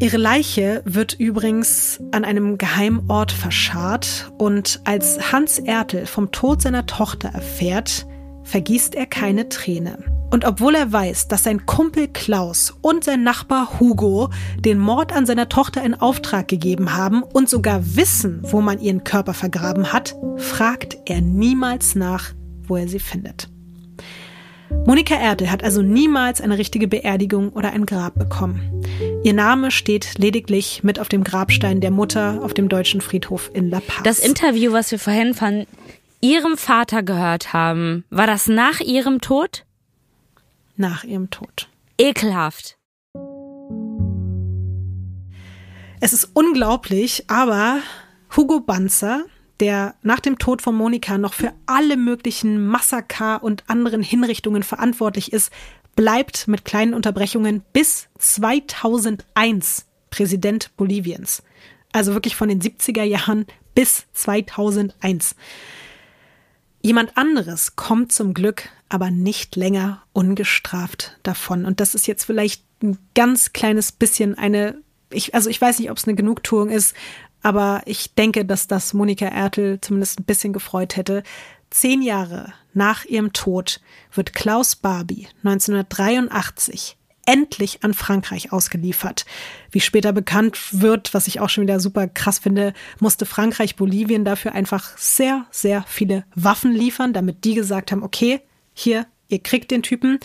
[0.00, 6.84] Ihre Leiche wird übrigens an einem Geheimort verscharrt und als Hans Ertel vom Tod seiner
[6.84, 8.06] Tochter erfährt,
[8.48, 9.98] vergießt er keine Träne.
[10.30, 15.24] Und obwohl er weiß, dass sein Kumpel Klaus und sein Nachbar Hugo den Mord an
[15.24, 20.14] seiner Tochter in Auftrag gegeben haben und sogar wissen, wo man ihren Körper vergraben hat,
[20.36, 22.34] fragt er niemals nach,
[22.66, 23.48] wo er sie findet.
[24.86, 28.82] Monika Erdel hat also niemals eine richtige Beerdigung oder ein Grab bekommen.
[29.24, 33.70] Ihr Name steht lediglich mit auf dem Grabstein der Mutter auf dem deutschen Friedhof in
[33.70, 34.02] La Paz.
[34.04, 35.66] Das Interview, was wir vorhin von
[36.20, 39.64] ihrem Vater gehört haben, war das nach ihrem Tod?
[40.78, 41.68] nach ihrem Tod.
[41.98, 42.78] Ekelhaft.
[46.00, 47.80] Es ist unglaublich, aber
[48.36, 49.24] Hugo Banzer,
[49.58, 55.32] der nach dem Tod von Monika noch für alle möglichen Massaker und anderen Hinrichtungen verantwortlich
[55.32, 55.52] ist,
[55.96, 61.42] bleibt mit kleinen Unterbrechungen bis 2001 Präsident Boliviens.
[61.92, 65.34] Also wirklich von den 70er Jahren bis 2001.
[66.80, 71.64] Jemand anderes kommt zum Glück aber nicht länger ungestraft davon.
[71.64, 74.80] Und das ist jetzt vielleicht ein ganz kleines bisschen eine,
[75.10, 76.94] ich, also ich weiß nicht, ob es eine Genugtuung ist,
[77.42, 81.22] aber ich denke, dass das Monika Ertel zumindest ein bisschen gefreut hätte.
[81.70, 83.80] Zehn Jahre nach ihrem Tod
[84.14, 86.97] wird Klaus Barbie 1983
[87.28, 89.26] endlich an Frankreich ausgeliefert.
[89.70, 94.24] Wie später bekannt wird, was ich auch schon wieder super krass finde, musste Frankreich Bolivien
[94.24, 98.40] dafür einfach sehr, sehr viele Waffen liefern, damit die gesagt haben, okay,
[98.72, 100.18] hier, ihr kriegt den Typen.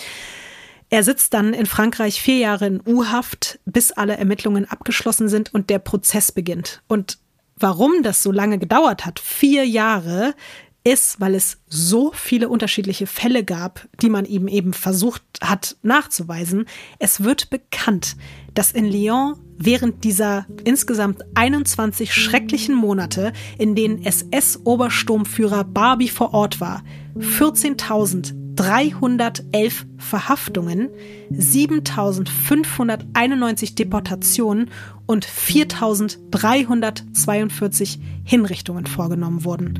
[0.89, 5.69] Er sitzt dann in Frankreich vier Jahre in U-Haft, bis alle Ermittlungen abgeschlossen sind und
[5.69, 6.83] der Prozess beginnt.
[6.87, 7.17] Und
[7.57, 10.35] warum das so lange gedauert hat, vier Jahre,
[10.83, 16.65] ist, weil es so viele unterschiedliche Fälle gab, die man ihm eben versucht hat nachzuweisen.
[16.99, 18.15] Es wird bekannt,
[18.53, 26.59] dass in Lyon während dieser insgesamt 21 schrecklichen Monate, in denen SS-Obersturmführer Barbie vor Ort
[26.59, 26.83] war,
[27.17, 30.89] 14.311 Verhaftungen,
[31.31, 34.69] 7.591 Deportationen
[35.05, 39.79] und 4.342 Hinrichtungen vorgenommen wurden.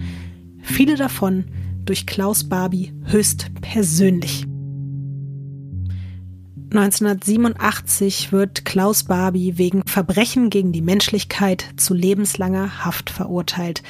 [0.63, 1.45] Viele davon
[1.85, 4.47] durch Klaus Barbie höchst persönlich.
[6.71, 13.83] 1987 wird Klaus Barbie wegen Verbrechen gegen die Menschlichkeit zu lebenslanger Haft verurteilt.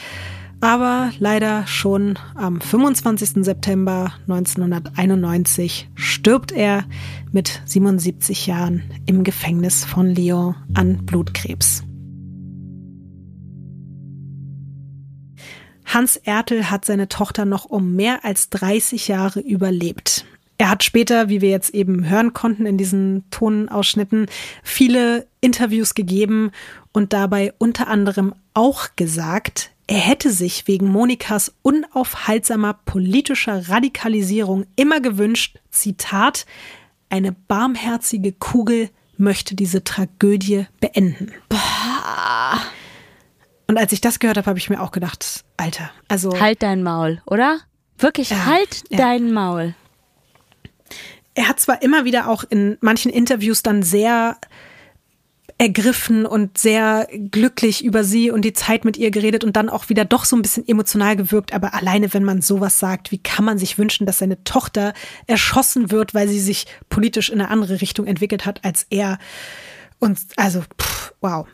[0.59, 3.45] Aber leider schon am 25.
[3.45, 6.85] September 1991 stirbt er
[7.31, 11.83] mit 77 Jahren im Gefängnis von Lyon an Blutkrebs.
[15.93, 20.25] Hans Ertel hat seine Tochter noch um mehr als 30 Jahre überlebt.
[20.57, 24.27] Er hat später, wie wir jetzt eben hören konnten in diesen Tonausschnitten,
[24.63, 26.51] viele Interviews gegeben
[26.93, 34.99] und dabei unter anderem auch gesagt, er hätte sich wegen Monikas unaufhaltsamer politischer Radikalisierung immer
[34.99, 36.45] gewünscht, Zitat,
[37.09, 41.31] eine barmherzige Kugel möchte diese Tragödie beenden.
[41.49, 42.61] Boah.
[43.73, 46.39] Und als ich das gehört habe, habe ich mir auch gedacht, Alter, also.
[46.39, 47.57] Halt dein Maul, oder?
[47.97, 48.99] Wirklich, ja, halt ja.
[48.99, 49.73] dein Maul.
[51.33, 54.37] Er hat zwar immer wieder auch in manchen Interviews dann sehr
[55.57, 59.89] ergriffen und sehr glücklich über sie und die Zeit mit ihr geredet und dann auch
[59.89, 61.51] wieder doch so ein bisschen emotional gewirkt.
[61.51, 64.93] Aber alleine, wenn man sowas sagt, wie kann man sich wünschen, dass seine Tochter
[65.25, 69.17] erschossen wird, weil sie sich politisch in eine andere Richtung entwickelt hat als er?
[69.97, 71.47] Und also, pff, wow.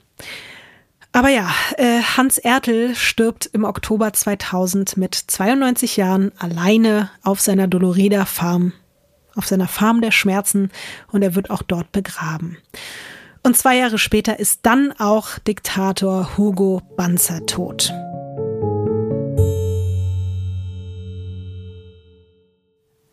[1.19, 7.67] Aber ja, äh, Hans Ertel stirbt im Oktober 2000 mit 92 Jahren alleine auf seiner
[7.67, 8.71] Dolorida Farm,
[9.35, 10.71] auf seiner Farm der Schmerzen
[11.11, 12.57] und er wird auch dort begraben.
[13.43, 17.91] Und zwei Jahre später ist dann auch Diktator Hugo Banzer tot.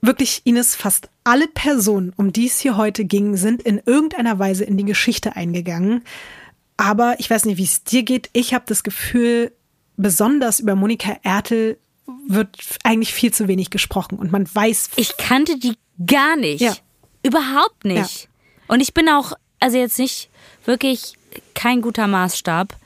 [0.00, 4.62] Wirklich, Ines, fast alle Personen, um die es hier heute ging, sind in irgendeiner Weise
[4.62, 6.04] in die Geschichte eingegangen.
[6.76, 8.28] Aber ich weiß nicht, wie es dir geht.
[8.32, 9.52] Ich habe das Gefühl,
[9.96, 11.78] besonders über Monika Ertel
[12.28, 14.90] wird eigentlich viel zu wenig gesprochen und man weiß.
[14.96, 16.60] Ich kannte die gar nicht.
[16.60, 16.74] Ja.
[17.22, 18.24] Überhaupt nicht.
[18.24, 18.28] Ja.
[18.68, 20.28] Und ich bin auch, also jetzt nicht
[20.64, 21.14] wirklich
[21.54, 22.76] kein guter Maßstab.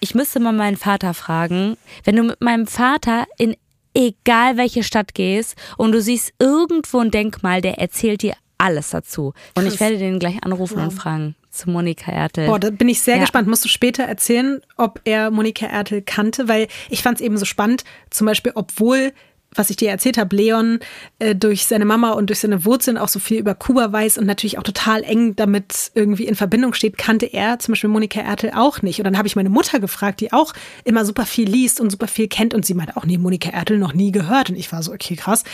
[0.00, 3.56] Ich müsste mal meinen Vater fragen, wenn du mit meinem Vater in
[3.94, 9.32] egal welche Stadt gehst und du siehst irgendwo ein Denkmal, der erzählt dir alles dazu.
[9.54, 10.84] Und ich werde den gleich anrufen ja.
[10.84, 12.46] und fragen zu Monika Ertel.
[12.46, 13.20] Boah, da bin ich sehr ja.
[13.20, 13.48] gespannt.
[13.48, 17.44] Musst du später erzählen, ob er Monika Ertel kannte, weil ich fand es eben so
[17.44, 19.12] spannend, zum Beispiel, obwohl
[19.54, 20.80] was ich dir erzählt habe, Leon
[21.18, 24.26] äh, durch seine Mama und durch seine Wurzeln auch so viel über Kuba weiß und
[24.26, 28.52] natürlich auch total eng damit irgendwie in Verbindung steht, kannte er zum Beispiel Monika Ertel
[28.54, 28.98] auch nicht.
[28.98, 30.52] Und dann habe ich meine Mutter gefragt, die auch
[30.84, 33.78] immer super viel liest und super viel kennt und sie meinte auch, nee, Monika Ertel
[33.78, 34.50] noch nie gehört.
[34.50, 35.44] Und ich war so, okay, krass.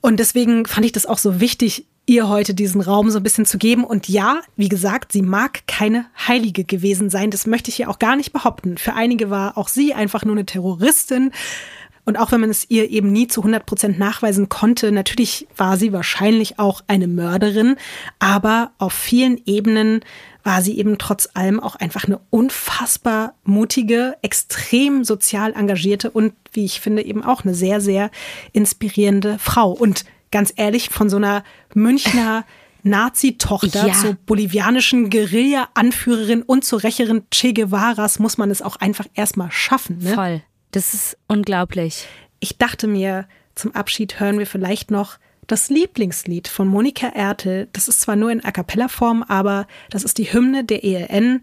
[0.00, 3.46] Und deswegen fand ich das auch so wichtig, ihr heute diesen Raum so ein bisschen
[3.46, 3.84] zu geben.
[3.84, 7.30] Und ja, wie gesagt, sie mag keine Heilige gewesen sein.
[7.30, 8.78] Das möchte ich hier auch gar nicht behaupten.
[8.78, 11.30] Für einige war auch sie einfach nur eine Terroristin.
[12.04, 15.76] Und auch wenn man es ihr eben nie zu 100 Prozent nachweisen konnte, natürlich war
[15.76, 17.76] sie wahrscheinlich auch eine Mörderin.
[18.18, 20.00] Aber auf vielen Ebenen
[20.42, 26.64] war sie eben trotz allem auch einfach eine unfassbar mutige, extrem sozial engagierte und, wie
[26.64, 28.10] ich finde, eben auch eine sehr, sehr
[28.52, 29.70] inspirierende Frau.
[29.70, 31.44] Und ganz ehrlich, von so einer
[31.74, 32.44] Münchner
[32.82, 33.94] Nazi-Tochter ja.
[33.94, 39.98] zur bolivianischen Guerilla-Anführerin und zur Rächerin Che Guevaras muss man es auch einfach erstmal schaffen.
[39.98, 40.14] Ne?
[40.14, 40.42] Voll.
[40.72, 42.08] Das ist unglaublich.
[42.40, 47.68] Ich dachte mir, zum Abschied hören wir vielleicht noch das Lieblingslied von Monika Ertel.
[47.72, 51.42] Das ist zwar nur in A cappella-Form, aber das ist die Hymne der ELN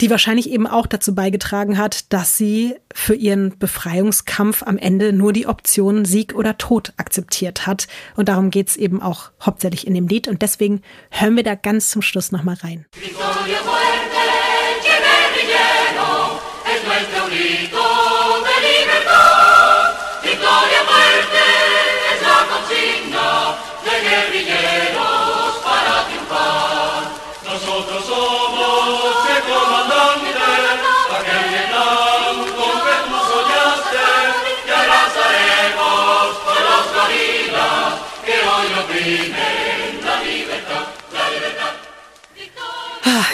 [0.00, 5.32] die wahrscheinlich eben auch dazu beigetragen hat, dass sie für ihren Befreiungskampf am Ende nur
[5.32, 7.88] die Option Sieg oder Tod akzeptiert hat.
[8.16, 10.28] Und darum geht es eben auch hauptsächlich in dem Lied.
[10.28, 12.86] Und deswegen hören wir da ganz zum Schluss nochmal rein.
[12.94, 13.58] Victoria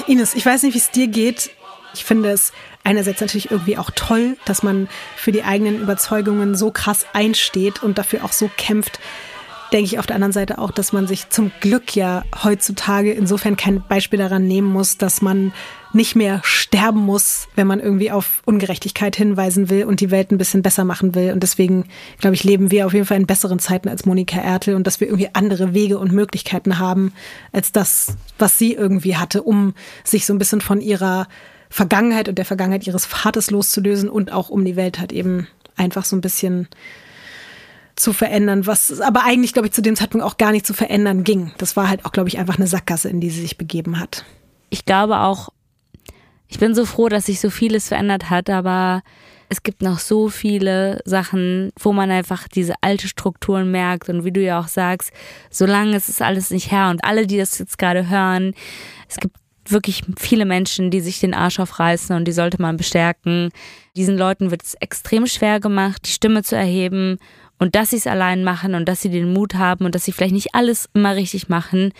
[0.06, 1.50] Ines, ich weiß nicht, wie es dir geht.
[1.94, 2.52] Ich finde es
[2.84, 7.98] einerseits natürlich irgendwie auch toll, dass man für die eigenen Überzeugungen so krass einsteht und
[7.98, 9.00] dafür auch so kämpft.
[9.72, 13.56] Denke ich auf der anderen Seite auch, dass man sich zum Glück ja heutzutage insofern
[13.56, 15.52] kein Beispiel daran nehmen muss, dass man
[15.92, 20.38] nicht mehr sterben muss, wenn man irgendwie auf Ungerechtigkeit hinweisen will und die Welt ein
[20.38, 21.32] bisschen besser machen will.
[21.32, 21.84] Und deswegen,
[22.18, 25.00] glaube ich, leben wir auf jeden Fall in besseren Zeiten als Monika Ertel und dass
[25.00, 27.12] wir irgendwie andere Wege und Möglichkeiten haben,
[27.52, 29.74] als das, was sie irgendwie hatte, um
[30.04, 31.26] sich so ein bisschen von ihrer
[31.70, 35.46] Vergangenheit und der Vergangenheit ihres Vaters loszulösen und auch um die Welt halt eben
[35.76, 36.68] einfach so ein bisschen
[37.96, 41.24] zu verändern, was aber eigentlich, glaube ich, zu dem Zeitpunkt auch gar nicht zu verändern
[41.24, 41.52] ging.
[41.58, 44.24] Das war halt auch, glaube ich, einfach eine Sackgasse, in die sie sich begeben hat.
[44.70, 45.48] Ich glaube auch,
[46.48, 49.02] ich bin so froh, dass sich so vieles verändert hat, aber
[49.50, 54.32] es gibt noch so viele Sachen, wo man einfach diese alte Strukturen merkt und wie
[54.32, 55.12] du ja auch sagst,
[55.50, 58.54] solange ist es alles nicht her und alle, die das jetzt gerade hören,
[59.08, 63.50] es gibt wirklich viele Menschen, die sich den Arsch aufreißen und die sollte man bestärken.
[63.96, 67.18] Diesen Leuten wird es extrem schwer gemacht, die Stimme zu erheben
[67.58, 70.12] und dass sie es allein machen und dass sie den Mut haben und dass sie
[70.12, 71.92] vielleicht nicht alles immer richtig machen,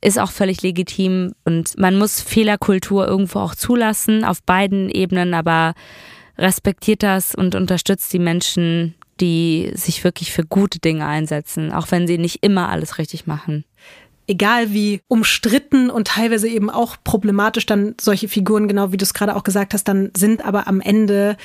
[0.00, 5.74] ist auch völlig legitim und man muss Fehlerkultur irgendwo auch zulassen, auf beiden Ebenen, aber
[6.36, 12.06] respektiert das und unterstützt die Menschen, die sich wirklich für gute Dinge einsetzen, auch wenn
[12.06, 13.64] sie nicht immer alles richtig machen.
[14.28, 19.14] Egal wie umstritten und teilweise eben auch problematisch dann solche Figuren, genau wie du es
[19.14, 21.36] gerade auch gesagt hast, dann sind, aber am Ende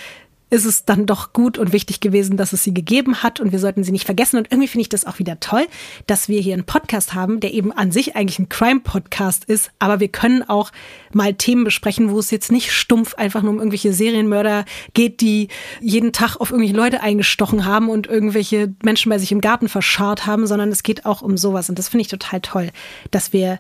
[0.54, 3.58] ist es dann doch gut und wichtig gewesen, dass es sie gegeben hat und wir
[3.58, 4.38] sollten sie nicht vergessen.
[4.38, 5.66] Und irgendwie finde ich das auch wieder toll,
[6.06, 10.00] dass wir hier einen Podcast haben, der eben an sich eigentlich ein Crime-Podcast ist, aber
[10.00, 10.72] wir können auch
[11.12, 15.48] mal Themen besprechen, wo es jetzt nicht stumpf einfach nur um irgendwelche Serienmörder geht, die
[15.82, 20.28] jeden Tag auf irgendwelche Leute eingestochen haben und irgendwelche Menschen bei sich im Garten verscharrt
[20.28, 21.68] haben, sondern es geht auch um sowas.
[21.70, 22.70] Und das finde ich total toll,
[23.10, 23.58] dass wir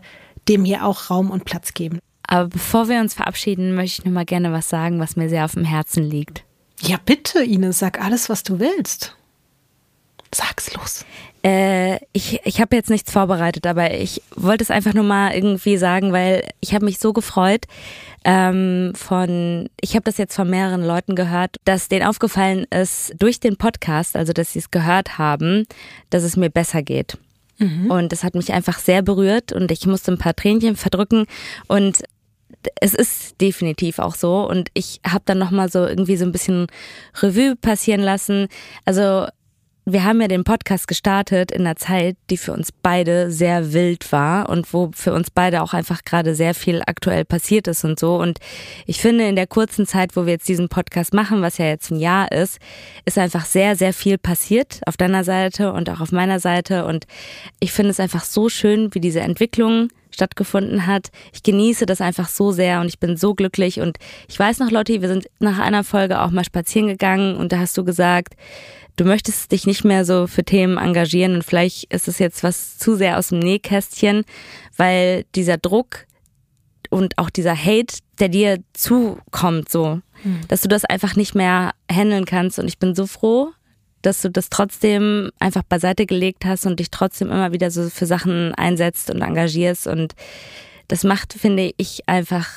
[0.48, 1.98] dem hier auch Raum und Platz geben.
[2.28, 5.45] Aber bevor wir uns verabschieden, möchte ich noch mal gerne was sagen, was mir sehr
[5.45, 6.45] auf dem Herzen liegt.
[6.85, 9.15] Ja, bitte, Ines, sag alles, was du willst.
[10.34, 11.05] Sag's los.
[11.45, 15.77] Äh, ich ich habe jetzt nichts vorbereitet, aber ich wollte es einfach nur mal irgendwie
[15.77, 17.65] sagen, weil ich habe mich so gefreut
[18.26, 23.39] ähm, von, ich habe das jetzt von mehreren Leuten gehört, dass denen aufgefallen ist durch
[23.39, 25.65] den Podcast, also dass sie es gehört haben,
[26.10, 27.18] dass es mir besser geht.
[27.60, 27.91] Mhm.
[27.91, 31.27] Und das hat mich einfach sehr berührt und ich musste ein paar Tränchen verdrücken
[31.68, 32.03] und
[32.80, 36.31] es ist definitiv auch so und ich habe dann noch mal so irgendwie so ein
[36.31, 36.68] bisschen
[37.22, 38.48] Revue passieren lassen.
[38.85, 39.27] Also
[39.85, 44.11] wir haben ja den Podcast gestartet in einer Zeit, die für uns beide sehr wild
[44.14, 47.99] war und wo für uns beide auch einfach gerade sehr viel aktuell passiert ist und
[47.99, 48.15] so.
[48.15, 48.40] Und
[48.85, 51.91] ich finde, in der kurzen Zeit, wo wir jetzt diesen Podcast machen, was ja jetzt
[51.91, 52.60] ein Jahr ist,
[53.03, 56.85] ist einfach sehr, sehr viel passiert auf deiner Seite und auch auf meiner Seite.
[56.85, 57.06] Und
[57.60, 61.10] ich finde es einfach so schön, wie diese Entwicklung stattgefunden hat.
[61.34, 63.80] Ich genieße das einfach so sehr und ich bin so glücklich.
[63.80, 67.52] Und ich weiß noch, Lotti, wir sind nach einer Folge auch mal spazieren gegangen und
[67.52, 68.35] da hast du gesagt,
[68.95, 72.77] du möchtest dich nicht mehr so für Themen engagieren und vielleicht ist es jetzt was
[72.77, 74.23] zu sehr aus dem Nähkästchen,
[74.77, 76.06] weil dieser Druck
[76.90, 80.41] und auch dieser Hate, der dir zukommt, so, hm.
[80.48, 82.60] dass du das einfach nicht mehr handeln kannst.
[82.60, 83.49] Und ich bin so froh,
[84.04, 88.06] dass du das trotzdem einfach beiseite gelegt hast und dich trotzdem immer wieder so für
[88.06, 89.88] Sachen einsetzt und engagierst.
[89.88, 90.14] Und
[90.90, 92.48] das macht, finde ich, einfach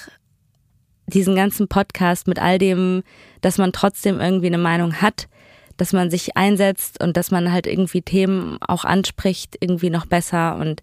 [1.07, 3.03] diesen ganzen Podcast mit all dem,
[3.41, 5.29] dass man trotzdem irgendwie eine Meinung hat,
[5.77, 10.57] dass man sich einsetzt und dass man halt irgendwie Themen auch anspricht, irgendwie noch besser.
[10.57, 10.83] Und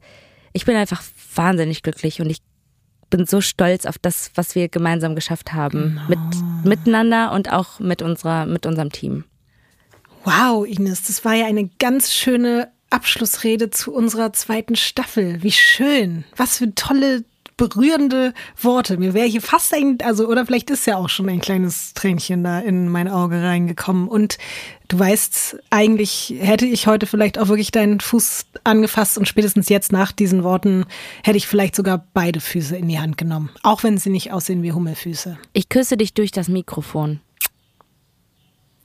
[0.53, 1.03] ich bin einfach
[1.35, 2.39] wahnsinnig glücklich und ich
[3.09, 5.99] bin so stolz auf das, was wir gemeinsam geschafft haben.
[6.07, 6.19] Mit,
[6.63, 9.25] miteinander und auch mit unserer, mit unserem Team.
[10.23, 15.43] Wow, Ines, das war ja eine ganz schöne Abschlussrede zu unserer zweiten Staffel.
[15.43, 16.23] Wie schön.
[16.37, 17.25] Was für tolle,
[17.57, 18.97] berührende Worte.
[18.97, 22.43] Mir wäre hier fast ein, also, oder vielleicht ist ja auch schon ein kleines Tränchen
[22.43, 24.07] da in mein Auge reingekommen.
[24.07, 24.37] Und
[24.87, 29.91] du weißt, eigentlich hätte ich heute vielleicht auch wirklich deinen Fuß angefasst und spätestens jetzt
[29.91, 30.85] nach diesen Worten
[31.23, 33.49] hätte ich vielleicht sogar beide Füße in die Hand genommen.
[33.61, 35.37] Auch wenn sie nicht aussehen wie Hummelfüße.
[35.51, 37.19] Ich küsse dich durch das Mikrofon.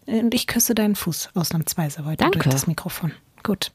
[0.08, 2.38] Und ich küsse deinen Fuß ausnahmsweise heute Danke.
[2.38, 3.12] durch das Mikrofon.
[3.42, 3.72] Gut.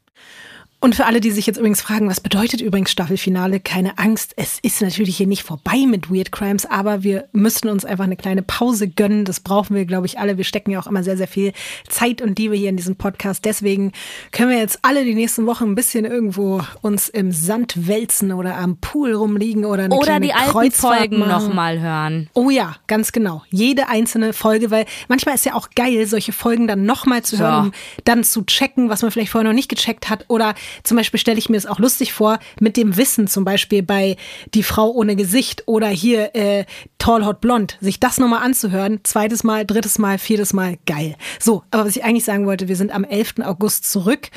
[0.83, 4.59] Und für alle, die sich jetzt übrigens fragen, was bedeutet übrigens Staffelfinale, keine Angst, es
[4.63, 8.41] ist natürlich hier nicht vorbei mit Weird Crimes, aber wir müssen uns einfach eine kleine
[8.41, 9.23] Pause gönnen.
[9.23, 10.35] Das brauchen wir, glaube ich, alle.
[10.37, 11.53] Wir stecken ja auch immer sehr, sehr viel
[11.87, 13.45] Zeit und Liebe hier in diesem Podcast.
[13.45, 13.93] Deswegen
[14.33, 18.57] können wir jetzt alle die nächsten Wochen ein bisschen irgendwo uns im Sand wälzen oder
[18.57, 22.29] am Pool rumliegen oder eine Oder die alten Kreuzfahrt Folgen nochmal hören.
[22.33, 23.43] Oh ja, ganz genau.
[23.49, 27.51] Jede einzelne Folge, weil manchmal ist ja auch geil, solche Folgen dann nochmal zu hören,
[27.53, 27.61] Ja.
[27.61, 27.71] um
[28.03, 31.37] dann zu checken, was man vielleicht vorher noch nicht gecheckt hat oder zum Beispiel stelle
[31.37, 34.17] ich mir es auch lustig vor, mit dem Wissen zum Beispiel bei
[34.53, 36.65] Die Frau ohne Gesicht oder hier äh,
[36.97, 41.15] Tall Hot Blond, sich das nochmal anzuhören, zweites Mal, drittes Mal, viertes Mal, geil.
[41.39, 43.35] So, aber was ich eigentlich sagen wollte, wir sind am 11.
[43.43, 44.29] August zurück.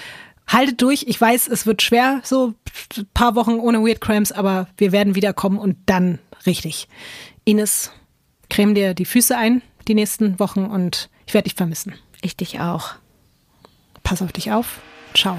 [0.47, 2.55] Haltet durch, ich weiß, es wird schwer, so
[2.97, 6.87] ein paar Wochen ohne Weird Crimes, aber wir werden wiederkommen und dann richtig.
[7.45, 7.91] Ines,
[8.49, 11.95] creme dir die Füße ein die nächsten Wochen und ich werde dich vermissen.
[12.23, 12.95] Ich dich auch.
[14.03, 14.81] Pass auf dich auf.
[15.15, 15.39] Ciao.